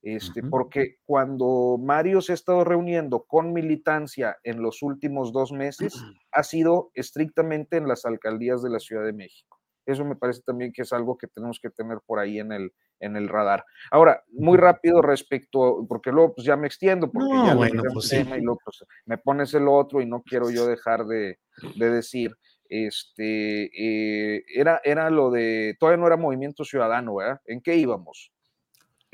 Este, 0.04 0.43
Porque 0.43 0.97
cuando 1.06 1.78
Mario 1.82 2.22
se 2.22 2.34
ha 2.34 2.36
estado 2.36 2.66
reuniendo 2.66 3.24
con 3.24 3.54
militancia 3.54 4.38
en 4.43 4.62
los 4.62 4.84
últimos 4.84 5.32
dos 5.32 5.54
meses, 5.54 5.93
ha 6.34 6.43
sido 6.43 6.91
estrictamente 6.93 7.78
en 7.78 7.88
las 7.88 8.06
alcaldías 8.06 8.62
de 8.62 8.70
la 8.70 8.80
Ciudad 8.80 9.06
de 9.06 9.14
México. 9.14 9.60
Eso 9.86 10.04
me 10.04 10.16
parece 10.16 10.41
también 10.45 10.72
que 10.74 10.82
es 10.82 10.91
algo 10.91 11.18
que 11.18 11.28
tenemos 11.28 11.60
que 11.62 11.70
tener 11.70 11.99
por 12.06 12.20
ahí 12.20 12.39
en 12.39 12.51
el, 12.51 12.74
en 12.99 13.16
el 13.16 13.30
radar. 13.30 13.64
Ahora, 13.91 14.24
muy 14.32 14.58
rápido 14.58 15.01
respecto, 15.01 15.86
porque 15.88 16.12
luego 16.12 16.36
pues 16.36 16.45
ya 16.45 16.58
me 16.58 16.68
extiendo, 16.68 17.10
porque 17.10 17.34
ya 17.45 17.56
bueno, 17.56 17.84
pues, 17.93 18.10
tema 18.10 18.38
y 18.38 18.41
luego 18.41 18.60
pues, 18.64 18.84
me 19.06 19.18
pones 19.18 19.54
el 19.54 19.68
otro 19.70 20.01
y 20.01 20.06
no 20.06 20.22
quiero 20.22 20.49
yo 20.49 20.66
dejar 20.68 21.06
de, 21.06 21.39
de 21.76 21.89
decir 21.89 22.36
este, 22.68 23.66
eh, 23.66 24.43
era, 24.54 24.82
era 24.84 25.10
lo 25.10 25.32
de, 25.32 25.76
todavía 25.80 25.99
no 26.01 26.08
era 26.08 26.18
Movimiento 26.18 26.66
Ciudadano, 26.66 27.16
¿verdad? 27.16 27.39
¿En 27.45 27.62
qué 27.62 27.76
íbamos? 27.76 28.33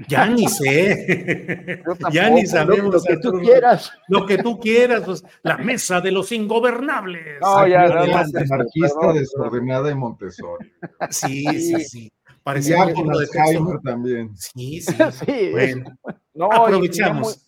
Ya 0.07 0.25
ni 0.27 0.47
sé. 0.47 1.83
ya 2.11 2.29
ni 2.29 2.45
sabemos. 2.45 2.93
Lo, 2.93 3.01
que 3.01 3.17
tú 3.17 3.31
quieras. 3.39 3.91
Lo 4.07 4.25
que 4.25 4.37
tú 4.37 4.59
quieras. 4.59 5.03
Pues, 5.03 5.23
la 5.43 5.57
mesa 5.57 6.01
de 6.01 6.11
los 6.11 6.31
ingobernables. 6.31 7.39
No, 7.41 7.67
ya, 7.67 7.87
nada 7.87 8.25
Marquista 8.47 9.13
desordenada 9.13 9.91
y 9.91 9.95
Montessori. 9.95 10.71
Sí, 11.09 11.45
sí, 11.45 11.83
sí. 11.83 12.11
Parecía 12.43 12.83
un 12.85 12.93
con 12.93 13.11
Alzheimer 13.11 13.79
también. 13.83 14.35
Sí, 14.37 14.81
sí. 14.81 14.93
sí. 15.11 15.49
Bueno, 15.51 15.97
no, 16.33 16.51
aprovechamos. 16.51 17.45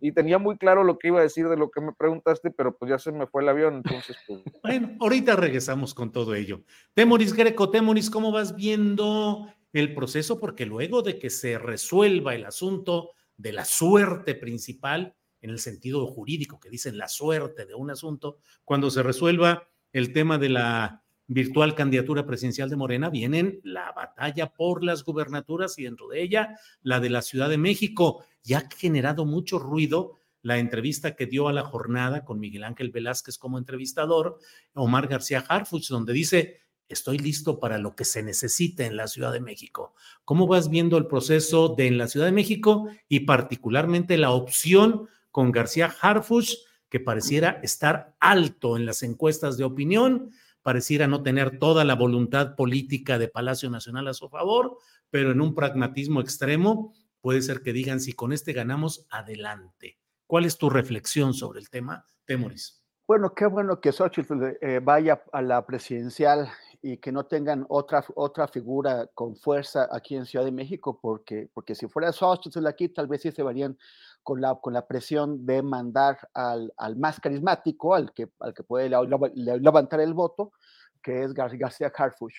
Y 0.00 0.12
tenía, 0.12 0.38
muy, 0.38 0.56
claro 0.56 0.82
lo 0.82 0.98
que 0.98 1.08
iba 1.08 1.20
a 1.20 1.22
decir 1.22 1.46
de 1.48 1.58
lo 1.58 1.70
que 1.70 1.82
me 1.82 1.92
preguntaste, 1.92 2.50
pero 2.50 2.74
pues 2.74 2.88
ya 2.88 2.98
se 2.98 3.12
me 3.12 3.26
fue 3.26 3.42
el 3.42 3.50
avión, 3.50 3.76
entonces 3.76 4.16
pues. 4.26 4.40
Bueno, 4.62 4.96
ahorita 4.98 5.36
regresamos 5.36 5.92
con 5.92 6.10
todo 6.10 6.34
ello. 6.34 6.62
Temoris 6.94 7.34
Greco, 7.34 7.70
Temoris, 7.70 8.08
¿cómo 8.08 8.32
vas 8.32 8.56
viendo 8.56 9.46
el 9.72 9.94
proceso, 9.94 10.38
porque 10.38 10.66
luego 10.66 11.02
de 11.02 11.18
que 11.18 11.30
se 11.30 11.58
resuelva 11.58 12.34
el 12.34 12.44
asunto 12.44 13.10
de 13.36 13.52
la 13.52 13.64
suerte 13.64 14.34
principal, 14.34 15.14
en 15.40 15.50
el 15.50 15.58
sentido 15.58 16.06
jurídico 16.06 16.60
que 16.60 16.70
dicen 16.70 16.98
la 16.98 17.08
suerte 17.08 17.66
de 17.66 17.74
un 17.74 17.90
asunto, 17.90 18.38
cuando 18.64 18.90
se 18.90 19.02
resuelva 19.02 19.68
el 19.92 20.12
tema 20.12 20.38
de 20.38 20.50
la 20.50 21.02
virtual 21.26 21.74
candidatura 21.74 22.26
presidencial 22.26 22.68
de 22.68 22.76
Morena, 22.76 23.08
vienen 23.08 23.60
la 23.62 23.92
batalla 23.92 24.52
por 24.52 24.82
las 24.82 25.04
gubernaturas 25.04 25.78
y 25.78 25.84
dentro 25.84 26.08
de 26.08 26.22
ella 26.22 26.58
la 26.82 26.98
de 26.98 27.08
la 27.08 27.22
Ciudad 27.22 27.48
de 27.48 27.56
México. 27.56 28.24
Ya 28.42 28.58
ha 28.58 28.68
generado 28.76 29.24
mucho 29.24 29.58
ruido 29.58 30.16
la 30.42 30.58
entrevista 30.58 31.14
que 31.14 31.26
dio 31.26 31.48
a 31.48 31.52
la 31.52 31.62
jornada 31.62 32.24
con 32.24 32.40
Miguel 32.40 32.64
Ángel 32.64 32.90
Velázquez 32.90 33.38
como 33.38 33.58
entrevistador, 33.58 34.38
Omar 34.74 35.06
García 35.06 35.44
Harfuch, 35.46 35.88
donde 35.88 36.12
dice, 36.12 36.58
estoy 36.90 37.18
listo 37.18 37.58
para 37.58 37.78
lo 37.78 37.94
que 37.94 38.04
se 38.04 38.22
necesite 38.22 38.84
en 38.84 38.96
la 38.96 39.06
Ciudad 39.06 39.32
de 39.32 39.40
México. 39.40 39.94
¿Cómo 40.24 40.46
vas 40.46 40.68
viendo 40.68 40.98
el 40.98 41.06
proceso 41.06 41.68
de 41.70 41.86
en 41.86 41.96
la 41.96 42.08
Ciudad 42.08 42.26
de 42.26 42.32
México 42.32 42.88
y 43.08 43.20
particularmente 43.20 44.18
la 44.18 44.32
opción 44.32 45.08
con 45.30 45.52
García 45.52 45.94
Harfuch, 46.00 46.56
que 46.88 47.00
pareciera 47.00 47.60
estar 47.62 48.16
alto 48.18 48.76
en 48.76 48.84
las 48.84 49.02
encuestas 49.02 49.56
de 49.56 49.64
opinión, 49.64 50.32
pareciera 50.62 51.06
no 51.06 51.22
tener 51.22 51.58
toda 51.58 51.84
la 51.84 51.94
voluntad 51.94 52.56
política 52.56 53.18
de 53.18 53.28
Palacio 53.28 53.70
Nacional 53.70 54.08
a 54.08 54.14
su 54.14 54.28
favor, 54.28 54.76
pero 55.08 55.30
en 55.30 55.40
un 55.40 55.54
pragmatismo 55.54 56.20
extremo 56.20 56.92
puede 57.20 57.42
ser 57.42 57.62
que 57.62 57.72
digan 57.72 58.00
si 58.00 58.12
con 58.12 58.32
este 58.32 58.52
ganamos 58.52 59.06
adelante. 59.10 59.98
¿Cuál 60.26 60.44
es 60.44 60.58
tu 60.58 60.68
reflexión 60.68 61.34
sobre 61.34 61.60
el 61.60 61.70
tema, 61.70 62.04
Temoris? 62.24 62.82
Bueno, 63.06 63.34
qué 63.34 63.46
bueno 63.46 63.80
que 63.80 63.90
Xochitl 63.90 64.56
eh, 64.60 64.80
vaya 64.80 65.22
a 65.32 65.42
la 65.42 65.66
presidencial 65.66 66.48
y 66.82 66.96
que 66.96 67.12
no 67.12 67.26
tengan 67.26 67.66
otra, 67.68 68.04
otra 68.14 68.48
figura 68.48 69.06
con 69.14 69.36
fuerza 69.36 69.88
aquí 69.92 70.16
en 70.16 70.24
Ciudad 70.24 70.44
de 70.44 70.52
México, 70.52 70.98
porque, 71.00 71.50
porque 71.52 71.74
si 71.74 71.86
fuera 71.88 72.12
Xochitl 72.12 72.66
aquí, 72.66 72.88
tal 72.88 73.06
vez 73.06 73.22
sí 73.22 73.32
se 73.32 73.42
varían 73.42 73.76
con 74.22 74.40
la, 74.40 74.54
con 74.54 74.72
la 74.72 74.86
presión 74.86 75.44
de 75.44 75.62
mandar 75.62 76.18
al, 76.32 76.72
al 76.76 76.96
más 76.96 77.20
carismático, 77.20 77.94
al 77.94 78.12
que, 78.12 78.30
al 78.40 78.54
que 78.54 78.62
puede 78.62 78.88
levantar 78.88 80.00
el 80.00 80.14
voto, 80.14 80.52
que 81.02 81.24
es 81.24 81.34
García 81.34 81.92
Harfuch. 81.94 82.34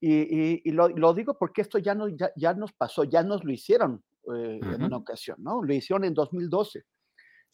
Y, 0.00 0.68
y, 0.68 0.72
lo, 0.72 0.88
lo, 0.88 1.12
digo 1.12 1.36
porque 1.38 1.60
esto 1.60 1.78
ya, 1.78 1.94
no, 1.94 2.08
ya, 2.08 2.30
ya, 2.34 2.54
nos 2.54 2.72
pasó, 2.72 3.04
ya 3.04 3.22
nos 3.22 3.44
lo 3.44 3.52
hicieron 3.52 4.02
eh, 4.34 4.60
en 4.62 4.82
una 4.82 4.96
ocasión, 4.96 5.36
¿no? 5.40 5.62
Lo 5.62 5.74
hicieron 5.74 6.04
en 6.04 6.14
2012. 6.14 6.84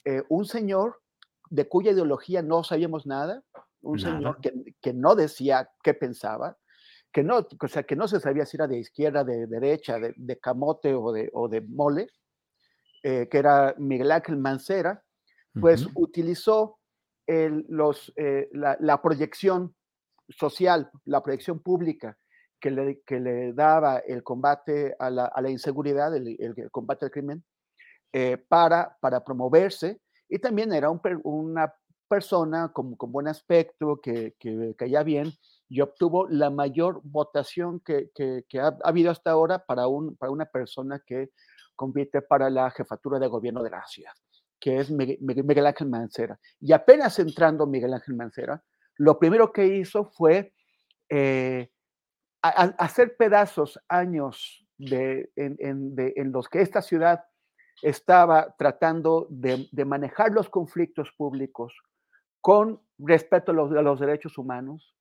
Eh, 0.04 0.22
un 0.28 0.44
señor 0.44 1.00
de 1.50 1.68
cuya 1.68 1.90
ideología 1.90 2.42
no 2.42 2.62
sabíamos 2.62 3.04
nada, 3.04 3.42
un 3.82 3.98
señor 3.98 4.40
que, 4.40 4.52
que, 4.80 4.92
no 4.92 5.14
decía 5.14 5.68
qué 5.82 5.94
pensaba, 5.94 6.56
que 7.12 7.22
no, 7.22 7.38
o 7.38 7.68
sea, 7.68 7.84
que 7.84 7.96
no 7.96 8.08
se 8.08 8.20
sabía 8.20 8.44
si 8.44 8.56
era 8.56 8.66
de 8.66 8.78
izquierda, 8.78 9.24
de 9.24 9.46
derecha, 9.46 9.98
de, 9.98 10.12
de 10.16 10.38
camote 10.38 10.94
o 10.94 11.12
de, 11.12 11.30
o 11.32 11.48
de 11.48 11.60
mole, 11.60 12.08
eh, 13.02 13.28
que 13.30 13.38
era 13.38 13.74
Miguel 13.78 14.10
Ángel 14.10 14.36
Mancera, 14.36 15.02
pues 15.60 15.88
utilizó 15.94 16.78
el, 17.26 17.64
los, 17.68 18.12
eh, 18.16 18.48
la, 18.52 18.76
la, 18.80 19.00
proyección 19.00 19.74
social, 20.28 20.90
la 21.04 21.22
proyección 21.22 21.60
pública 21.60 22.18
que 22.60 22.70
le, 22.70 23.00
que 23.06 23.20
le 23.20 23.52
daba 23.52 23.98
el 23.98 24.22
combate 24.22 24.94
a 24.98 25.08
la, 25.10 25.26
a 25.26 25.40
la 25.40 25.50
inseguridad, 25.50 26.14
el, 26.14 26.36
el, 26.38 26.70
combate 26.70 27.06
al 27.06 27.10
crimen, 27.10 27.44
eh, 28.12 28.36
para, 28.36 28.96
para 29.00 29.24
promoverse, 29.24 30.00
y 30.28 30.38
también 30.38 30.72
era 30.72 30.90
un, 30.90 31.00
una 31.24 31.72
persona 32.06 32.72
con, 32.72 32.96
con 32.96 33.12
buen 33.12 33.28
aspecto, 33.28 34.00
que, 34.00 34.34
que 34.38 34.74
caía 34.76 35.02
bien, 35.02 35.32
y 35.68 35.80
obtuvo 35.80 36.28
la 36.28 36.50
mayor 36.50 37.00
votación 37.04 37.80
que, 37.80 38.10
que, 38.14 38.60
ha, 38.60 38.68
ha, 38.68 38.78
habido 38.82 39.10
hasta 39.10 39.30
ahora 39.30 39.64
para, 39.64 39.88
un, 39.88 40.16
para 40.16 40.32
una 40.32 40.46
persona 40.46 41.02
que 41.04 41.30
compite 41.74 42.22
para 42.22 42.50
la 42.50 42.70
jefatura 42.70 43.18
de 43.18 43.26
gobierno 43.26 43.62
de 43.62 43.70
la 43.70 43.86
ciudad, 43.86 44.12
que 44.58 44.78
es 44.78 44.90
Miguel 44.90 45.66
Ángel 45.66 45.88
Mancera. 45.88 46.38
Y 46.60 46.72
apenas 46.72 47.18
entrando 47.18 47.66
Miguel 47.66 47.94
Ángel 47.94 48.16
Mancera, 48.16 48.62
lo 48.96 49.18
primero 49.18 49.52
que 49.52 49.66
hizo 49.66 50.06
fue 50.06 50.54
eh, 51.08 51.70
hacer 52.42 53.16
pedazos 53.16 53.78
años 53.88 54.66
de, 54.78 55.30
en, 55.36 56.32
los 56.32 56.48
que 56.48 56.60
esta 56.60 56.82
ciudad 56.82 57.24
estaba 57.82 58.54
tratando 58.58 59.26
de, 59.30 59.68
manejar 59.84 60.32
los 60.32 60.48
conflictos 60.48 61.12
públicos 61.16 61.74
con 62.46 62.80
respeto 62.98 63.50
a 63.50 63.54
los, 63.82 63.98
derechos 63.98 64.38
humanos, 64.38 64.94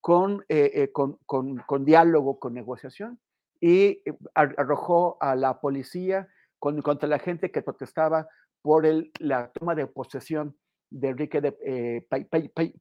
con, 0.00 0.44
eh, 0.48 0.70
eh, 0.72 0.92
con, 0.92 1.18
con, 1.26 1.84
diálogo, 1.84 2.38
con 2.38 2.54
negociación, 2.54 3.18
y 3.60 4.00
eh, 4.04 4.16
arrojó 4.34 5.16
a 5.20 5.34
la 5.34 5.60
policía 5.60 6.28
contra 6.60 7.08
la 7.08 7.18
gente 7.18 7.50
que 7.50 7.60
protestaba 7.60 8.28
por 8.62 8.86
la 9.18 9.50
toma 9.50 9.74
de 9.74 9.88
posesión 9.88 10.56
de 10.90 11.08
Enrique 11.08 11.40
de, 11.40 11.56
eh, 11.66 12.06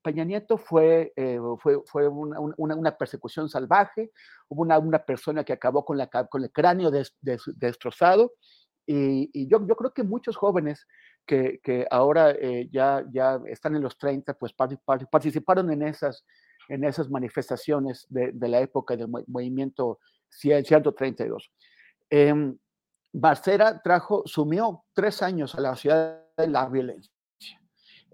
Peña 0.03 0.23
Nieto. 0.23 0.59
Fue, 0.59 1.13
fue, 1.59 1.79
fue 1.87 2.07
una, 2.07 2.39
una, 2.75 2.97
persecución 2.97 3.49
salvaje, 3.49 4.11
hubo 4.49 4.61
una, 4.61 4.77
una, 4.77 4.99
persona 4.99 5.43
que 5.43 5.53
acabó 5.53 5.83
con, 5.83 5.97
con 6.29 6.43
el 6.43 6.51
cráneo 6.51 6.91
destrozado 6.91 8.33
y, 8.85 9.31
y 9.33 9.47
yo, 9.47 9.65
yo, 9.65 9.75
creo 9.75 9.93
que 9.93 10.03
muchos 10.03 10.35
jóvenes 10.35 10.85
que, 11.25 11.87
ahora 11.89 12.31
eh, 12.31 12.69
ya, 12.71 13.03
ya 13.11 13.39
están 13.45 13.75
en 13.75 13.81
los 13.81 13.97
30, 13.97 14.33
pues 14.33 14.53
participaron 14.53 15.71
en 15.71 15.83
esas, 15.83 16.25
en 16.67 16.83
esas 16.83 17.09
manifestaciones 17.09 18.05
de, 18.09 18.33
la 18.47 18.59
época 18.59 18.95
del 18.95 19.07
movimiento 19.27 19.99
132. 20.29 21.51
Eh, 22.09 22.27
em, 22.27 22.57
Barcera 23.13 23.81
sumió 24.25 24.85
tres 24.93 25.21
años 25.21 25.55
a 25.55 25.61
la 25.61 25.75
ciudad 25.75 26.23
de 26.37 26.47
la 26.47 26.67
violencia 26.69 27.11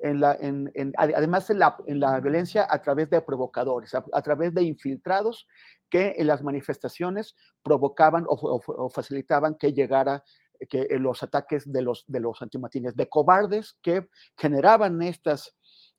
además 0.03 1.49
en 1.49 1.59
la, 1.59 1.77
en 1.87 1.99
la, 1.99 2.19
violencia 2.19 2.67
a 2.69 2.81
través 2.81 3.09
de 3.09 3.21
provocadores, 3.21 3.93
a, 3.95 4.21
través 4.21 4.53
de 4.53 4.63
infiltrados 4.63 5.47
que 5.89 6.15
en 6.17 6.27
las 6.27 6.43
manifestaciones 6.43 7.35
provocaban 7.63 8.25
o, 8.27 8.89
facilitaban 8.89 9.55
que 9.55 9.73
llegara 9.73 10.23
que 10.69 10.87
los 10.99 11.23
ataques 11.23 11.71
de 11.71 11.81
los, 11.81 12.03
de 12.07 12.19
los 12.19 12.41
antimatines, 12.41 12.95
de 12.95 13.07
cobardes 13.09 13.77
que 13.81 14.07
generaban 14.37 15.01
estas, 15.01 15.55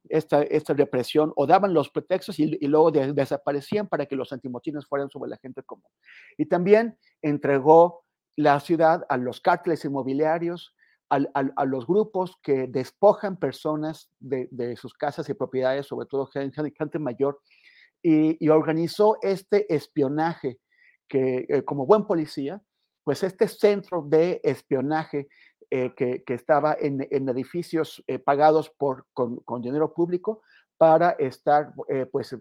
esta, 0.09 0.43
esta 0.43 0.75
represión 0.75 1.33
o 1.37 1.47
daban 1.47 1.75
los 1.75 1.91
pretextos 1.91 2.39
y, 2.39 2.67
luego 2.67 2.91
desaparecían 2.91 3.89
para 3.89 4.07
que 4.07 4.17
los 4.17 4.33
antimotines 4.33 4.87
fueran 4.87 5.11
sobre 5.11 5.31
la 5.31 5.37
gente 5.39 5.63
común. 5.63 5.91
Y 6.37 6.47
también 6.47 6.99
entregó 7.23 8.05
la 8.37 8.61
ciudad 8.61 9.05
a 9.09 9.17
los 9.17 9.41
cárteles 9.41 9.85
inmobiliarios, 9.85 10.75
a, 11.11 11.65
los 11.65 11.87
grupos 11.87 12.37
que 12.43 12.67
despojan 12.67 13.39
personas 13.39 14.11
de, 14.21 14.77
sus 14.77 14.95
casas 14.95 15.29
y 15.29 15.35
propiedades, 15.35 15.87
sobre 15.87 16.07
todo 16.07 16.27
gente, 16.27 16.73
gente 16.77 16.99
mayor, 16.99 17.41
y, 18.03 18.49
organizó 18.49 19.17
este 19.23 19.73
espionaje 19.75 20.59
que, 21.09 21.47
eh, 21.49 21.65
como 21.65 21.87
buen 21.87 22.07
policía, 22.07 22.63
pues 23.09 23.23
este 23.23 23.49
centro 23.49 24.03
de 24.03 24.39
espionaje 24.45 25.29
eh, 25.71 25.95
que, 25.97 26.23
estaba 26.27 26.77
en, 26.79 27.01
edificios 27.27 28.05
eh, 28.07 28.19
pagados 28.19 28.69
por, 28.69 29.07
con, 29.15 29.63
dinero 29.63 29.95
público 29.95 30.43
para 30.77 31.13
estar, 31.13 31.73
pues, 32.13 32.37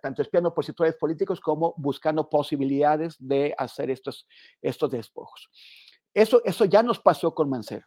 tanto 0.00 0.22
espiando 0.22 0.48
opositores 0.48 0.94
políticos 0.94 1.42
como 1.42 1.74
buscando 1.76 2.26
posibilidades 2.30 3.16
de 3.18 3.54
hacer 3.58 3.90
estos, 3.90 4.26
estos 4.62 4.90
despojos. 4.90 5.50
Eso, 6.14 6.40
eso 6.42 6.64
ya 6.64 6.82
nos 6.82 6.98
pasó 6.98 7.34
con 7.34 7.50
Mancero. 7.50 7.86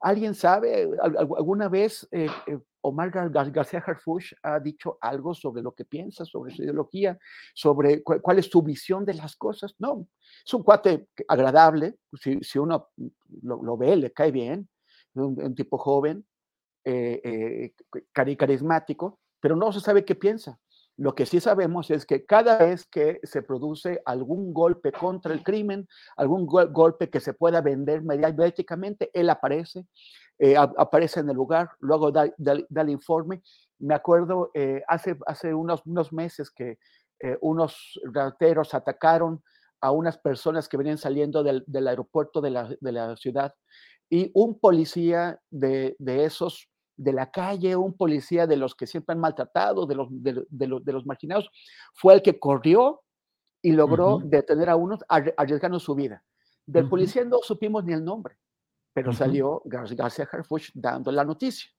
¿Alguien 0.00 0.34
sabe, 0.34 0.88
alguna 1.02 1.68
vez 1.68 2.08
eh, 2.10 2.26
eh, 2.46 2.58
Omar 2.80 3.10
García 3.10 3.84
Harfuch 3.86 4.32
ha 4.42 4.58
dicho 4.58 4.96
algo 4.98 5.34
sobre 5.34 5.60
lo 5.60 5.72
que 5.72 5.84
piensa, 5.84 6.24
sobre 6.24 6.54
su 6.54 6.62
ideología, 6.62 7.18
sobre 7.54 8.02
cuál 8.02 8.38
es 8.38 8.46
su 8.46 8.62
visión 8.62 9.04
de 9.04 9.14
las 9.14 9.36
cosas? 9.36 9.74
No, 9.78 10.06
es 10.44 10.54
un 10.54 10.62
cuate 10.62 11.08
agradable, 11.28 11.98
si, 12.14 12.58
uno 12.58 12.88
lo, 13.42 13.76
ve, 13.76 13.96
le 13.96 14.12
cae 14.12 14.30
bien, 14.30 14.70
un, 15.14 15.38
un 15.38 15.54
tipo 15.54 15.76
joven, 15.76 16.24
eh, 16.82 17.74
carismático, 18.12 19.20
pero 19.38 19.54
no 19.54 19.70
se 19.70 19.80
sabe 19.80 20.06
qué 20.06 20.14
piensa. 20.14 20.58
Lo 21.00 21.14
que 21.14 21.24
sí 21.24 21.40
sabemos 21.40 21.90
es 21.90 22.04
que 22.04 22.26
cada 22.26 22.58
vez 22.58 22.84
que 22.84 23.20
se 23.22 23.40
produce 23.40 24.02
algún 24.04 24.52
golpe 24.52 24.92
contra 24.92 25.32
el 25.32 25.42
crimen, 25.42 25.88
algún 26.14 26.44
golpe 26.44 27.08
que 27.08 27.20
se 27.20 27.32
pueda 27.32 27.62
vender 27.62 28.02
mediáticamente, 28.02 29.10
él 29.14 29.30
aparece, 29.30 29.86
eh, 30.38 30.58
aparece 30.58 31.20
en 31.20 31.30
el 31.30 31.36
lugar, 31.36 31.70
luego 31.78 32.12
da, 32.12 32.30
el 32.44 32.88
informe. 32.90 33.42
Me 33.78 33.94
acuerdo 33.94 34.50
eh, 34.52 34.82
hace, 34.88 35.54
unos, 35.54 36.12
meses 36.12 36.50
que 36.50 36.78
eh, 37.20 37.38
unos 37.40 37.98
rateros 38.04 38.74
atacaron 38.74 39.42
a 39.80 39.92
unas 39.92 40.18
personas 40.18 40.68
que 40.68 40.76
venían 40.76 40.98
saliendo 40.98 41.42
del, 41.42 41.64
aeropuerto 41.88 42.42
de 42.42 42.50
la, 42.50 43.16
ciudad 43.16 43.54
y 44.10 44.30
un 44.34 44.60
policía 44.60 45.40
de 45.48 45.96
esos 45.98 46.69
de 47.00 47.14
la 47.14 47.30
calle, 47.30 47.74
un 47.76 47.94
policía 47.94 48.46
de 48.46 48.58
los 48.58 48.74
que 48.74 48.86
siempre 48.86 49.14
han 49.14 49.20
maltratado, 49.20 49.86
de 49.86 49.94
los, 49.94 50.08
de, 50.10 50.66
los, 50.66 50.84
de 50.84 50.92
los 50.92 51.06
marginados, 51.06 51.50
fue 51.94 52.12
el 52.12 52.20
que 52.20 52.38
corrió 52.38 53.00
y 53.62 53.72
logró 53.72 54.20
detener 54.22 54.68
a 54.68 54.76
unos 54.76 55.00
arriesgando 55.08 55.80
su 55.80 55.94
vida. 55.94 56.22
Del 56.66 56.88
policía 56.88 57.24
no 57.24 57.38
supimos 57.42 57.84
ni 57.84 57.94
el 57.94 58.04
nombre, 58.04 58.36
pero 58.92 59.14
salió 59.14 59.62
García 59.64 60.28
Harfuch 60.30 60.70
dando 60.74 61.10
la 61.10 61.24
noticia. 61.24 61.70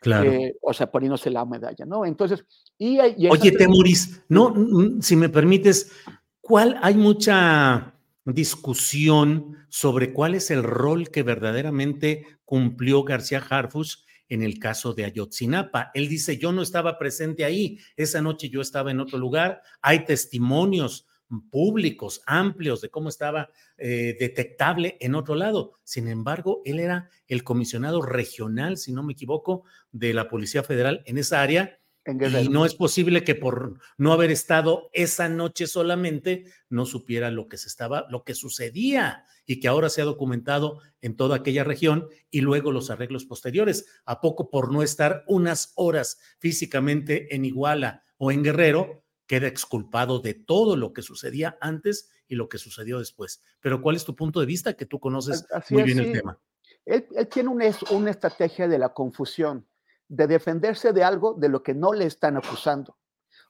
Claro. 0.00 0.32
Eh, 0.32 0.56
o 0.62 0.72
sea, 0.72 0.90
poniéndose 0.90 1.28
la 1.28 1.44
medalla, 1.44 1.84
¿no? 1.84 2.06
Entonces, 2.06 2.42
y, 2.78 2.98
Oye, 3.28 3.52
Temuris, 3.52 4.22
no, 4.30 4.54
si 5.02 5.14
me 5.14 5.28
permites, 5.28 5.92
¿cuál 6.40 6.78
hay 6.80 6.94
mucha 6.94 7.94
discusión 8.24 9.58
sobre 9.68 10.14
cuál 10.14 10.34
es 10.34 10.50
el 10.50 10.62
rol 10.62 11.10
que 11.10 11.22
verdaderamente 11.22 12.26
cumplió 12.46 13.04
García 13.04 13.44
Harfuch 13.46 13.98
en 14.30 14.42
el 14.42 14.58
caso 14.58 14.94
de 14.94 15.04
Ayotzinapa. 15.04 15.90
Él 15.92 16.08
dice, 16.08 16.38
yo 16.38 16.52
no 16.52 16.62
estaba 16.62 16.98
presente 16.98 17.44
ahí, 17.44 17.78
esa 17.96 18.22
noche 18.22 18.48
yo 18.48 18.62
estaba 18.62 18.90
en 18.90 19.00
otro 19.00 19.18
lugar, 19.18 19.60
hay 19.82 20.06
testimonios 20.06 21.06
públicos, 21.50 22.22
amplios, 22.26 22.80
de 22.80 22.90
cómo 22.90 23.08
estaba 23.08 23.50
eh, 23.76 24.16
detectable 24.18 24.96
en 25.00 25.14
otro 25.14 25.34
lado. 25.34 25.74
Sin 25.84 26.08
embargo, 26.08 26.62
él 26.64 26.80
era 26.80 27.08
el 27.28 27.44
comisionado 27.44 28.02
regional, 28.02 28.78
si 28.78 28.92
no 28.92 29.02
me 29.02 29.12
equivoco, 29.12 29.64
de 29.92 30.14
la 30.14 30.28
Policía 30.28 30.62
Federal 30.62 31.02
en 31.06 31.18
esa 31.18 31.42
área 31.42 31.79
y 32.06 32.48
no 32.48 32.64
es 32.64 32.74
posible 32.74 33.24
que 33.24 33.34
por 33.34 33.78
no 33.98 34.12
haber 34.12 34.30
estado 34.30 34.88
esa 34.92 35.28
noche 35.28 35.66
solamente 35.66 36.44
no 36.70 36.86
supiera 36.86 37.30
lo 37.30 37.48
que 37.48 37.58
se 37.58 37.68
estaba, 37.68 38.06
lo 38.08 38.24
que 38.24 38.34
sucedía 38.34 39.26
y 39.44 39.60
que 39.60 39.68
ahora 39.68 39.90
se 39.90 40.00
ha 40.00 40.06
documentado 40.06 40.80
en 41.02 41.16
toda 41.16 41.36
aquella 41.36 41.62
región 41.62 42.08
y 42.30 42.40
luego 42.40 42.72
los 42.72 42.90
arreglos 42.90 43.26
posteriores. 43.26 43.86
¿A 44.06 44.20
poco 44.20 44.48
por 44.48 44.72
no 44.72 44.82
estar 44.82 45.24
unas 45.26 45.72
horas 45.76 46.18
físicamente 46.38 47.34
en 47.34 47.44
Iguala 47.44 48.02
o 48.16 48.32
en 48.32 48.42
Guerrero 48.42 49.04
queda 49.26 49.46
exculpado 49.46 50.20
de 50.20 50.34
todo 50.34 50.76
lo 50.76 50.92
que 50.92 51.02
sucedía 51.02 51.58
antes 51.60 52.10
y 52.26 52.34
lo 52.34 52.48
que 52.48 52.58
sucedió 52.58 52.98
después? 52.98 53.42
Pero 53.60 53.82
¿cuál 53.82 53.96
es 53.96 54.04
tu 54.04 54.16
punto 54.16 54.40
de 54.40 54.46
vista 54.46 54.74
que 54.74 54.86
tú 54.86 54.98
conoces 54.98 55.46
muy 55.68 55.82
bien 55.82 55.98
el 55.98 56.12
tema? 56.12 56.38
Él, 56.86 57.06
tiene 57.30 57.50
una 57.50 58.10
estrategia 58.10 58.66
de 58.66 58.78
la 58.78 58.88
confusión 58.88 59.66
de 60.10 60.26
defenderse 60.26 60.92
de 60.92 61.04
algo 61.04 61.34
de 61.34 61.48
lo 61.48 61.62
que 61.62 61.72
no 61.72 61.92
le 61.92 62.04
están 62.04 62.36
acusando. 62.36 62.96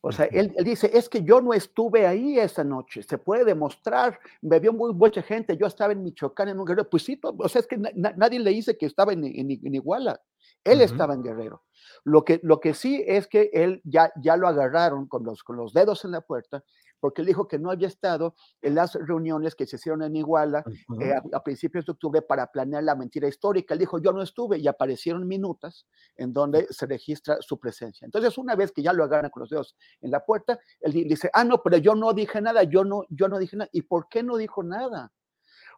O 0.03 0.13
sea, 0.13 0.27
él, 0.27 0.55
dice, 0.65 0.91
es 0.95 1.09
que 1.09 1.23
yo 1.23 1.41
no 1.41 1.53
estuve 1.53 2.07
ahí 2.07 2.39
esa 2.39 2.65
noche, 2.65 3.03
se 3.03 3.19
puede 3.19 3.45
demostrar, 3.45 4.19
me 4.41 4.59
vio 4.59 4.73
muy 4.73 4.95
mucha 4.95 5.23
gente, 5.23 5.57
yo 5.59 5.67
estaba 5.67 5.93
en 5.93 6.03
Michoacán 6.03 6.49
en 6.49 6.59
un 6.59 6.65
guerrero, 6.65 6.89
pues 6.89 7.03
sí, 7.03 7.21
o 7.23 7.49
sea, 7.49 7.61
es 7.61 7.67
que 7.67 7.77
nadie 7.77 8.41
le 8.41 8.51
dice 8.51 8.79
que 8.79 8.87
estaba 8.87 9.13
en, 9.13 9.25
Iguala, 9.25 10.21
él 10.65 10.81
estaba 10.81 11.15
en 11.15 11.23
Guerrero. 11.23 11.65
Lo 12.05 12.25
que, 12.25 12.41
lo 12.43 12.61
que 12.61 12.73
sí 12.73 13.05
es 13.07 13.27
que 13.27 13.51
él 13.53 13.83
ya, 13.85 14.11
ya 14.17 14.37
lo 14.37 14.49
agarraron 14.49 15.07
con 15.07 15.25
los, 15.25 15.43
con 15.43 15.57
los 15.57 15.75
dedos 15.75 16.05
en 16.05 16.13
la 16.13 16.23
puerta 16.23 16.65
porque 17.01 17.23
él 17.23 17.27
dijo 17.27 17.49
que 17.49 17.59
no 17.59 17.71
había 17.71 17.89
estado 17.89 18.35
en 18.63 18.75
las 18.75 18.95
reuniones 18.95 19.55
que 19.55 19.67
se 19.67 19.77
hicieron 19.77 20.03
en 20.03 20.15
Iguala 20.17 20.63
eh, 21.01 21.15
a, 21.33 21.43
principios 21.43 21.87
de 21.87 21.93
octubre 21.93 22.23
para 22.23 22.47
planear 22.47 22.85
la 22.85 22.95
mentira 22.95 23.27
histórica. 23.27 23.75
Él 23.75 23.81
dijo, 23.81 23.99
yo 23.99 24.13
no 24.13 24.23
estuve 24.23 24.59
y 24.59 24.69
aparecieron 24.69 25.27
minutas 25.27 25.87
en 26.17 26.33
donde 26.33 26.67
se 26.71 26.87
registra 26.87 27.39
su 27.41 27.59
presencia. 27.59 28.05
Entonces, 28.05 28.37
una 28.39 28.55
vez 28.55 28.73
que 28.73 28.83
ya 28.83 28.93
lo 28.93 29.05
agarran 29.05 29.31
con 29.31 29.41
los 29.41 29.51
dedos 29.51 29.77
en 30.01 30.11
la 30.11 30.25
puerta, 30.25 30.59
él 30.81 30.93
dice, 30.93 31.31
ah, 31.33 31.45
no, 31.45 31.63
pero 31.63 31.79
yo 31.79 31.95
no 31.95 32.13
dije 32.13 32.41
nada, 32.41 32.63
yo 32.65 32.85
no, 32.85 33.05
yo 33.09 33.29
no 33.29 33.39
dije 33.39 33.57
nada. 33.57 33.71
¿Y 33.73 33.83
por 33.83 34.09
qué 34.09 34.23
no 34.23 34.37
dijo 34.37 34.63
nada? 34.63 35.13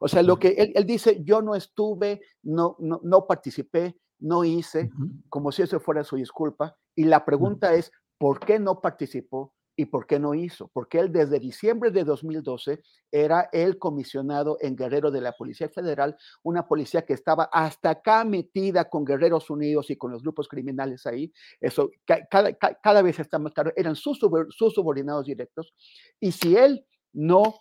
O 0.00 0.08
sea, 0.08 0.22
lo 0.22 0.36
que 0.36 0.72
él, 0.74 0.84
dice, 0.84 1.22
yo 1.22 1.42
no 1.42 1.54
estuve, 1.54 2.22
no, 2.42 2.74
no, 2.80 3.00
no 3.04 3.24
participé, 3.26 3.96
no 4.18 4.44
hice, 4.44 4.90
como 5.28 5.52
si 5.52 5.62
eso 5.62 5.78
fuera 5.78 6.02
su 6.02 6.16
disculpa. 6.16 6.76
Y 6.96 7.04
la 7.04 7.24
pregunta 7.24 7.72
es, 7.74 7.92
¿por 8.18 8.40
qué 8.40 8.58
no 8.58 8.80
participó? 8.80 9.54
¿Y 9.74 9.86
por 9.86 10.06
qué 10.06 10.18
no 10.18 10.34
hizo? 10.34 10.68
Porque 10.72 10.98
él 10.98 11.10
desde 11.10 11.40
diciembre 11.40 11.90
de 11.90 12.04
2012 12.04 12.82
era 13.10 13.48
el 13.52 13.78
comisionado 13.78 14.58
en 14.60 14.76
Guerrero 14.76 15.10
de 15.10 15.22
la 15.22 15.32
Policía 15.32 15.68
Federal, 15.70 16.16
una 16.42 16.66
policía 16.68 17.02
que 17.06 17.14
estaba 17.14 17.44
hasta 17.44 17.90
acá 17.90 18.24
metida 18.24 18.90
con 18.90 19.04
Guerreros 19.04 19.48
Unidos 19.48 19.90
y 19.90 19.96
con 19.96 20.12
los 20.12 20.22
grupos 20.22 20.46
criminales 20.46 21.06
ahí. 21.06 21.32
Eso 21.60 21.90
cada, 22.04 22.52
cada, 22.54 23.02
vez 23.02 23.18
está 23.18 23.38
más 23.38 23.52
claro, 23.54 23.72
eran 23.74 23.96
sus, 23.96 24.18
subordinados 24.18 25.26
directos. 25.26 25.74
Y 26.20 26.32
si 26.32 26.56
él 26.56 26.86
no 27.14 27.54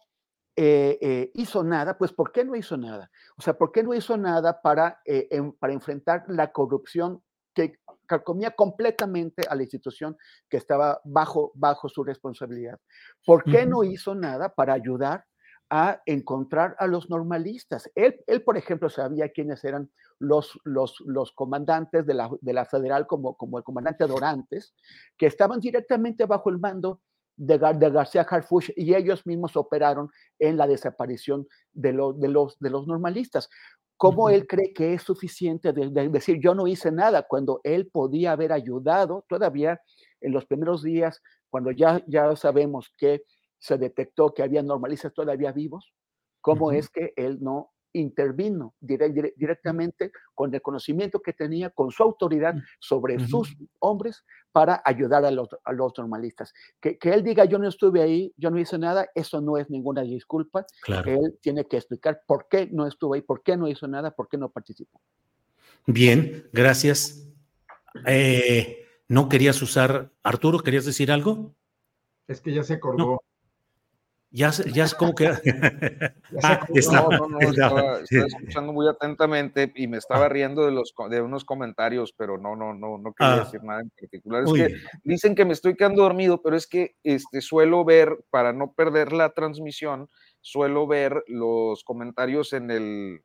eh, 0.57 0.97
eh, 1.01 1.32
hizo 1.36 1.64
nada, 1.64 1.97
pues 1.97 2.12
¿por 2.12 2.34
qué 2.34 2.43
no 2.43 2.57
hizo 2.57 2.76
nada? 2.76 3.09
O 3.38 3.41
sea, 3.41 3.57
¿por 3.57 3.72
qué 3.72 3.84
no 3.84 3.93
hizo 3.93 4.18
nada 4.18 4.62
para, 4.62 4.99
eh, 5.05 5.30
para 5.59 5.72
enfrentar 5.72 6.26
la 6.28 6.51
corrupción 6.51 7.24
que 7.53 7.80
carcomía 8.06 8.52
completamente 8.52 9.43
a 9.47 9.56
la 9.56 9.64
institución 9.64 10.18
que 10.49 10.58
estaba 10.58 11.02
bajo, 11.04 11.52
bajo 11.56 11.89
su 11.89 12.04
responsabilidad? 12.04 12.80
¿Por 13.26 13.43
qué 13.43 13.66
no 13.66 13.84
hizo 13.84 14.16
nada 14.16 14.49
para 14.49 14.74
ayudar 14.74 15.26
a 15.70 16.02
encontrar 16.06 16.76
a 16.80 16.88
los 16.88 17.10
normalistas? 17.10 17.89
Él, 17.95 18.22
él 18.28 18.43
por 18.43 18.58
ejemplo, 18.58 18.89
sabía 18.89 19.30
quiénes 19.30 19.64
eran 19.64 19.89
los, 20.20 20.60
los, 20.64 20.99
los 21.06 21.32
comandantes 21.32 22.06
de 22.06 22.14
la, 22.14 22.30
de 22.41 22.54
la 22.54 22.66
federal, 22.66 23.08
como, 23.08 23.36
como 23.36 23.58
el 23.58 23.64
comandante 23.64 24.06
Dorantes, 24.06 24.76
que 25.18 25.26
estaban 25.26 25.60
directamente 25.60 26.26
bajo 26.26 26.49
el 26.49 26.60
mando 26.60 27.02
de, 27.36 27.58
García 27.58 28.22
Harfuch 28.30 28.72
y 28.76 28.93
ellos 28.93 29.26
mismos 29.26 29.56
operaron 29.58 30.10
en 30.38 30.58
la 30.58 30.68
desaparición 30.68 31.47
de, 31.72 31.91
de, 32.18 32.28
los, 32.28 32.60
de 32.60 32.70
los 32.70 32.88
normalistas. 32.88 33.49
¿Cómo 34.02 34.30
él 34.30 34.47
cree 34.47 34.74
que 34.74 34.95
es 34.95 35.04
suficiente 35.04 35.74
de, 35.74 36.10
decir 36.10 36.39
yo 36.41 36.56
no 36.56 36.66
hice 36.66 36.91
nada 36.91 37.22
cuando 37.22 37.62
él 37.64 37.86
podía 37.86 38.32
haber 38.32 38.52
ayudado 38.52 39.24
todavía 39.30 39.80
en 40.22 40.32
los 40.32 40.47
primeros 40.47 40.82
días, 40.82 41.22
cuando 41.52 41.70
ya, 41.70 42.04
ya 42.08 42.36
sabemos 42.36 42.91
que 42.97 43.22
se 43.60 43.78
detectó 43.78 44.34
que 44.34 44.41
había 44.41 44.64
normalistas 44.64 45.14
todavía 45.14 45.52
vivos? 45.52 45.93
¿Cómo 46.41 46.72
es 46.72 46.89
que 46.89 47.14
él 47.16 47.38
no 47.41 47.74
intervino 47.94 48.74
directamente 48.80 50.12
con 50.34 50.54
el 50.54 50.62
conocimiento 50.62 51.22
que 51.22 51.34
tenía, 51.34 51.70
con 51.70 51.92
su 51.92 52.04
autoridad 52.04 52.56
sobre 52.80 53.20
sus 53.28 53.56
hombres 53.80 54.24
para 54.52 54.82
ayudar 54.86 55.26
a 55.26 55.32
los, 55.32 55.50
a 55.64 55.72
los 55.74 55.94
normalistas. 55.98 56.54
Que, 56.80 56.98
que, 56.98 57.10
él 57.10 57.24
diga, 57.24 57.46
yo 57.46 57.58
no 57.58 57.68
estuve 57.68 58.02
ahí, 58.02 58.34
yo 58.38 58.50
no 58.50 58.60
hice 58.60 58.78
nada, 58.78 59.08
eso 59.16 59.42
no 59.42 59.58
es 59.58 59.70
ninguna 59.70 60.02
disculpa. 60.02 60.66
Él 61.06 61.38
tiene 61.42 61.66
que 61.66 61.78
explicar 61.78 62.22
por 62.26 62.48
qué 62.50 62.68
no 62.72 62.88
estuvo 62.88 63.14
ahí, 63.14 63.22
por 63.22 63.44
qué 63.44 63.58
no 63.58 63.68
hizo 63.68 63.88
nada, 63.88 64.12
por 64.12 64.28
qué 64.28 64.38
no 64.38 64.50
participó. 64.50 65.02
Bien, 65.86 66.48
gracias. 66.52 67.28
Eh, 68.06 68.86
¿No 69.08 69.28
querías 69.28 69.62
usar, 69.62 70.12
Arturo, 70.24 70.60
querías 70.60 70.86
decir 70.86 71.12
algo? 71.12 71.56
Es 72.28 72.39
que 72.39 72.54
ya 72.54 72.64
se 72.64 72.76
acordó. 72.76 73.22
Ya, 74.34 74.49
ya 74.51 74.86
es 74.86 74.95
como 74.95 75.13
que. 75.13 75.25
ah, 76.43 76.65
no, 76.93 77.09
no, 77.09 77.27
no, 77.27 77.39
estaba, 77.41 77.99
escuchando 77.99 78.71
muy 78.71 78.88
atentamente 78.88 79.73
y 79.75 79.88
me 79.88 79.97
estaba 79.97 80.29
riendo 80.29 80.65
de, 80.65 80.71
los, 80.71 80.93
de 81.09 81.21
unos 81.21 81.43
comentarios, 81.43 82.13
pero 82.13 82.38
no, 82.38 82.55
no, 82.55 82.73
no, 82.73 82.97
no 82.97 83.13
quería 83.13 83.34
ah, 83.34 83.39
decir 83.39 83.61
nada 83.61 83.82
en 83.82 83.89
particular. 83.89 84.43
Es 84.45 84.53
que 84.53 84.75
dicen 85.03 85.36
que 85.36 85.43
me 85.43 85.51
estoy 85.51 85.75
quedando 85.75 86.03
dormido, 86.03 86.41
pero 86.41 86.55
es 86.55 86.65
que 86.65 86.95
este, 87.03 87.41
suelo 87.41 87.84
ver, 87.84 88.23
para 88.29 88.53
no 88.53 88.71
perder 88.71 89.11
la 89.11 89.32
transmisión, 89.32 90.09
suelo 90.39 90.88
ver 90.88 91.25
los 91.27 91.84
comentarios 91.84 92.53
en 92.53 92.71
el, 92.71 93.23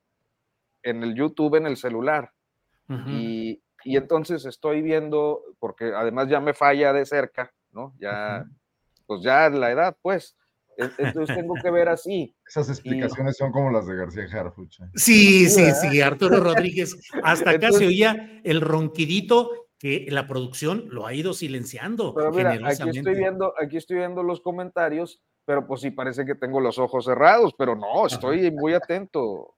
en 0.82 1.04
el 1.04 1.14
YouTube, 1.14 1.54
en 1.54 1.66
el 1.66 1.76
celular. 1.76 2.32
y, 3.07 3.62
y, 3.84 3.96
entonces 3.96 4.44
estoy 4.44 4.82
viendo, 4.82 5.42
porque 5.61 5.92
además 5.94 6.28
ya 6.28 6.40
me 6.40 6.52
falla 6.52 6.92
de 6.92 7.07
cerca, 7.07 7.52
¿no? 7.70 7.94
Ya, 8.00 8.44
pues 9.07 9.22
ya 9.22 9.48
la 9.50 9.70
edad, 9.70 9.96
pues 10.02 10.36
entonces 10.77 11.37
tengo 11.37 11.55
que 11.55 11.70
ver 11.70 11.89
así. 11.89 12.35
Esas 12.47 12.68
explicaciones 12.68 13.37
son 13.37 13.53
como 13.53 13.70
las 13.70 13.87
de 13.87 13.97
García 13.97 14.24
Harfuch. 14.24 14.81
¿eh? 14.81 14.85
Sí, 14.95 15.49
sí, 15.49 15.70
sí, 15.72 16.01
Arturo 16.01 16.41
Rodríguez. 16.41 16.97
Hasta 17.22 17.51
acá 17.51 17.72
se 17.72 17.87
oía 17.87 18.41
el 18.45 18.61
ronquidito 18.61 19.51
que 19.79 20.07
la 20.09 20.27
producción 20.27 20.87
lo 20.89 21.07
ha 21.07 21.14
ido 21.14 21.35
silenciando. 21.35 22.14
Pero 22.14 22.31
mira, 22.33 22.53
aquí 22.53 22.99
estoy 22.99 23.14
viendo, 23.14 23.55
aquí 23.61 23.77
estoy 23.77 23.99
viendo 23.99 24.22
los 24.22 24.41
comentarios, 24.41 25.22
pero 25.45 25.66
pues 25.66 25.83
sí 25.83 25.91
parece 25.91 26.24
que 26.24 26.35
tengo 26.35 26.61
los 26.61 26.79
ojos 26.79 27.05
cerrados, 27.05 27.55
pero 27.59 27.77
no, 27.77 28.07
estoy 28.07 28.51
muy 28.51 28.74
atento. 28.74 29.57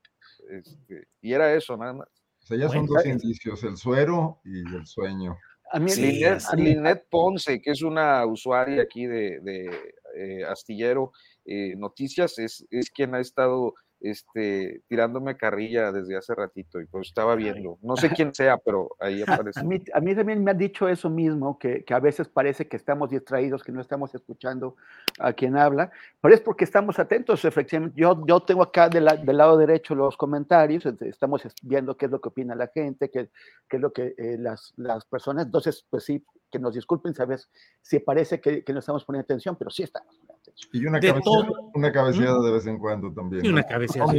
Este, 0.51 1.09
y 1.21 1.33
era 1.33 1.53
eso, 1.55 1.77
nada 1.77 1.93
más. 1.93 2.09
O 2.43 2.47
sea, 2.47 2.57
ya 2.57 2.69
son 2.69 2.87
dos 2.87 3.05
indicios, 3.05 3.63
el 3.65 3.77
suero 3.77 4.41
y 4.45 4.61
el 4.75 4.87
sueño. 4.87 5.37
A 5.71 5.79
mí, 5.79 5.93
Linet, 5.95 7.07
Ponce, 7.11 7.61
que 7.61 7.73
es 7.73 7.83
una 7.83 8.25
usuaria 8.25 8.83
aquí 8.83 9.07
de, 9.07 9.41
de 9.41 9.95
eh, 10.17 10.45
Astillero 10.45 11.13
eh, 11.45 11.75
Noticias, 11.77 12.39
es, 12.39 12.67
es 12.71 12.91
quien 12.91 13.15
ha 13.15 13.21
estado 13.21 13.75
este, 14.01 14.83
tirándome 14.89 15.37
carrilla 15.37 15.93
desde 15.93 16.17
hace 16.17 16.35
ratito 16.35 16.81
y 16.81 16.87
pues 16.87 17.09
estaba 17.09 17.35
viendo. 17.35 17.79
No 17.83 17.97
sé 17.97 18.11
quién 18.11 18.35
sea, 18.35 18.59
pero 18.59 18.91
ahí 19.01 19.23
aparece. 19.27 19.61
A 19.61 19.63
mí, 19.63 19.83
a 19.93 20.01
mí 20.01 20.15
también 20.15 20.45
me 20.45 20.51
ha 20.51 20.55
dicho 20.55 20.89
eso 20.89 21.11
mismo, 21.11 21.59
que, 21.59 21.85
que, 21.85 21.95
a 21.95 22.01
veces 22.01 22.29
parece 22.29 22.69
que 22.69 22.77
estamos 22.77 23.11
distraídos, 23.11 23.63
que 23.63 23.73
no 23.73 23.81
estamos 23.81 24.15
escuchando 24.15 24.77
a 25.19 25.33
quien 25.33 25.57
habla, 25.57 25.91
pero 26.21 26.35
es 26.35 26.41
porque 26.41 26.65
estamos 26.65 26.99
atentos, 26.99 27.45
efectivamente. 27.45 28.01
Yo, 28.01 28.25
yo 28.27 28.41
tengo 28.41 28.63
acá 28.63 28.89
del 28.89 29.05
lado 29.05 29.57
derecho 29.57 29.95
los 29.95 30.17
comentarios, 30.17 30.87
estamos 31.01 31.43
viendo 31.63 31.97
qué 31.97 32.07
es 32.07 32.13
lo 32.13 32.21
que 32.21 32.29
opina 32.29 32.55
la 32.55 32.69
gente, 32.69 33.11
qué, 33.11 33.31
qué 33.69 33.77
es 33.77 33.83
lo 33.83 33.93
que 33.93 34.15
eh, 34.17 34.37
las, 34.39 34.73
las 34.77 35.05
personas, 35.05 35.47
entonces, 35.47 35.85
pues 35.89 36.05
sí, 36.05 36.25
que 36.51 36.59
nos 36.59 36.75
disculpen, 36.75 37.15
¿sabes? 37.15 37.49
Si 37.83 37.99
parece 37.99 38.41
que, 38.41 38.65
que 38.65 38.73
no 38.73 38.79
estamos 38.79 39.05
poniendo 39.05 39.25
atención, 39.25 39.57
pero 39.57 39.71
sí 39.71 39.83
estamos. 39.83 40.19
Y 40.73 40.87
una, 40.87 41.01
cabeceada, 41.01 41.49
una 41.75 41.93
cabeceada 41.93 42.43
de 42.43 42.53
vez 42.53 42.67
en 42.67 42.79
cuando 42.79 43.13
también. 43.13 43.45
Y 43.45 43.49
una 43.49 43.63
cabeceada. 43.63 44.13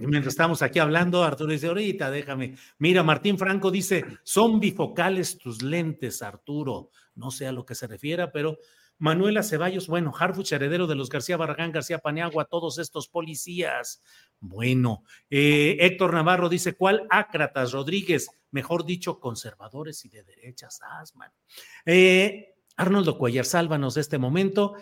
Mientras 0.00 0.28
estamos 0.28 0.62
aquí 0.62 0.78
hablando, 0.78 1.22
Arturo 1.22 1.52
dice, 1.52 1.66
ahorita 1.66 2.10
déjame. 2.10 2.56
Mira, 2.78 3.02
Martín 3.02 3.38
Franco 3.38 3.70
dice, 3.70 4.04
son 4.22 4.60
bifocales 4.60 5.38
tus 5.38 5.62
lentes, 5.62 6.22
Arturo. 6.22 6.90
No 7.14 7.30
sé 7.30 7.46
a 7.46 7.52
lo 7.52 7.64
que 7.66 7.74
se 7.74 7.86
refiera, 7.86 8.32
pero 8.32 8.58
Manuela 8.98 9.42
Ceballos, 9.44 9.86
bueno, 9.86 10.12
Harfuch, 10.16 10.52
heredero 10.52 10.86
de 10.86 10.96
los 10.96 11.08
García 11.08 11.36
Barragán, 11.36 11.70
García 11.70 11.98
Paniagua, 11.98 12.46
todos 12.46 12.78
estos 12.78 13.08
policías. 13.08 14.02
Bueno, 14.40 15.04
eh, 15.30 15.76
Héctor 15.80 16.14
Navarro 16.14 16.48
dice, 16.48 16.74
¿cuál 16.74 17.06
Ácratas 17.10 17.72
Rodríguez? 17.72 18.28
Mejor 18.50 18.84
dicho, 18.84 19.20
conservadores 19.20 20.04
y 20.04 20.08
de 20.08 20.24
derechas, 20.24 20.80
asman. 21.00 21.30
Eh, 21.86 22.54
Arnoldo 22.76 23.18
Cuellar, 23.18 23.44
sálvanos 23.44 23.94
de 23.94 24.00
este 24.00 24.18
momento. 24.18 24.74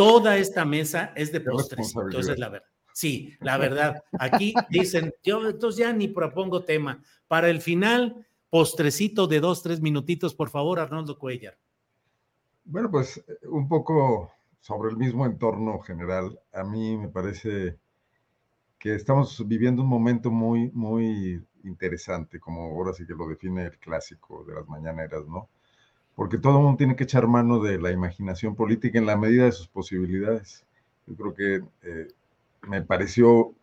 Toda 0.00 0.38
esta 0.38 0.64
mesa 0.64 1.12
es 1.14 1.30
de 1.30 1.42
postres, 1.42 1.94
entonces 1.94 2.38
la 2.38 2.48
verdad. 2.48 2.66
Sí, 2.94 3.36
la 3.40 3.58
verdad. 3.58 4.02
Aquí 4.18 4.54
dicen, 4.70 5.12
yo 5.22 5.46
entonces 5.46 5.78
ya 5.78 5.92
ni 5.92 6.08
propongo 6.08 6.64
tema. 6.64 7.02
Para 7.28 7.50
el 7.50 7.60
final, 7.60 8.26
postrecito 8.48 9.26
de 9.26 9.40
dos, 9.40 9.62
tres 9.62 9.82
minutitos, 9.82 10.34
por 10.34 10.48
favor, 10.48 10.80
Arnoldo 10.80 11.18
Cuellar. 11.18 11.58
Bueno, 12.64 12.90
pues 12.90 13.22
un 13.42 13.68
poco 13.68 14.32
sobre 14.60 14.88
el 14.88 14.96
mismo 14.96 15.26
entorno 15.26 15.80
general. 15.80 16.40
A 16.54 16.64
mí 16.64 16.96
me 16.96 17.08
parece 17.08 17.76
que 18.78 18.94
estamos 18.94 19.46
viviendo 19.46 19.82
un 19.82 19.88
momento 19.88 20.30
muy, 20.30 20.70
muy 20.70 21.44
interesante, 21.64 22.40
como 22.40 22.62
ahora 22.62 22.94
sí 22.94 23.06
que 23.06 23.12
lo 23.12 23.28
define 23.28 23.66
el 23.66 23.78
clásico 23.78 24.44
de 24.44 24.54
las 24.54 24.66
mañaneras, 24.66 25.26
¿no? 25.26 25.50
Porque 26.20 26.36
todo 26.36 26.58
el 26.58 26.64
mundo 26.64 26.76
tiene 26.76 26.96
que 26.96 27.04
echar 27.04 27.26
mano 27.26 27.60
de 27.60 27.78
la 27.78 27.92
imaginación 27.92 28.54
política 28.54 28.98
en 28.98 29.06
la 29.06 29.16
medida 29.16 29.46
de 29.46 29.52
sus 29.52 29.68
posibilidades. 29.68 30.66
Yo 31.06 31.16
creo 31.16 31.34
que 31.34 31.64
eh, 31.82 32.08
me 32.68 32.82
pareció 32.82 33.54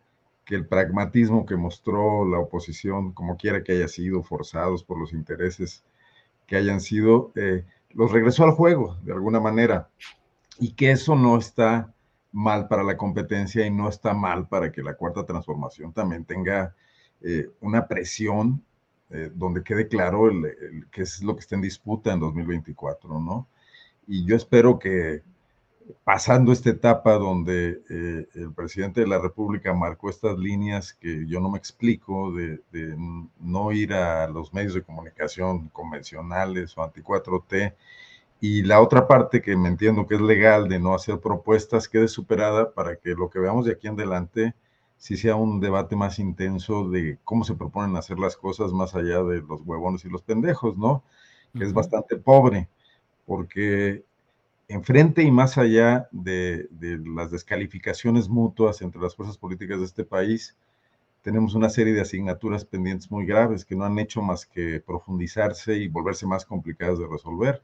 que 0.44 0.56
el 0.56 0.66
pragmatismo 0.66 1.46
que 1.46 1.54
mostró 1.54 2.28
la 2.28 2.40
oposición, 2.40 3.12
como 3.12 3.36
quiera 3.36 3.62
que 3.62 3.74
haya 3.74 3.86
sido, 3.86 4.24
forzados 4.24 4.82
por 4.82 4.98
los 4.98 5.12
intereses 5.12 5.84
que 6.48 6.56
hayan 6.56 6.80
sido, 6.80 7.30
eh, 7.36 7.64
los 7.90 8.10
regresó 8.10 8.42
al 8.42 8.50
juego 8.50 8.96
de 9.04 9.12
alguna 9.12 9.38
manera. 9.38 9.88
Y 10.58 10.72
que 10.72 10.90
eso 10.90 11.14
no 11.14 11.38
está 11.38 11.94
mal 12.32 12.66
para 12.66 12.82
la 12.82 12.96
competencia 12.96 13.64
y 13.66 13.70
no 13.70 13.88
está 13.88 14.14
mal 14.14 14.48
para 14.48 14.72
que 14.72 14.82
la 14.82 14.94
cuarta 14.94 15.24
transformación 15.24 15.92
también 15.92 16.24
tenga 16.24 16.74
eh, 17.20 17.52
una 17.60 17.86
presión 17.86 18.64
eh, 19.10 19.30
donde 19.34 19.62
quede 19.62 19.88
claro 19.88 20.28
el, 20.28 20.86
qué 20.90 21.02
es 21.02 21.22
lo 21.22 21.34
que 21.34 21.40
está 21.40 21.54
en 21.54 21.62
disputa 21.62 22.12
en 22.12 22.20
2024, 22.20 23.20
¿no? 23.20 23.46
Y 24.06 24.24
yo 24.24 24.36
espero 24.36 24.78
que 24.78 25.22
pasando 26.04 26.52
esta 26.52 26.70
etapa 26.70 27.14
donde 27.14 27.82
eh, 27.88 28.26
el 28.34 28.52
presidente 28.52 29.00
de 29.00 29.06
la 29.06 29.18
República 29.18 29.72
marcó 29.72 30.10
estas 30.10 30.38
líneas 30.38 30.92
que 30.92 31.26
yo 31.26 31.40
no 31.40 31.50
me 31.50 31.58
explico 31.58 32.32
de, 32.32 32.60
no 33.40 33.72
ir 33.72 33.94
a 33.94 34.28
los 34.28 34.52
medios 34.52 34.74
de 34.74 34.82
comunicación 34.82 35.68
convencionales 35.68 36.76
o 36.76 36.82
anti-4T, 36.82 37.74
y 38.40 38.62
la 38.62 38.80
otra 38.80 39.08
parte 39.08 39.42
que 39.42 39.56
me 39.56 39.68
entiendo 39.68 40.06
que 40.06 40.14
es 40.14 40.20
legal 40.20 40.68
de 40.68 40.78
no 40.78 40.94
hacer 40.94 41.18
propuestas 41.18 41.88
quede 41.88 42.08
superada 42.08 42.72
para 42.72 42.96
que 42.96 43.10
lo 43.10 43.30
que 43.30 43.40
veamos 43.40 43.64
de 43.66 43.72
aquí 43.72 43.88
en 43.88 43.94
adelante 43.94 44.54
sí 44.98 45.16
sea 45.16 45.36
un 45.36 45.60
debate 45.60 45.96
más 45.96 46.18
intenso 46.18 46.90
de 46.90 47.18
cómo 47.24 47.44
se 47.44 47.54
proponen 47.54 47.96
hacer 47.96 48.18
las 48.18 48.36
cosas 48.36 48.72
más 48.72 48.94
allá 48.94 49.22
de 49.22 49.40
los 49.40 49.62
huevones 49.62 50.04
y 50.04 50.10
los 50.10 50.22
pendejos, 50.22 50.76
¿no? 50.76 51.04
Que 51.56 51.64
es 51.64 51.72
bastante 51.72 52.16
pobre, 52.16 52.68
porque 53.24 54.04
enfrente 54.68 55.22
y 55.22 55.30
más 55.30 55.56
allá 55.56 56.08
de, 56.12 56.68
las 57.14 57.30
descalificaciones 57.30 58.28
mutuas 58.28 58.82
entre 58.82 59.00
las 59.00 59.16
fuerzas 59.16 59.38
políticas 59.38 59.78
de 59.78 59.86
este 59.86 60.04
país, 60.04 60.56
tenemos 61.22 61.54
una 61.54 61.70
serie 61.70 61.94
de 61.94 62.02
asignaturas 62.02 62.64
pendientes 62.64 63.10
muy 63.10 63.24
graves 63.24 63.64
que 63.64 63.76
no 63.76 63.84
han 63.84 63.98
hecho 63.98 64.20
más 64.20 64.46
que 64.46 64.80
profundizarse 64.80 65.76
y 65.76 65.88
volverse 65.88 66.26
más 66.26 66.44
complicadas 66.44 66.98
de 66.98 67.06
resolver. 67.06 67.62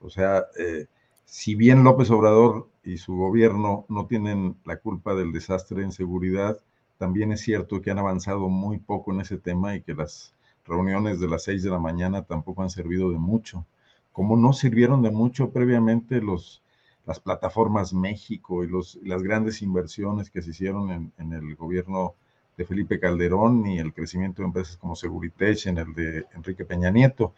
O 0.00 0.10
sea, 0.10 0.44
eh, 0.58 0.86
si 1.24 1.54
bien 1.54 1.84
López 1.84 2.10
Obrador 2.10 2.68
y 2.82 2.98
su 2.98 3.16
gobierno 3.16 3.86
no 3.88 4.06
tienen 4.06 4.56
la 4.64 4.76
culpa 4.76 5.14
del 5.14 5.32
desastre 5.32 5.82
en 5.82 5.92
seguridad, 5.92 6.58
también 6.98 7.32
es 7.32 7.40
cierto 7.40 7.82
que 7.82 7.90
han 7.90 7.98
avanzado 7.98 8.48
muy 8.48 8.78
poco 8.78 9.12
en 9.12 9.20
ese 9.20 9.38
tema 9.38 9.74
y 9.74 9.82
que 9.82 9.94
las 9.94 10.34
reuniones 10.66 11.20
de 11.20 11.28
las 11.28 11.44
seis 11.44 11.62
de 11.62 11.70
la 11.70 11.78
mañana 11.78 12.22
tampoco 12.22 12.62
han 12.62 12.70
servido 12.70 13.10
de 13.10 13.18
mucho. 13.18 13.66
Como 14.12 14.36
no 14.36 14.52
sirvieron 14.52 15.02
de 15.02 15.10
mucho 15.10 15.50
previamente 15.50 16.20
los, 16.20 16.62
las 17.06 17.20
plataformas 17.20 17.92
México 17.92 18.64
y 18.64 18.70
las 19.02 19.22
grandes 19.22 19.60
inversiones 19.62 20.30
que 20.30 20.42
se 20.42 20.50
hicieron 20.50 20.90
en, 20.90 21.12
en, 21.18 21.32
el 21.32 21.56
gobierno 21.56 22.14
de 22.56 22.64
Felipe 22.64 23.00
Calderón 23.00 23.66
y 23.66 23.78
el 23.78 23.92
crecimiento 23.92 24.42
de 24.42 24.46
empresas 24.46 24.76
como 24.76 24.94
Seguritech 24.94 25.66
en 25.66 25.78
el 25.78 25.94
de 25.94 26.26
Enrique 26.34 26.64
Peña 26.64 26.90
Nieto. 26.90 27.34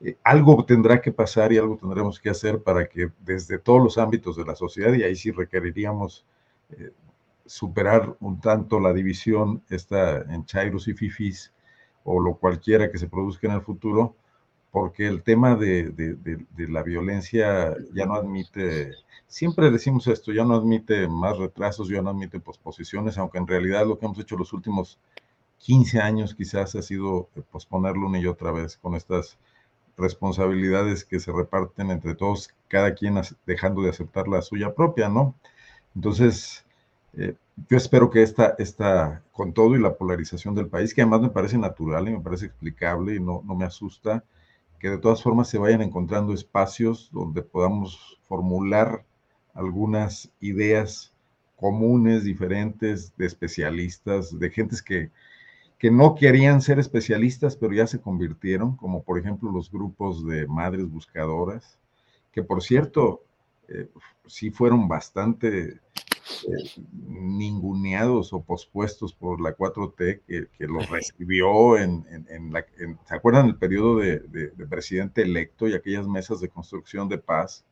Eh, 0.00 0.16
algo 0.22 0.64
tendrá 0.64 1.00
que 1.00 1.12
pasar 1.12 1.52
y 1.52 1.58
algo 1.58 1.76
tendremos 1.76 2.20
que 2.20 2.30
hacer 2.30 2.62
para 2.62 2.88
que 2.88 3.10
desde 3.20 3.58
todos 3.58 3.82
los 3.82 3.98
ámbitos 3.98 4.36
de 4.36 4.44
la 4.44 4.54
sociedad, 4.54 4.92
y 4.94 5.02
ahí 5.02 5.16
sí 5.16 5.30
requeriríamos 5.30 6.24
eh, 6.70 6.92
superar 7.46 8.16
un 8.20 8.40
tanto 8.40 8.78
la 8.78 8.92
división 8.92 9.62
esta 9.70 10.20
en 10.32 10.44
chairos 10.44 10.86
y 10.88 10.94
fifis 10.94 11.52
o 12.04 12.20
lo 12.20 12.36
cualquiera 12.36 12.90
que 12.90 12.98
se 12.98 13.08
produzca 13.08 13.48
en 13.48 13.54
el 13.54 13.62
futuro, 13.62 14.16
porque 14.70 15.06
el 15.06 15.22
tema 15.22 15.56
de, 15.56 15.90
de, 15.90 16.14
de, 16.14 16.68
la 16.68 16.82
violencia 16.82 17.74
ya 17.94 18.06
no 18.06 18.14
admite, 18.14 18.92
siempre 19.26 19.70
decimos 19.70 20.06
esto, 20.06 20.32
ya 20.32 20.44
no 20.44 20.54
admite 20.54 21.08
más 21.08 21.38
retrasos, 21.38 21.88
ya 21.88 22.02
no 22.02 22.10
admite 22.10 22.38
posposiciones, 22.40 23.18
aunque 23.18 23.38
en 23.38 23.46
realidad 23.46 23.86
lo 23.86 23.98
que 23.98 24.06
hemos 24.06 24.18
hecho 24.18 24.36
los 24.36 24.52
últimos 24.52 24.98
15 25.58 26.00
años 26.00 26.34
quizás 26.34 26.74
ha 26.76 26.82
sido 26.82 27.28
posponerlo 27.50 28.06
una 28.06 28.18
y 28.18 28.26
otra 28.26 28.52
vez 28.52 28.76
con 28.76 28.94
estas 28.94 29.38
responsabilidades 29.98 31.04
que 31.04 31.20
se 31.20 31.32
reparten 31.32 31.90
entre 31.90 32.14
todos, 32.14 32.54
cada 32.68 32.94
quien 32.94 33.20
dejando 33.46 33.82
de 33.82 33.90
aceptar 33.90 34.28
la 34.28 34.42
suya 34.42 34.74
propia, 34.74 35.08
¿no? 35.08 35.34
Entonces, 35.94 36.64
eh, 37.14 37.34
yo 37.68 37.76
espero 37.76 38.10
que 38.10 38.22
esta, 38.22 38.54
esta, 38.58 39.22
con 39.32 39.52
todo 39.52 39.74
y 39.76 39.80
la 39.80 39.96
polarización 39.96 40.54
del 40.54 40.68
país, 40.68 40.94
que 40.94 41.02
además 41.02 41.22
me 41.22 41.30
parece 41.30 41.58
natural 41.58 42.08
y 42.08 42.12
me 42.12 42.20
parece 42.20 42.46
explicable 42.46 43.16
y 43.16 43.20
no, 43.20 43.42
no 43.44 43.54
me 43.54 43.64
asusta, 43.64 44.24
que 44.78 44.90
de 44.90 44.98
todas 44.98 45.22
formas 45.22 45.48
se 45.48 45.58
vayan 45.58 45.82
encontrando 45.82 46.32
espacios 46.32 47.10
donde 47.12 47.42
podamos 47.42 48.18
formular 48.28 49.04
algunas 49.54 50.30
ideas 50.40 51.12
comunes, 51.56 52.22
diferentes, 52.22 53.16
de 53.16 53.26
especialistas, 53.26 54.38
de 54.38 54.50
gentes 54.50 54.80
que, 54.80 55.10
que 55.78 55.90
no 55.90 56.14
querían 56.16 56.60
ser 56.60 56.78
especialistas, 56.78 57.56
pero 57.56 57.72
ya 57.72 57.86
se 57.86 58.00
convirtieron, 58.00 58.76
como 58.76 59.02
por 59.02 59.18
ejemplo 59.18 59.50
los 59.52 59.70
grupos 59.70 60.26
de 60.26 60.46
madres 60.46 60.90
buscadoras, 60.90 61.78
que 62.32 62.42
por 62.42 62.62
cierto, 62.62 63.22
eh, 63.68 63.88
sí 64.26 64.50
fueron 64.50 64.88
bastante 64.88 65.68
eh, 65.68 66.82
ninguneados 66.92 68.32
o 68.32 68.42
pospuestos 68.42 69.14
por 69.14 69.40
la 69.40 69.56
4T, 69.56 70.22
que, 70.26 70.48
que 70.56 70.66
los 70.66 70.88
recibió 70.90 71.78
en, 71.78 72.04
en, 72.28 72.52
la... 72.52 72.64
¿Se 73.06 73.14
acuerdan 73.14 73.46
el 73.46 73.56
periodo 73.56 73.98
de, 73.98 74.18
de, 74.20 74.48
de, 74.48 74.66
presidente 74.66 75.22
electo 75.22 75.68
y 75.68 75.74
aquellas 75.74 76.08
mesas 76.08 76.40
de 76.40 76.48
construcción 76.48 77.08
de 77.08 77.18
paz 77.18 77.64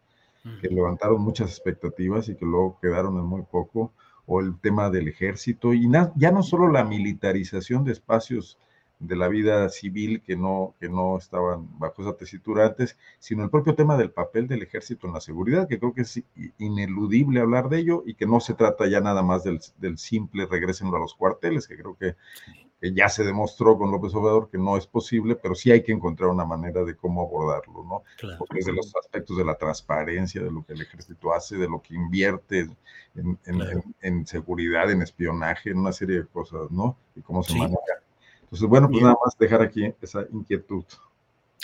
que 0.60 0.68
levantaron 0.68 1.20
muchas 1.20 1.50
expectativas 1.50 2.28
y 2.28 2.36
que 2.36 2.44
luego 2.44 2.78
quedaron 2.80 3.18
en 3.18 3.24
muy 3.24 3.42
poco? 3.42 3.92
O 4.26 4.40
el 4.40 4.58
tema 4.60 4.90
del 4.90 5.08
ejército, 5.08 5.72
y 5.72 5.88
ya 6.16 6.30
no 6.30 6.42
solo 6.42 6.68
la 6.70 6.84
militarización 6.84 7.84
de 7.84 7.92
espacios 7.92 8.58
de 8.98 9.16
la 9.16 9.28
vida 9.28 9.68
civil 9.68 10.22
que 10.22 10.36
no, 10.36 10.74
que 10.80 10.88
no 10.88 11.18
estaban 11.18 11.78
bajo 11.78 12.02
esa 12.02 12.16
tesitura 12.16 12.66
antes, 12.66 12.96
sino 13.18 13.44
el 13.44 13.50
propio 13.50 13.74
tema 13.74 13.96
del 13.96 14.10
papel 14.10 14.48
del 14.48 14.62
ejército 14.62 15.06
en 15.06 15.12
la 15.12 15.20
seguridad, 15.20 15.68
que 15.68 15.78
creo 15.78 15.92
que 15.92 16.02
es 16.02 16.22
ineludible 16.58 17.40
hablar 17.40 17.68
de 17.68 17.78
ello 17.78 18.02
y 18.06 18.14
que 18.14 18.26
no 18.26 18.40
se 18.40 18.54
trata 18.54 18.86
ya 18.86 19.00
nada 19.00 19.22
más 19.22 19.44
del, 19.44 19.60
del 19.78 19.98
simple 19.98 20.46
regresen 20.46 20.88
a 20.88 20.98
los 20.98 21.14
cuarteles, 21.14 21.68
que 21.68 21.76
creo 21.76 21.96
que 21.96 22.16
que 22.80 22.92
ya 22.92 23.08
se 23.08 23.24
demostró 23.24 23.78
con 23.78 23.90
López 23.90 24.14
Obrador 24.14 24.50
que 24.50 24.58
no 24.58 24.76
es 24.76 24.86
posible, 24.86 25.34
pero 25.34 25.54
sí 25.54 25.70
hay 25.70 25.82
que 25.82 25.92
encontrar 25.92 26.28
una 26.30 26.44
manera 26.44 26.84
de 26.84 26.94
cómo 26.94 27.22
abordarlo, 27.22 27.84
¿no? 27.84 28.02
Claro. 28.18 28.38
Porque 28.38 28.56
desde 28.56 28.74
los 28.74 28.94
aspectos 28.96 29.36
de 29.36 29.44
la 29.44 29.54
transparencia, 29.54 30.42
de 30.42 30.50
lo 30.50 30.64
que 30.64 30.74
el 30.74 30.82
ejército 30.82 31.32
hace, 31.32 31.56
de 31.56 31.68
lo 31.68 31.80
que 31.80 31.94
invierte 31.94 32.60
en, 33.14 33.38
en, 33.46 33.54
claro. 33.58 33.70
en, 33.70 33.94
en 34.18 34.26
seguridad, 34.26 34.90
en 34.90 35.02
espionaje, 35.02 35.70
en 35.70 35.78
una 35.78 35.92
serie 35.92 36.18
de 36.18 36.26
cosas, 36.26 36.70
¿no? 36.70 36.96
Y 37.14 37.22
cómo 37.22 37.42
se 37.42 37.52
sí. 37.52 37.58
maneja. 37.58 37.78
Entonces, 38.46 38.68
bueno, 38.68 38.86
pues 38.86 38.98
Bien. 38.98 39.04
nada 39.04 39.16
más 39.24 39.36
dejar 39.38 39.60
aquí 39.60 39.92
esa 40.00 40.24
inquietud. 40.32 40.84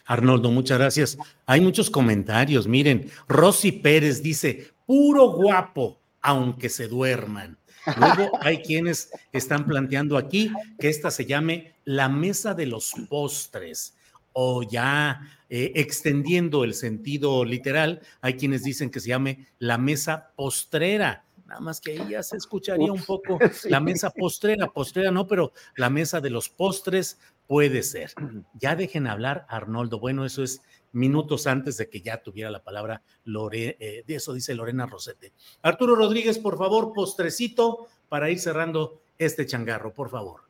Arnoldo, 0.06 0.50
muchas 0.50 0.78
gracias. 0.78 1.18
Hay 1.46 1.60
muchos 1.60 1.88
comentarios. 1.88 2.66
Miren, 2.66 3.08
Rosy 3.28 3.72
Pérez 3.72 4.22
dice, 4.22 4.72
puro 4.84 5.30
guapo, 5.30 5.98
aunque 6.20 6.68
se 6.68 6.88
duerman. 6.88 7.56
Luego 7.96 8.30
hay 8.40 8.58
quienes 8.62 9.10
están 9.32 9.64
planteando 9.64 10.16
aquí 10.16 10.52
que 10.78 10.88
esta 10.88 11.10
se 11.10 11.24
llame 11.24 11.74
la 11.84 12.08
mesa 12.08 12.54
de 12.54 12.66
los 12.66 12.92
postres 13.08 13.94
o 14.32 14.62
ya 14.62 15.20
eh, 15.48 15.72
extendiendo 15.76 16.64
el 16.64 16.74
sentido 16.74 17.44
literal, 17.44 18.00
hay 18.22 18.34
quienes 18.34 18.62
dicen 18.62 18.90
que 18.90 19.00
se 19.00 19.08
llame 19.08 19.46
la 19.58 19.78
mesa 19.78 20.32
postrera. 20.34 21.24
Nada 21.46 21.60
más 21.60 21.80
que 21.80 21.92
ahí 21.92 22.10
ya 22.10 22.22
se 22.22 22.36
escucharía 22.36 22.92
un 22.92 23.02
poco 23.02 23.38
sí. 23.52 23.68
la 23.68 23.80
mesa 23.80 24.10
postrera, 24.10 24.68
postrera 24.68 25.10
no, 25.10 25.26
pero 25.26 25.52
la 25.76 25.90
mesa 25.90 26.20
de 26.20 26.30
los 26.30 26.48
postres 26.48 27.18
puede 27.46 27.82
ser. 27.82 28.12
Ya 28.54 28.76
dejen 28.76 29.06
hablar, 29.06 29.46
Arnoldo. 29.48 29.98
Bueno, 29.98 30.24
eso 30.24 30.42
es 30.42 30.62
minutos 30.92 31.46
antes 31.46 31.76
de 31.76 31.88
que 31.88 32.00
ya 32.00 32.22
tuviera 32.22 32.50
la 32.50 32.62
palabra 32.62 33.02
Lore, 33.24 33.76
eh, 33.80 34.04
de 34.06 34.14
eso 34.14 34.32
dice 34.32 34.54
Lorena 34.54 34.86
Rosete. 34.86 35.32
Arturo 35.62 35.96
Rodríguez, 35.96 36.38
por 36.38 36.58
favor, 36.58 36.92
postrecito 36.92 37.88
para 38.08 38.30
ir 38.30 38.38
cerrando 38.38 39.00
este 39.18 39.46
changarro, 39.46 39.92
por 39.94 40.10
favor. 40.10 40.42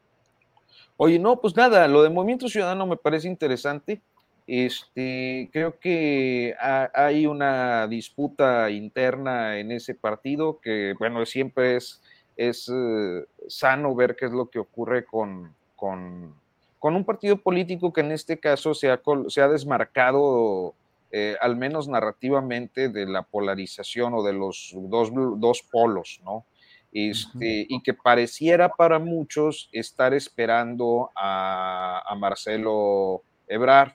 Oye, 0.96 1.18
no, 1.18 1.40
pues 1.40 1.56
nada, 1.56 1.88
lo 1.88 2.02
de 2.02 2.10
Movimiento 2.10 2.48
Ciudadano 2.48 2.86
me 2.86 2.96
parece 2.96 3.28
interesante. 3.28 4.02
Este, 4.46 5.48
creo 5.52 5.78
que 5.78 6.54
hay 6.94 7.26
una 7.26 7.86
disputa 7.86 8.70
interna 8.70 9.58
en 9.58 9.70
ese 9.72 9.94
partido 9.94 10.60
que, 10.60 10.94
bueno, 10.98 11.24
siempre 11.26 11.76
es, 11.76 12.02
es 12.36 12.68
uh, 12.68 13.24
sano 13.48 13.94
ver 13.94 14.16
qué 14.16 14.26
es 14.26 14.32
lo 14.32 14.50
que 14.50 14.58
ocurre 14.58 15.04
con, 15.04 15.54
con 15.76 16.34
con 16.82 16.96
un 16.96 17.04
partido 17.04 17.36
político 17.36 17.92
que 17.92 18.00
en 18.00 18.10
este 18.10 18.40
caso 18.40 18.74
se 18.74 18.90
ha, 18.90 19.00
se 19.28 19.40
ha 19.40 19.46
desmarcado, 19.46 20.74
eh, 21.12 21.36
al 21.40 21.54
menos 21.54 21.86
narrativamente, 21.86 22.88
de 22.88 23.06
la 23.06 23.22
polarización 23.22 24.14
o 24.14 24.22
de 24.24 24.32
los 24.32 24.74
dos, 24.74 25.12
dos 25.38 25.62
polos, 25.70 26.20
¿no? 26.24 26.44
Este, 26.90 27.36
uh 27.36 27.38
-huh. 27.38 27.66
Y 27.68 27.82
que 27.84 27.94
pareciera 27.94 28.68
para 28.68 28.98
muchos 28.98 29.68
estar 29.70 30.12
esperando 30.12 31.12
a, 31.14 32.02
a 32.04 32.16
Marcelo 32.16 33.22
Ebrard. 33.46 33.92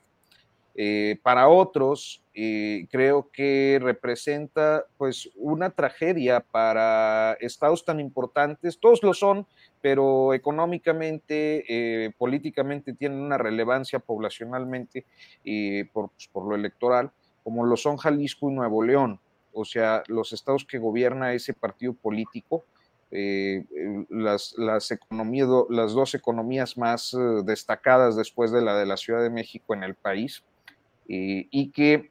Eh, 0.80 1.18
para 1.24 1.48
otros, 1.48 2.22
eh, 2.32 2.86
creo 2.88 3.30
que 3.32 3.80
representa 3.82 4.84
pues 4.96 5.28
una 5.34 5.70
tragedia 5.70 6.38
para 6.38 7.32
estados 7.40 7.84
tan 7.84 7.98
importantes, 7.98 8.78
todos 8.78 9.02
lo 9.02 9.12
son, 9.12 9.44
pero 9.82 10.32
económicamente, 10.34 11.64
eh, 11.68 12.12
políticamente 12.16 12.92
tienen 12.92 13.18
una 13.18 13.38
relevancia 13.38 13.98
poblacionalmente 13.98 15.04
por, 15.92 16.10
pues, 16.10 16.28
por, 16.28 16.48
lo 16.48 16.54
electoral, 16.54 17.10
como 17.42 17.66
lo 17.66 17.76
son 17.76 17.96
Jalisco 17.96 18.48
y 18.48 18.54
Nuevo 18.54 18.84
León, 18.84 19.18
o 19.52 19.64
sea, 19.64 20.04
los 20.06 20.32
estados 20.32 20.64
que 20.64 20.78
gobierna 20.78 21.34
ese 21.34 21.54
partido 21.54 21.92
político, 21.92 22.64
las, 23.10 24.54
dos 24.56 26.14
economías 26.14 26.78
más 26.78 27.16
destacadas 27.42 28.14
después 28.14 28.52
de 28.52 28.62
la 28.62 28.78
de 28.78 28.86
la 28.86 28.96
Ciudad 28.96 29.22
de 29.22 29.30
México 29.30 29.74
en 29.74 29.82
el 29.82 29.96
país, 29.96 30.44
y 31.08 31.70
que 31.70 32.10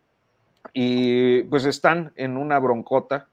pues 1.50 1.66
están 1.66 2.12
en 2.16 2.36
una 2.36 2.60
broncota 2.60 3.28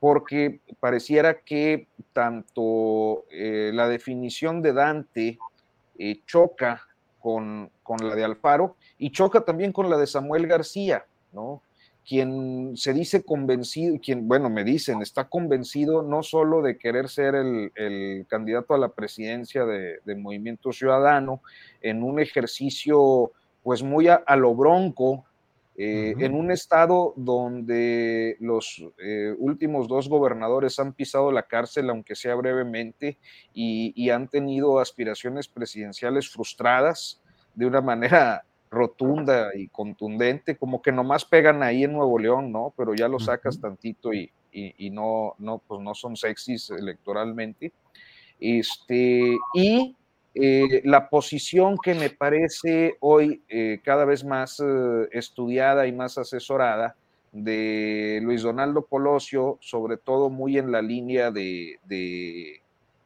porque 0.00 0.60
pareciera 0.80 1.40
que 1.40 1.88
tanto 2.12 3.24
eh, 3.30 3.70
la 3.72 3.88
definición 3.88 4.60
de 4.60 4.72
Dante 4.72 5.38
eh, 5.98 6.20
choca 6.26 6.86
con, 7.20 7.70
con, 7.82 8.06
la 8.06 8.14
de 8.14 8.24
Alfaro 8.24 8.76
y 8.98 9.10
choca 9.10 9.40
también 9.44 9.72
con 9.72 9.88
la 9.88 9.96
de 9.96 10.06
Samuel 10.06 10.46
García, 10.46 11.04
¿no? 11.32 11.62
Quien 12.06 12.76
se 12.76 12.92
dice 12.94 13.22
convencido, 13.22 13.98
quien, 14.00 14.28
bueno, 14.28 14.48
me 14.48 14.64
dicen, 14.64 15.02
está 15.02 15.24
convencido 15.28 16.02
no 16.02 16.22
solo 16.22 16.62
de 16.62 16.78
querer 16.78 17.08
ser 17.08 17.34
el, 17.34 17.70
el 17.74 18.26
candidato 18.28 18.74
a 18.74 18.78
la 18.78 18.88
presidencia 18.88 19.66
de, 19.66 20.00
de, 20.04 20.14
Movimiento 20.14 20.72
Ciudadano 20.72 21.42
en 21.82 22.02
un 22.02 22.18
ejercicio 22.18 23.32
pues 23.68 23.82
muy 23.82 24.08
a, 24.08 24.14
a 24.14 24.34
lo 24.34 24.54
bronco, 24.54 25.26
eh, 25.76 26.14
uh 26.16 26.18
-huh. 26.18 26.24
en 26.24 26.34
un 26.34 26.50
estado 26.50 27.12
donde 27.16 28.38
los 28.40 28.82
eh, 28.96 29.34
últimos 29.36 29.88
dos 29.88 30.08
gobernadores 30.08 30.78
han 30.78 30.94
pisado 30.94 31.30
la 31.30 31.42
cárcel, 31.42 31.90
aunque 31.90 32.14
sea 32.16 32.34
brevemente, 32.34 33.18
y, 33.52 33.92
y, 33.94 34.08
han 34.08 34.26
tenido 34.28 34.80
aspiraciones 34.80 35.48
presidenciales 35.48 36.30
frustradas 36.30 37.20
de 37.54 37.66
una 37.66 37.82
manera 37.82 38.42
rotunda 38.70 39.50
y 39.54 39.68
contundente, 39.68 40.56
como 40.56 40.80
que 40.80 40.90
nomás 40.90 41.26
pegan 41.26 41.62
ahí 41.62 41.84
en 41.84 41.92
Nuevo 41.92 42.18
León, 42.18 42.50
¿no? 42.50 42.72
Pero 42.74 42.94
ya 42.94 43.06
lo 43.06 43.18
sacas 43.18 43.60
tantito 43.60 44.14
y, 44.14 44.32
y, 44.50 44.88
no, 44.88 45.34
no, 45.36 45.58
pues 45.58 45.82
no 45.82 45.94
son 45.94 46.16
sexys 46.16 46.70
electoralmente. 46.70 47.74
Este, 48.40 49.36
y 49.52 49.94
eh, 50.34 50.82
la 50.84 51.08
posición 51.08 51.76
que 51.82 51.94
me 51.94 52.10
parece 52.10 52.96
hoy 53.00 53.42
eh, 53.48 53.80
cada 53.82 54.04
vez 54.04 54.24
más 54.24 54.60
eh, 54.60 55.08
estudiada 55.12 55.86
y 55.86 55.92
más 55.92 56.18
asesorada 56.18 56.94
de 57.32 58.20
Luis 58.22 58.42
Donaldo 58.42 58.86
Colosio, 58.86 59.58
sobre 59.60 59.96
todo 59.96 60.30
muy 60.30 60.58
en 60.58 60.72
la 60.72 60.80
línea 60.80 61.30
de, 61.30 61.78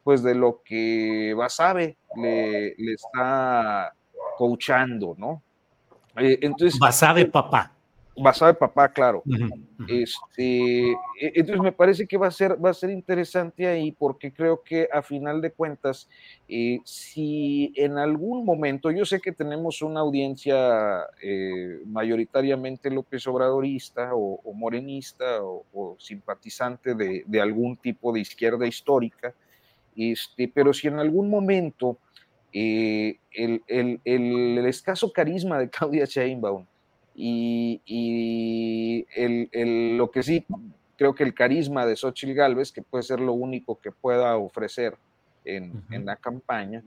pues 0.04 0.22
de 0.22 0.34
lo 0.34 0.62
que 0.64 1.34
Basabe 1.36 1.96
le, 2.16 2.74
le 2.76 2.92
está 2.92 3.92
coachando, 4.36 5.14
¿no? 5.18 5.42
entonces, 6.14 6.78
Basabe 6.78 7.24
papá 7.26 7.72
basado 8.16 8.52
de 8.52 8.58
papá, 8.58 8.88
claro. 8.88 9.22
Este, 9.88 10.90
e, 10.90 11.32
entonces 11.34 11.62
me 11.62 11.72
parece 11.72 12.06
que 12.06 12.16
va 12.16 12.28
a 12.28 12.30
ser, 12.30 12.62
va 12.62 12.70
a 12.70 12.74
ser 12.74 12.90
interesante 12.90 13.66
ahí 13.66 13.92
porque 13.92 14.32
creo 14.32 14.62
que 14.62 14.88
a 14.92 15.02
final 15.02 15.40
de 15.40 15.52
cuentas, 15.52 16.08
eh, 16.48 16.80
si 16.84 17.72
en 17.76 17.98
algún 17.98 18.44
momento, 18.44 18.90
yo 18.90 19.04
sé 19.04 19.20
que 19.20 19.32
tenemos 19.32 19.82
una 19.82 20.00
audiencia 20.00 21.06
eh, 21.22 21.80
mayoritariamente 21.86 22.90
López 22.90 23.26
Obradorista 23.26 24.10
o, 24.14 24.40
morenista 24.54 25.42
o, 25.42 25.96
simpatizante 25.98 26.94
de, 26.94 27.40
algún 27.40 27.76
tipo 27.76 28.12
de 28.12 28.20
izquierda 28.20 28.66
histórica, 28.66 29.34
este, 29.96 30.48
pero 30.48 30.72
si 30.72 30.88
en 30.88 30.98
algún 30.98 31.28
momento 31.28 31.98
eh, 32.52 33.16
el, 33.32 33.62
el, 33.66 34.00
el 34.04 34.66
escaso 34.66 35.12
carisma 35.12 35.58
de 35.58 35.70
Claudia 35.70 36.04
Sheinbaum 36.04 36.66
y, 37.14 39.06
el, 39.14 39.96
lo 39.96 40.10
que 40.10 40.22
sí, 40.22 40.46
creo 40.96 41.14
que 41.14 41.24
el 41.24 41.34
carisma 41.34 41.86
de 41.86 41.96
Xochitl 41.96 42.34
Galvez, 42.34 42.72
que 42.72 42.82
puede 42.82 43.02
ser 43.02 43.20
lo 43.20 43.32
único 43.32 43.78
que 43.78 43.92
pueda 43.92 44.36
ofrecer 44.36 44.96
en, 45.44 45.82
la 46.04 46.16
campaña, 46.16 46.82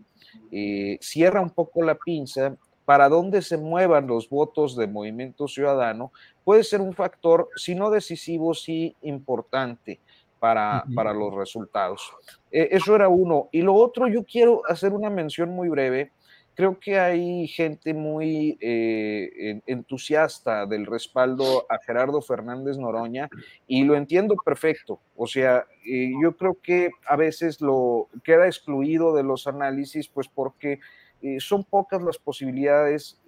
eh, 0.52 0.98
cierra 1.02 1.42
un 1.42 1.50
poco 1.50 1.84
la 1.84 1.96
pinza 1.96 2.56
para 2.86 3.10
dónde 3.10 3.42
se 3.42 3.58
muevan 3.58 4.08
los 4.08 4.30
votos 4.30 4.76
de 4.78 4.88
Movimiento 4.88 5.48
Ciudadano, 5.48 6.12
puede 6.44 6.64
ser 6.64 6.82
un 6.82 6.94
factor, 6.94 7.50
si 7.56 7.74
no 7.74 7.90
decisivo, 7.90 8.54
sí 8.54 8.96
importante 9.02 10.00
para, 10.40 10.86
para 10.94 11.12
los 11.12 11.34
resultados. 11.34 12.12
Eh, 12.52 12.70
eso 12.72 12.96
era 12.96 13.10
uno. 13.10 13.50
Y 13.52 13.64
lo 13.64 13.74
otro, 13.74 14.08
yo 14.08 14.24
quiero 14.24 14.62
hacer 14.70 14.94
una 14.94 15.10
mención 15.10 15.50
muy 15.50 15.68
breve 15.70 16.12
creo 16.56 16.80
que 16.80 16.97
hay 16.97 17.47
gente 17.47 17.93
muy 17.93 18.58
eh, 18.62 19.62
entusiasta 19.68 20.66
del 20.66 20.86
respaldo 20.86 21.66
a 21.70 21.78
Gerardo 21.80 22.22
Fernández 22.22 22.78
Noroña 22.78 23.30
y 23.68 23.84
lo 23.84 23.95
entiendo 23.95 24.36
perfecto. 24.43 24.99
O 25.16 25.28
sea, 25.28 25.66
eh, 25.86 26.12
yo 26.22 26.36
creo 26.36 26.58
que 26.62 26.91
a 27.08 27.16
veces 27.16 27.62
lo 27.62 28.10
queda 28.24 28.47
excluido 28.47 29.14
de 29.14 29.24
los 29.24 29.47
análisis, 29.47 30.08
pues 30.08 30.28
porque 30.28 30.80
eh, 31.22 31.39
son 31.39 31.64
pocas 31.64 32.01
las 32.01 32.18
posibilidades 32.18 33.20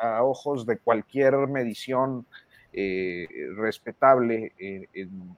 a 0.00 0.24
ojos 0.24 0.66
de 0.66 0.78
cualquier 0.78 1.34
medición 1.46 2.26
respetable 3.56 4.52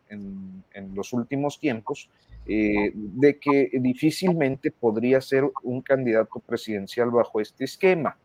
en 0.08 0.94
los 0.94 1.12
últimos 1.12 1.58
tiempos 1.58 2.08
eh, 2.46 2.92
de 2.94 3.38
que 3.38 3.70
difícilmente 3.72 4.70
podría 4.70 5.20
ser 5.22 5.50
un 5.62 5.80
candidato 5.80 6.40
presidencial 6.40 7.10
bajo 7.10 7.40
este 7.40 7.64
esquema. 7.64 8.18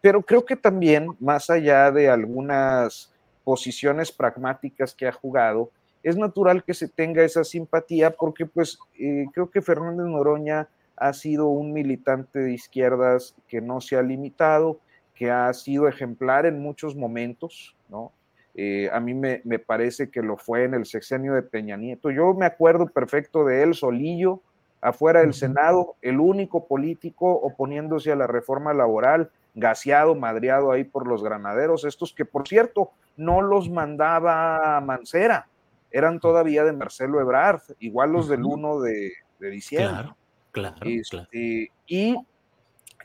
pero 0.00 0.20
creo 0.22 0.44
que 0.44 0.56
también, 0.56 1.06
más 1.18 1.48
allá 1.48 1.90
de 1.90 2.10
algunas 2.10 3.10
posiciones 3.44 4.12
pragmáticas 4.12 4.94
que 4.94 5.06
ha 5.06 5.12
jugado, 5.12 5.70
es 6.02 6.16
natural 6.16 6.64
que 6.64 6.74
se 6.74 6.88
tenga 6.88 7.22
esa 7.22 7.44
simpatía 7.44 8.10
porque 8.10 8.44
pues 8.44 8.78
eh, 8.98 9.24
creo 9.32 9.50
que 9.50 9.62
Fernández 9.62 10.06
Noroña 10.06 10.68
ha 10.96 11.12
sido 11.14 11.46
un 11.46 11.72
militante 11.72 12.40
de 12.40 12.52
izquierdas 12.52 13.34
que 13.48 13.60
no 13.60 13.80
se 13.80 13.96
ha 13.96 14.02
limitado, 14.02 14.78
que 15.14 15.30
ha 15.30 15.52
sido 15.52 15.88
ejemplar 15.88 16.46
en 16.46 16.60
muchos 16.60 16.96
momentos, 16.96 17.76
¿no? 17.88 18.12
Eh, 18.54 18.90
a 18.92 19.00
mí 19.00 19.14
me, 19.14 19.40
parece 19.58 20.10
que 20.10 20.20
lo 20.22 20.36
fue 20.36 20.64
en 20.64 20.74
el 20.74 20.84
sexenio 20.84 21.34
de 21.34 21.42
Peña 21.42 21.76
Nieto. 21.76 22.10
Yo 22.10 22.34
me 22.34 22.44
acuerdo 22.44 22.86
perfecto 22.86 23.44
de 23.44 23.62
él 23.62 23.74
solillo, 23.74 24.40
afuera 24.80 25.20
del 25.20 25.32
Senado, 25.32 25.96
el 26.02 26.20
único 26.20 26.66
político 26.66 27.32
oponiéndose 27.32 28.12
a 28.12 28.16
la 28.16 28.26
reforma 28.26 28.74
laboral, 28.74 29.30
gaseado, 29.54 30.14
madreado 30.14 30.70
ahí 30.72 30.84
por 30.84 31.06
los 31.06 31.22
granaderos, 31.22 31.84
estos 31.84 32.12
que 32.12 32.24
por 32.24 32.48
cierto 32.48 32.90
no 33.16 33.42
los 33.42 33.70
mandaba 33.70 34.80
Mancera, 34.80 35.46
eran 35.90 36.20
todavía 36.20 36.64
de 36.64 36.72
Marcelo 36.72 37.20
Ebrard, 37.20 37.60
igual 37.78 38.12
los 38.12 38.28
del 38.28 38.44
1 38.44 38.80
de, 38.80 39.12
diciembre. 39.38 39.90
Claro, 39.92 40.16
claro, 40.52 40.76
este, 40.84 41.70
Y 41.86 42.16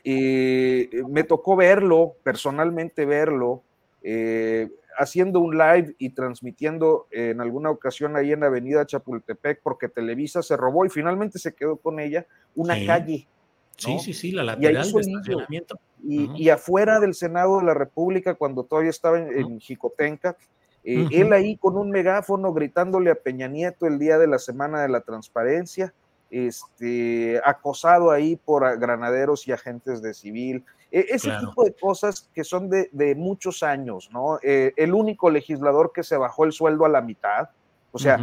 eh, 0.04 0.90
me 1.08 1.24
tocó 1.24 1.56
verlo, 1.56 2.16
personalmente 2.22 3.04
verlo, 3.04 3.62
eh, 4.02 4.68
haciendo 4.96 5.40
un 5.40 5.56
live 5.56 5.94
y 5.98 6.10
transmitiendo 6.10 7.06
en 7.10 7.40
alguna 7.40 7.70
ocasión 7.70 8.16
ahí 8.16 8.32
en 8.32 8.40
la 8.40 8.46
avenida 8.46 8.84
Chapultepec 8.84 9.60
porque 9.62 9.88
Televisa 9.88 10.42
se 10.42 10.56
robó 10.56 10.84
y 10.84 10.88
finalmente 10.88 11.38
se 11.38 11.54
quedó 11.54 11.76
con 11.76 12.00
ella 12.00 12.26
una 12.54 12.74
calle. 12.84 13.28
Sí, 13.76 13.98
sí, 14.00 14.12
sí, 14.12 14.32
la 14.32 14.42
lateral 14.42 14.90
de 14.92 15.00
estacionamiento. 15.00 15.78
Y, 16.02 16.48
afuera 16.48 17.00
del 17.00 17.14
Senado 17.14 17.58
de 17.58 17.64
la 17.64 17.74
República, 17.74 18.34
cuando 18.34 18.64
todavía 18.64 18.90
estaba 18.90 19.18
en, 19.18 19.60
Jicotenca, 19.60 20.36
eh, 20.82 21.06
él 21.12 21.32
ahí 21.32 21.56
con 21.56 21.76
un 21.76 21.90
megáfono 21.90 22.52
gritándole 22.52 23.10
a 23.10 23.14
Peña 23.14 23.46
Nieto 23.46 23.86
el 23.86 23.98
día 23.98 24.18
de 24.18 24.26
la 24.26 24.38
Semana 24.38 24.82
de 24.82 24.88
la 24.88 25.00
Transparencia, 25.02 25.94
este, 26.30 27.40
acosado 27.44 28.10
ahí 28.10 28.36
por 28.36 28.78
granaderos 28.78 29.46
y 29.48 29.52
agentes 29.52 30.02
de 30.02 30.14
civil. 30.14 30.64
E, 30.90 31.06
ese 31.10 31.30
tipo 31.40 31.64
de 31.64 31.74
cosas 31.74 32.28
que 32.34 32.44
son 32.44 32.70
de, 32.70 33.14
muchos 33.16 33.62
años, 33.62 34.10
¿no? 34.12 34.38
Eh, 34.42 34.72
el 34.76 34.94
único 34.94 35.30
legislador 35.30 35.92
que 35.92 36.02
se 36.02 36.16
bajó 36.16 36.44
el 36.44 36.52
sueldo 36.52 36.84
a 36.84 36.88
la 36.88 37.00
mitad, 37.00 37.50
o 37.92 37.98
sea, 37.98 38.18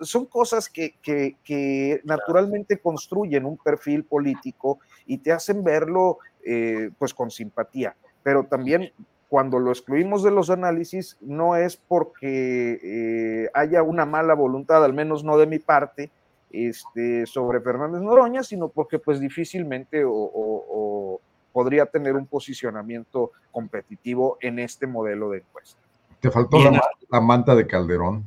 son 0.00 0.26
cosas 0.26 0.68
que, 0.68 0.94
que, 1.02 2.00
naturalmente 2.04 2.78
construyen 2.78 3.44
un 3.44 3.56
perfil 3.56 4.04
político 4.04 4.78
y 5.06 5.18
te 5.18 5.32
hacen 5.32 5.62
verlo 5.62 6.18
eh, 6.44 6.90
pues 6.98 7.12
con 7.14 7.30
simpatía, 7.30 7.94
pero 8.22 8.44
también 8.44 8.92
cuando 9.28 9.58
lo 9.58 9.70
excluimos 9.70 10.22
de 10.22 10.30
los 10.30 10.50
análisis 10.50 11.16
no 11.20 11.56
es 11.56 11.76
porque 11.76 12.78
eh, 12.82 13.50
haya 13.54 13.82
una 13.82 14.04
mala 14.04 14.34
voluntad, 14.34 14.84
al 14.84 14.92
menos 14.92 15.24
no 15.24 15.38
de 15.38 15.46
mi 15.46 15.58
parte, 15.58 16.10
este, 16.52 17.26
sobre 17.26 17.60
Fernández 17.60 18.02
Noroña, 18.02 18.42
sino 18.42 18.68
porque 18.68 18.98
pues 18.98 19.20
difícilmente 19.20 20.02
o 20.04 21.20
podría 21.52 21.86
tener 21.86 22.14
un 22.14 22.26
posicionamiento 22.26 23.32
competitivo 23.50 24.38
en 24.40 24.58
este 24.58 24.86
modelo 24.86 25.30
de 25.30 25.38
encuesta. 25.38 25.80
Te 26.20 26.30
faltó 26.30 26.58
la, 27.10 27.20
manta 27.20 27.54
de 27.54 27.66
Calderón. 27.66 28.24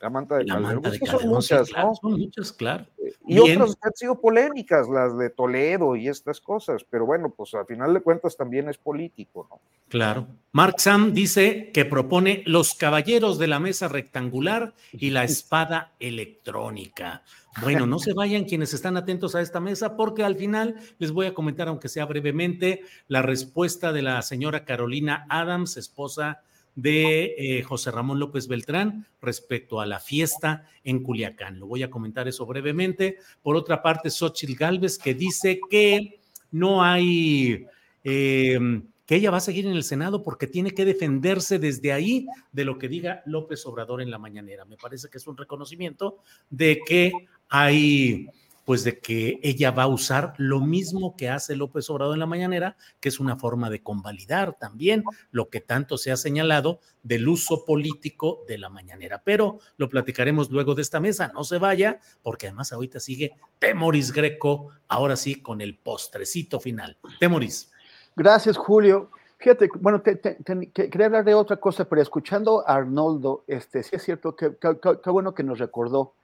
La 0.00 0.10
manta 0.10 0.36
de 0.36 0.46
Calderón. 0.46 0.82
son 1.06 1.28
muchas, 1.28 1.70
¿no? 1.76 1.94
Son 1.94 2.12
muchas, 2.12 2.52
claro. 2.52 2.86
Y 3.26 3.38
otras 3.38 3.76
han 3.80 3.92
sido 3.94 4.20
polémicas, 4.20 4.88
las 4.88 5.16
de 5.16 5.30
Toledo 5.30 5.96
y 5.96 6.08
estas 6.08 6.40
cosas, 6.40 6.84
pero 6.88 7.06
bueno, 7.06 7.30
pues 7.30 7.54
al 7.54 7.66
final 7.66 7.94
de 7.94 8.00
cuentas 8.00 8.36
también 8.36 8.68
es 8.68 8.78
político, 8.78 9.46
¿no? 9.50 9.60
Claro. 9.88 10.26
Mark 10.52 10.76
Sam 10.78 11.12
dice 11.12 11.70
que 11.72 11.84
propone 11.84 12.42
los 12.46 12.74
caballeros 12.74 13.38
de 13.38 13.46
la 13.46 13.60
mesa 13.60 13.88
rectangular 13.88 14.74
y 14.92 15.10
la 15.10 15.24
espada 15.24 15.92
electrónica. 16.00 17.22
Bueno, 17.60 17.86
no 17.86 17.98
se 17.98 18.14
vayan 18.14 18.44
quienes 18.44 18.72
están 18.72 18.96
atentos 18.96 19.34
a 19.34 19.42
esta 19.42 19.60
mesa 19.60 19.96
porque 19.96 20.24
al 20.24 20.36
final 20.36 20.76
les 20.98 21.12
voy 21.12 21.26
a 21.26 21.34
comentar, 21.34 21.68
aunque 21.68 21.88
sea 21.88 22.06
brevemente, 22.06 22.82
la 23.08 23.20
respuesta 23.20 23.92
de 23.92 24.02
la 24.02 24.22
señora 24.22 24.64
Carolina 24.64 25.26
Adams, 25.28 25.76
esposa 25.76 26.42
de 26.74 27.34
eh, 27.36 27.62
José 27.62 27.90
Ramón 27.90 28.18
López 28.18 28.48
Beltrán 28.48 29.06
respecto 29.20 29.80
a 29.80 29.86
la 29.86 30.00
fiesta 30.00 30.68
en 30.84 31.02
Culiacán. 31.02 31.58
Lo 31.58 31.66
voy 31.66 31.82
a 31.82 31.90
comentar 31.90 32.28
eso 32.28 32.46
brevemente. 32.46 33.18
Por 33.42 33.56
otra 33.56 33.82
parte, 33.82 34.10
Xochitl 34.10 34.54
Galvez 34.54 34.98
que 34.98 35.14
dice 35.14 35.60
que 35.70 36.20
no 36.50 36.82
hay... 36.82 37.66
Em, 38.04 38.82
que 39.06 39.16
ella 39.16 39.30
va 39.30 39.38
a 39.38 39.40
seguir 39.40 39.66
en 39.66 39.72
el 39.72 39.82
Senado 39.82 40.22
porque 40.22 40.46
tiene 40.46 40.70
que 40.70 40.84
defenderse 40.84 41.58
desde 41.58 41.92
ahí 41.92 42.26
de 42.52 42.64
lo 42.64 42.78
que 42.78 42.88
diga 42.88 43.22
López 43.26 43.66
Obrador 43.66 44.00
en 44.00 44.10
la 44.10 44.18
mañanera. 44.18 44.64
Me 44.64 44.76
parece 44.76 45.08
que 45.08 45.18
es 45.18 45.26
un 45.26 45.36
reconocimiento 45.36 46.18
de 46.48 46.80
que 46.86 47.12
hay, 47.48 48.28
pues 48.64 48.84
de 48.84 48.98
que 48.98 49.40
ella 49.42 49.70
va 49.70 49.84
a 49.84 49.88
usar 49.88 50.34
lo 50.36 50.60
mismo 50.60 51.16
que 51.16 51.28
hace 51.28 51.56
López 51.56 51.88
Obrador 51.90 52.14
en 52.14 52.20
la 52.20 52.26
mañanera, 52.26 52.76
que 53.00 53.08
es 53.08 53.20
una 53.20 53.36
forma 53.36 53.70
de 53.70 53.82
convalidar 53.82 54.56
también 54.58 55.04
lo 55.30 55.48
que 55.48 55.60
tanto 55.60 55.98
se 55.98 56.12
ha 56.12 56.16
señalado 56.16 56.80
del 57.02 57.28
uso 57.28 57.64
político 57.64 58.44
de 58.46 58.58
la 58.58 58.68
mañanera. 58.68 59.22
Pero 59.24 59.58
lo 59.76 59.88
platicaremos 59.88 60.50
luego 60.50 60.74
de 60.74 60.82
esta 60.82 61.00
mesa, 61.00 61.32
no 61.34 61.44
se 61.44 61.58
vaya, 61.58 62.00
porque 62.22 62.46
además 62.46 62.72
ahorita 62.72 63.00
sigue 63.00 63.32
Temoris 63.58 64.12
Greco, 64.12 64.68
ahora 64.88 65.16
sí 65.16 65.36
con 65.36 65.60
el 65.60 65.76
postrecito 65.76 66.60
final. 66.60 66.96
Temoris. 67.18 67.70
Gracias, 68.14 68.56
Julio. 68.56 69.10
Fíjate, 69.38 69.68
bueno, 69.80 70.02
quería 70.04 71.06
hablar 71.06 71.24
de 71.24 71.34
otra 71.34 71.56
cosa, 71.56 71.84
pero 71.84 72.00
escuchando 72.00 72.62
a 72.64 72.74
Arnoldo, 72.74 73.42
este, 73.48 73.82
sí 73.82 73.96
es 73.96 74.02
cierto 74.04 74.36
que 74.36 74.52
qué 74.56 75.10
bueno 75.10 75.34
que 75.34 75.42
nos 75.42 75.58
recordó 75.58 76.14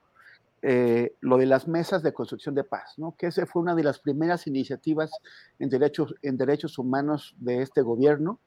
eh, 0.61 1.15
lo 1.21 1.37
de 1.37 1.45
las 1.45 1.67
mesas 1.67 2.03
de 2.03 2.13
construcción 2.13 2.55
de 2.55 2.63
paz, 2.63 2.95
¿no? 2.97 3.15
que 3.17 3.27
esa 3.27 3.45
fue 3.45 3.61
una 3.61 3.75
de 3.75 3.83
las 3.83 3.99
primeras 3.99 4.47
iniciativas 4.47 5.11
en 5.57 5.69
derechos, 5.69 6.15
en 6.21 6.37
derechos 6.37 6.77
humanos 6.77 7.35
de 7.37 7.61
este 7.61 7.81
gobierno. 7.81 8.39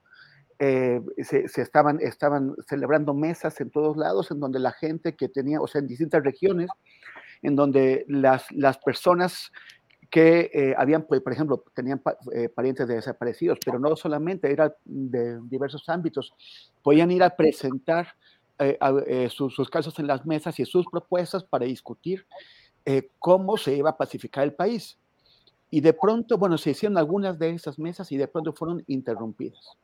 Eh, 0.59 1.01
se, 1.23 1.61
estaban, 1.61 1.99
estaban 1.99 2.55
celebrando 2.67 3.13
mesas 3.13 3.59
en 3.59 3.71
todos 3.71 3.97
lados, 3.97 4.29
en 4.31 4.39
donde 4.39 4.59
la 4.59 4.71
gente 4.71 5.15
que 5.15 5.27
tenía, 5.27 5.59
o 5.59 5.67
sea, 5.67 5.79
en 5.79 5.87
distintas 5.87 6.23
regiones, 6.23 6.69
en 7.41 7.55
donde 7.55 8.05
las, 8.07 8.51
las 8.51 8.77
personas 8.77 9.51
que 10.11 10.51
eh, 10.53 10.75
habían, 10.77 11.07
pues, 11.07 11.21
por 11.21 11.33
ejemplo, 11.33 11.65
tenían 11.73 12.01
parientes 12.55 12.87
de 12.87 12.95
desaparecidos, 12.95 13.57
pero 13.65 13.79
no 13.79 13.95
solamente, 13.95 14.51
era 14.51 14.75
de 14.85 15.39
diversos 15.49 15.89
ámbitos, 15.89 16.33
podían 16.83 17.09
ir 17.09 17.23
a 17.23 17.35
presentar 17.35 18.09
eh, 18.59 18.77
eh, 19.07 19.29
sus, 19.29 19.69
casos 19.69 19.97
en 19.99 20.07
las 20.07 20.25
mesas 20.25 20.59
y 20.59 20.65
sus 20.65 20.85
propuestas 20.85 21.43
para 21.43 21.65
discutir 21.65 22.25
eh, 22.85 23.09
cómo 23.17 23.57
se 23.57 23.75
iba 23.75 23.89
a 23.89 23.97
pacificar 23.97 24.43
el 24.43 24.53
país. 24.53 24.97
Y 25.71 25.81
de 25.81 25.93
pronto, 25.93 26.37
bueno, 26.37 26.57
se 26.57 26.69
hicieron 26.69 26.97
algunas 26.97 27.39
de 27.39 27.49
esas 27.49 27.79
mesas 27.79 28.11
y 28.11 28.17
de 28.17 28.27
pronto 28.27 28.53
fueron 28.53 28.83
interrumpidas. 28.87 29.77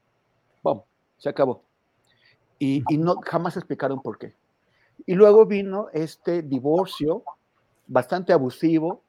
¡Bum! 0.62 0.82
Se 1.18 1.30
acabó. 1.30 1.64
Y, 2.60 2.84
y 2.90 2.98
no, 2.98 3.20
jamás 3.26 3.58
explicaron 3.58 4.02
por 4.02 4.20
qué. 4.20 4.36
Y 5.06 5.16
luego 5.16 5.46
vino 5.46 5.88
este 5.94 6.44
divorcio 6.44 7.24
bastante 7.88 8.34
abusivo, 8.34 9.02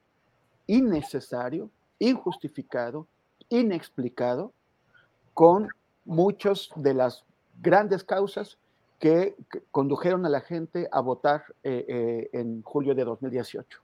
innecesario, 0.67 1.69
injustificado, 1.99 3.07
inexplicado, 3.51 4.53
con 5.35 5.69
muchas 6.05 6.71
de 6.77 6.95
las 6.95 7.25
grandes 7.61 8.05
causas 8.05 8.59
que, 9.01 9.35
condujeron 9.73 10.25
a 10.27 10.29
la 10.29 10.43
gente 10.43 10.89
a 10.93 11.01
votar 11.01 11.43
eh, 11.65 11.85
eh, 11.89 12.31
en 12.35 12.63
julio 12.63 12.95
de 12.95 13.05
2018. 13.05 13.81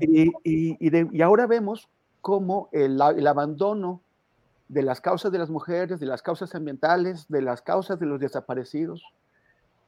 y, 0.00 0.32
y, 0.44 1.22
ahora 1.22 1.46
vemos 1.46 1.88
cómo 2.20 2.68
el, 2.72 3.00
abandono 3.00 4.02
de 4.68 4.82
las 4.82 5.00
causas 5.00 5.32
de 5.32 5.38
las 5.38 5.48
mujeres, 5.48 6.00
de 6.00 6.06
las 6.06 6.22
causas 6.22 6.54
ambientales, 6.54 7.26
de 7.28 7.40
las 7.40 7.62
causas 7.62 7.98
de 7.98 8.06
los 8.06 8.20
desaparecidos. 8.20 9.02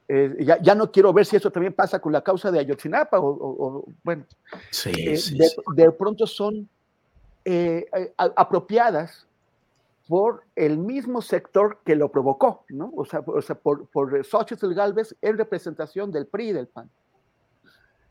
Eh, 0.08 0.36
ya, 0.40 0.60
ya, 0.62 0.74
no 0.74 0.90
quiero 0.90 1.12
ver 1.12 1.26
si 1.26 1.36
eso 1.36 1.50
también 1.50 1.72
pasa 1.72 1.98
con 1.98 2.12
la 2.12 2.22
causa 2.22 2.50
de 2.50 2.58
Ayotzinapa 2.58 3.18
o, 3.20 3.84
bueno, 4.02 4.24
sí, 4.70 4.92
de, 4.92 5.50
de, 5.74 5.92
pronto 5.92 6.26
son 6.26 6.68
apropiadas 8.16 9.26
por 10.08 10.44
el 10.56 10.78
mismo 10.78 11.22
sector 11.22 11.78
que 11.84 11.96
lo 11.96 12.10
provocó, 12.10 12.64
¿no? 12.68 12.92
O 12.96 13.04
sea, 13.04 13.22
o 13.26 13.40
sea 13.40 13.56
por, 13.56 13.86
por 13.88 14.24
Xochitl 14.24 14.74
Galvez 14.74 15.16
en 15.22 15.38
representación 15.38 16.10
del 16.10 16.26
PRI 16.26 16.48
y 16.48 16.52
del 16.52 16.68
PAN. 16.68 16.90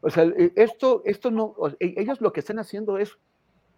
O 0.02 0.10
sea, 0.10 0.24
e, 0.24 0.54
esto, 0.56 1.02
esto 1.06 1.32
no, 1.32 1.56
e, 1.80 1.94
ellos 1.98 2.22
lo 2.22 2.32
que 2.34 2.40
están 2.40 2.60
haciendo 2.60 2.98
es 2.98 3.18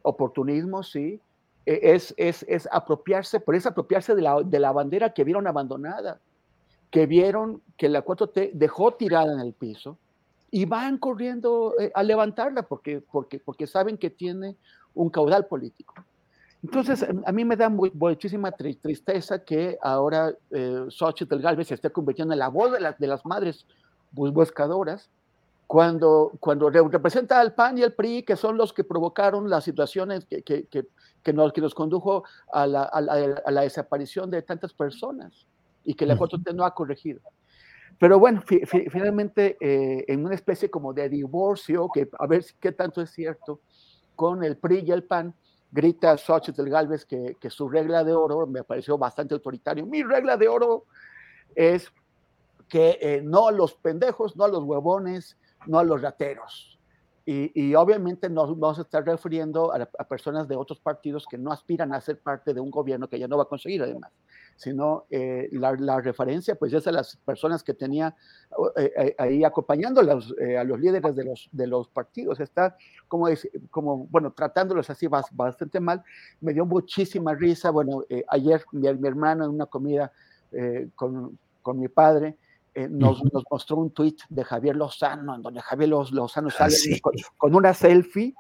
oportunismo, 0.04 0.84
sí, 0.84 1.20
e, 1.66 1.80
es, 1.94 2.14
es, 2.18 2.46
es 2.48 2.68
apropiarse, 2.72 3.40
pero 3.40 3.58
es 3.58 3.66
apropiarse 3.66 4.16
de 4.16 4.22
la, 4.22 4.42
de 4.42 4.60
la 4.60 4.72
bandera 4.72 5.14
que 5.14 5.24
vieron 5.24 5.48
abandonada, 5.48 6.20
que 6.92 7.06
vieron 7.08 7.62
que 7.78 7.90
la 7.90 8.06
4T 8.06 8.52
dejó 8.54 8.94
tirada 8.94 9.34
en 9.34 9.40
el 9.40 9.54
piso 9.54 9.98
y 10.52 10.66
van 10.66 11.00
corriendo 11.00 11.74
eh, 11.80 11.92
a 11.96 12.04
levantarla 12.04 12.62
porque, 12.64 13.02
porque, 13.02 13.40
porque 13.40 13.66
saben 13.66 13.98
que 13.98 14.12
tiene 14.12 14.56
un 14.94 15.10
caudal 15.10 15.48
político. 15.48 15.96
Entonces, 16.64 17.06
a 17.26 17.32
mí 17.34 17.44
me 17.44 17.58
da 17.58 17.68
muchísima 17.70 18.52
tristeza 18.52 19.44
que 19.44 19.78
ahora 19.82 20.34
eh, 20.50 20.86
Xochitl 20.88 21.40
Galvez 21.40 21.68
se 21.68 21.74
esté 21.74 21.92
convirtiendo 21.92 22.34
en 22.34 22.40
la 22.40 22.48
voz 22.48 22.72
de, 22.72 22.96
de 22.98 23.08
las 23.08 23.26
madres 23.26 23.68
buscadoras, 24.12 25.10
cuando, 25.68 26.32
cuando 26.40 26.70
representa 26.70 27.40
al 27.40 27.54
PAN 27.54 27.78
y 27.78 27.84
al 27.84 27.94
PRI, 27.94 28.24
que 28.24 28.36
son 28.36 28.58
los 28.58 28.74
que 28.74 28.84
provocaron 28.84 29.50
las 29.50 29.64
situaciones 29.64 30.26
que, 30.26 30.44
que, 30.44 30.68
que, 30.68 31.34
nos, 31.34 31.52
que 31.52 31.62
nos 31.62 31.74
condujo 31.74 32.24
a 32.52 32.68
la, 32.68 32.84
a, 32.84 33.02
la, 33.02 33.62
desaparición 33.62 34.30
de 34.30 34.42
tantas 34.42 34.74
personas 34.74 35.48
y 35.84 35.96
que 35.96 36.06
la 36.06 36.16
Corte 36.16 36.54
no 36.54 36.64
ha 36.64 36.74
corregido. 36.74 37.22
Pero 38.00 38.20
bueno, 38.20 38.44
finalmente, 38.92 39.58
eh, 39.60 40.06
en 40.08 40.26
una 40.26 40.36
especie 40.36 40.70
como 40.70 40.94
de 40.94 41.10
divorcio, 41.10 41.90
que 41.94 42.10
a 42.20 42.28
ver 42.28 42.46
qué 42.60 42.72
tanto 42.72 43.02
es 43.02 43.10
cierto, 43.10 43.60
con 44.16 44.44
el 44.44 44.58
PRI 44.58 44.84
y 44.86 44.92
el 44.92 45.04
PAN, 45.04 45.34
grita 45.74 46.16
Xochitl 46.18 46.70
Galvez 46.70 47.06
que, 47.06 47.36
que 47.40 47.50
su 47.50 47.68
regla 47.68 48.04
de 48.04 48.14
oro 48.14 48.46
me 48.46 48.64
pareció 48.64 48.98
bastante 48.98 49.34
autoritario. 49.34 49.86
Mi 49.86 50.04
regla 50.04 50.38
de 50.38 50.48
oro 50.48 50.86
es 51.56 51.92
que 52.70 52.98
eh, 53.02 53.22
no 53.24 53.48
a 53.48 53.52
los 53.52 53.74
pendejos, 53.74 54.36
no 54.36 54.46
a 54.46 54.48
los 54.48 54.64
huevones, 54.64 55.38
no 55.66 55.80
a 55.80 55.84
los 55.84 56.02
rateros. 56.02 56.80
Y, 57.26 57.74
obviamente 57.76 58.30
nos 58.30 58.50
vamos 58.60 58.80
a 58.80 58.82
estar 58.82 59.06
refiriendo 59.06 59.74
a, 59.74 59.86
personas 60.04 60.46
de 60.46 60.58
otros 60.58 60.82
partidos 60.82 61.26
que 61.26 61.38
no 61.38 61.54
aspiran 61.54 61.94
a 61.94 62.02
ser 62.02 62.20
parte 62.20 62.54
de 62.54 62.60
un 62.60 62.70
gobierno 62.70 63.08
que 63.08 63.18
ya 63.18 63.30
no 63.30 63.38
va 63.38 63.44
a 63.44 63.48
conseguir 63.48 63.82
además, 63.82 64.12
sino 64.56 65.06
eh, 65.10 65.50
la, 65.52 66.02
referencia 66.02 66.56
pues 66.56 66.74
es 66.74 66.88
a 66.88 66.92
las 66.92 67.18
personas 67.18 67.64
que 67.64 67.74
tenía 67.74 68.16
eh, 68.78 69.16
ahí 69.18 69.44
acompañando 69.44 70.02
a 70.02 70.04
los, 70.04 70.34
a 70.58 70.64
los 70.64 70.80
líderes 70.80 71.16
de 71.16 71.24
los, 71.26 71.50
de 71.52 71.68
los 71.68 71.88
partidos. 71.88 72.40
Está 72.40 72.78
como, 73.08 73.28
como, 73.70 74.06
bueno, 74.08 74.32
tratándolos 74.32 74.90
así 74.90 75.08
bastante 75.08 75.80
mal. 75.80 76.04
Me 76.42 76.54
dio 76.54 76.66
muchísima 76.66 77.34
risa. 77.34 77.72
Bueno, 77.72 78.04
ayer 78.30 78.64
mi, 78.72 78.92
mi, 78.94 79.08
hermano 79.08 79.46
en 79.46 79.52
una 79.52 79.66
comida 79.66 80.12
con, 80.96 81.38
con 81.62 81.80
mi 81.80 81.88
padre, 81.88 82.38
eh, 82.76 82.88
nos, 82.90 83.22
mostró 83.52 83.78
un 83.78 83.92
tweet 83.92 84.16
de 84.30 84.44
Javier 84.44 84.76
Lozano, 84.76 85.36
en 85.36 85.44
donde 85.44 85.62
Javier 85.62 85.90
Lozano 85.90 86.48
ah, 86.48 86.70
sale 86.70 87.02
con, 87.38 87.56
una 87.56 87.72
selfie, 87.74 88.34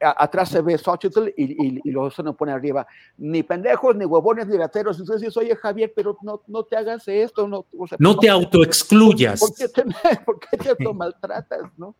atrás 0.00 0.50
se 0.50 0.60
ve 0.60 0.76
Xochitl 0.76 1.28
y, 1.36 1.80
y, 1.84 1.90
Lozano 1.90 2.36
pone 2.36 2.52
arriba, 2.52 2.86
ni 3.16 3.42
pendejos, 3.42 3.96
ni 3.96 4.04
huevones, 4.04 4.46
ni 4.46 4.56
gateros. 4.56 4.98
Entonces 4.98 5.22
dices, 5.22 5.36
oye 5.36 5.56
Javier, 5.56 5.92
pero 5.94 6.16
no, 6.22 6.42
no 6.46 6.64
te 6.64 6.76
hagas 6.76 7.06
esto. 7.08 7.48
No, 7.48 7.66
no 7.98 8.16
te 8.18 8.28
autoexcluyas. 8.28 9.40
¿por 9.40 9.54
qué, 9.54 9.68
te, 9.68 9.84
¿Por 10.24 10.38
qué 10.40 10.74
te 10.74 10.92
maltratas? 10.92 11.70
¿no? 11.76 11.96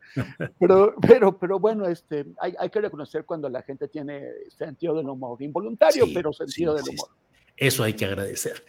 Pero, 0.58 0.94
pero, 1.00 1.38
pero 1.38 1.58
bueno, 1.58 1.86
este, 1.86 2.26
hay, 2.38 2.54
hay, 2.58 2.70
que 2.70 2.80
reconocer 2.80 3.24
cuando 3.24 3.48
la 3.48 3.62
gente 3.62 3.88
tiene 3.88 4.24
sentido 4.56 4.94
del 4.94 5.08
humor, 5.08 5.40
involuntario, 5.42 6.06
pero 6.12 6.32
sentido 6.32 6.74
del 6.74 6.84
humor. 6.90 7.08
Eso 7.56 7.82
hay 7.82 7.94
que 7.94 8.04
agradecer. 8.04 8.62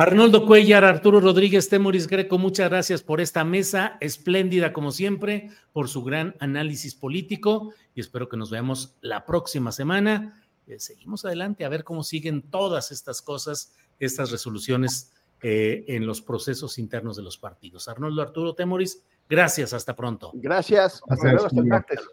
Arnoldo 0.00 0.46
Cuellar, 0.46 0.82
Arturo 0.82 1.20
Rodríguez, 1.20 1.68
Temoris 1.68 2.06
Greco, 2.06 2.38
muchas 2.38 2.70
gracias 2.70 3.02
por 3.02 3.20
esta 3.20 3.44
mesa 3.44 3.98
espléndida 4.00 4.72
como 4.72 4.92
siempre, 4.92 5.50
por 5.74 5.88
su 5.88 6.02
gran 6.02 6.34
análisis 6.40 6.94
político 6.94 7.74
y 7.94 8.00
espero 8.00 8.26
que 8.26 8.38
nos 8.38 8.50
veamos 8.50 8.96
la 9.02 9.26
próxima 9.26 9.72
semana. 9.72 10.42
Eh, 10.66 10.80
seguimos 10.80 11.26
adelante 11.26 11.66
a 11.66 11.68
ver 11.68 11.84
cómo 11.84 12.02
siguen 12.02 12.40
todas 12.48 12.92
estas 12.92 13.20
cosas, 13.20 13.74
estas 13.98 14.30
resoluciones 14.30 15.12
eh, 15.42 15.84
en 15.88 16.06
los 16.06 16.22
procesos 16.22 16.78
internos 16.78 17.18
de 17.18 17.22
los 17.22 17.36
partidos. 17.36 17.86
Arnoldo, 17.86 18.22
Arturo, 18.22 18.54
Temoris, 18.54 19.04
gracias, 19.28 19.74
hasta 19.74 19.94
pronto. 19.94 20.30
Gracias, 20.32 21.02
hasta 21.10 21.30
luego, 21.30 21.48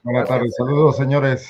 Buenas 0.04 0.28
tardes, 0.28 0.54
saludos 0.58 0.98
señores. 0.98 1.50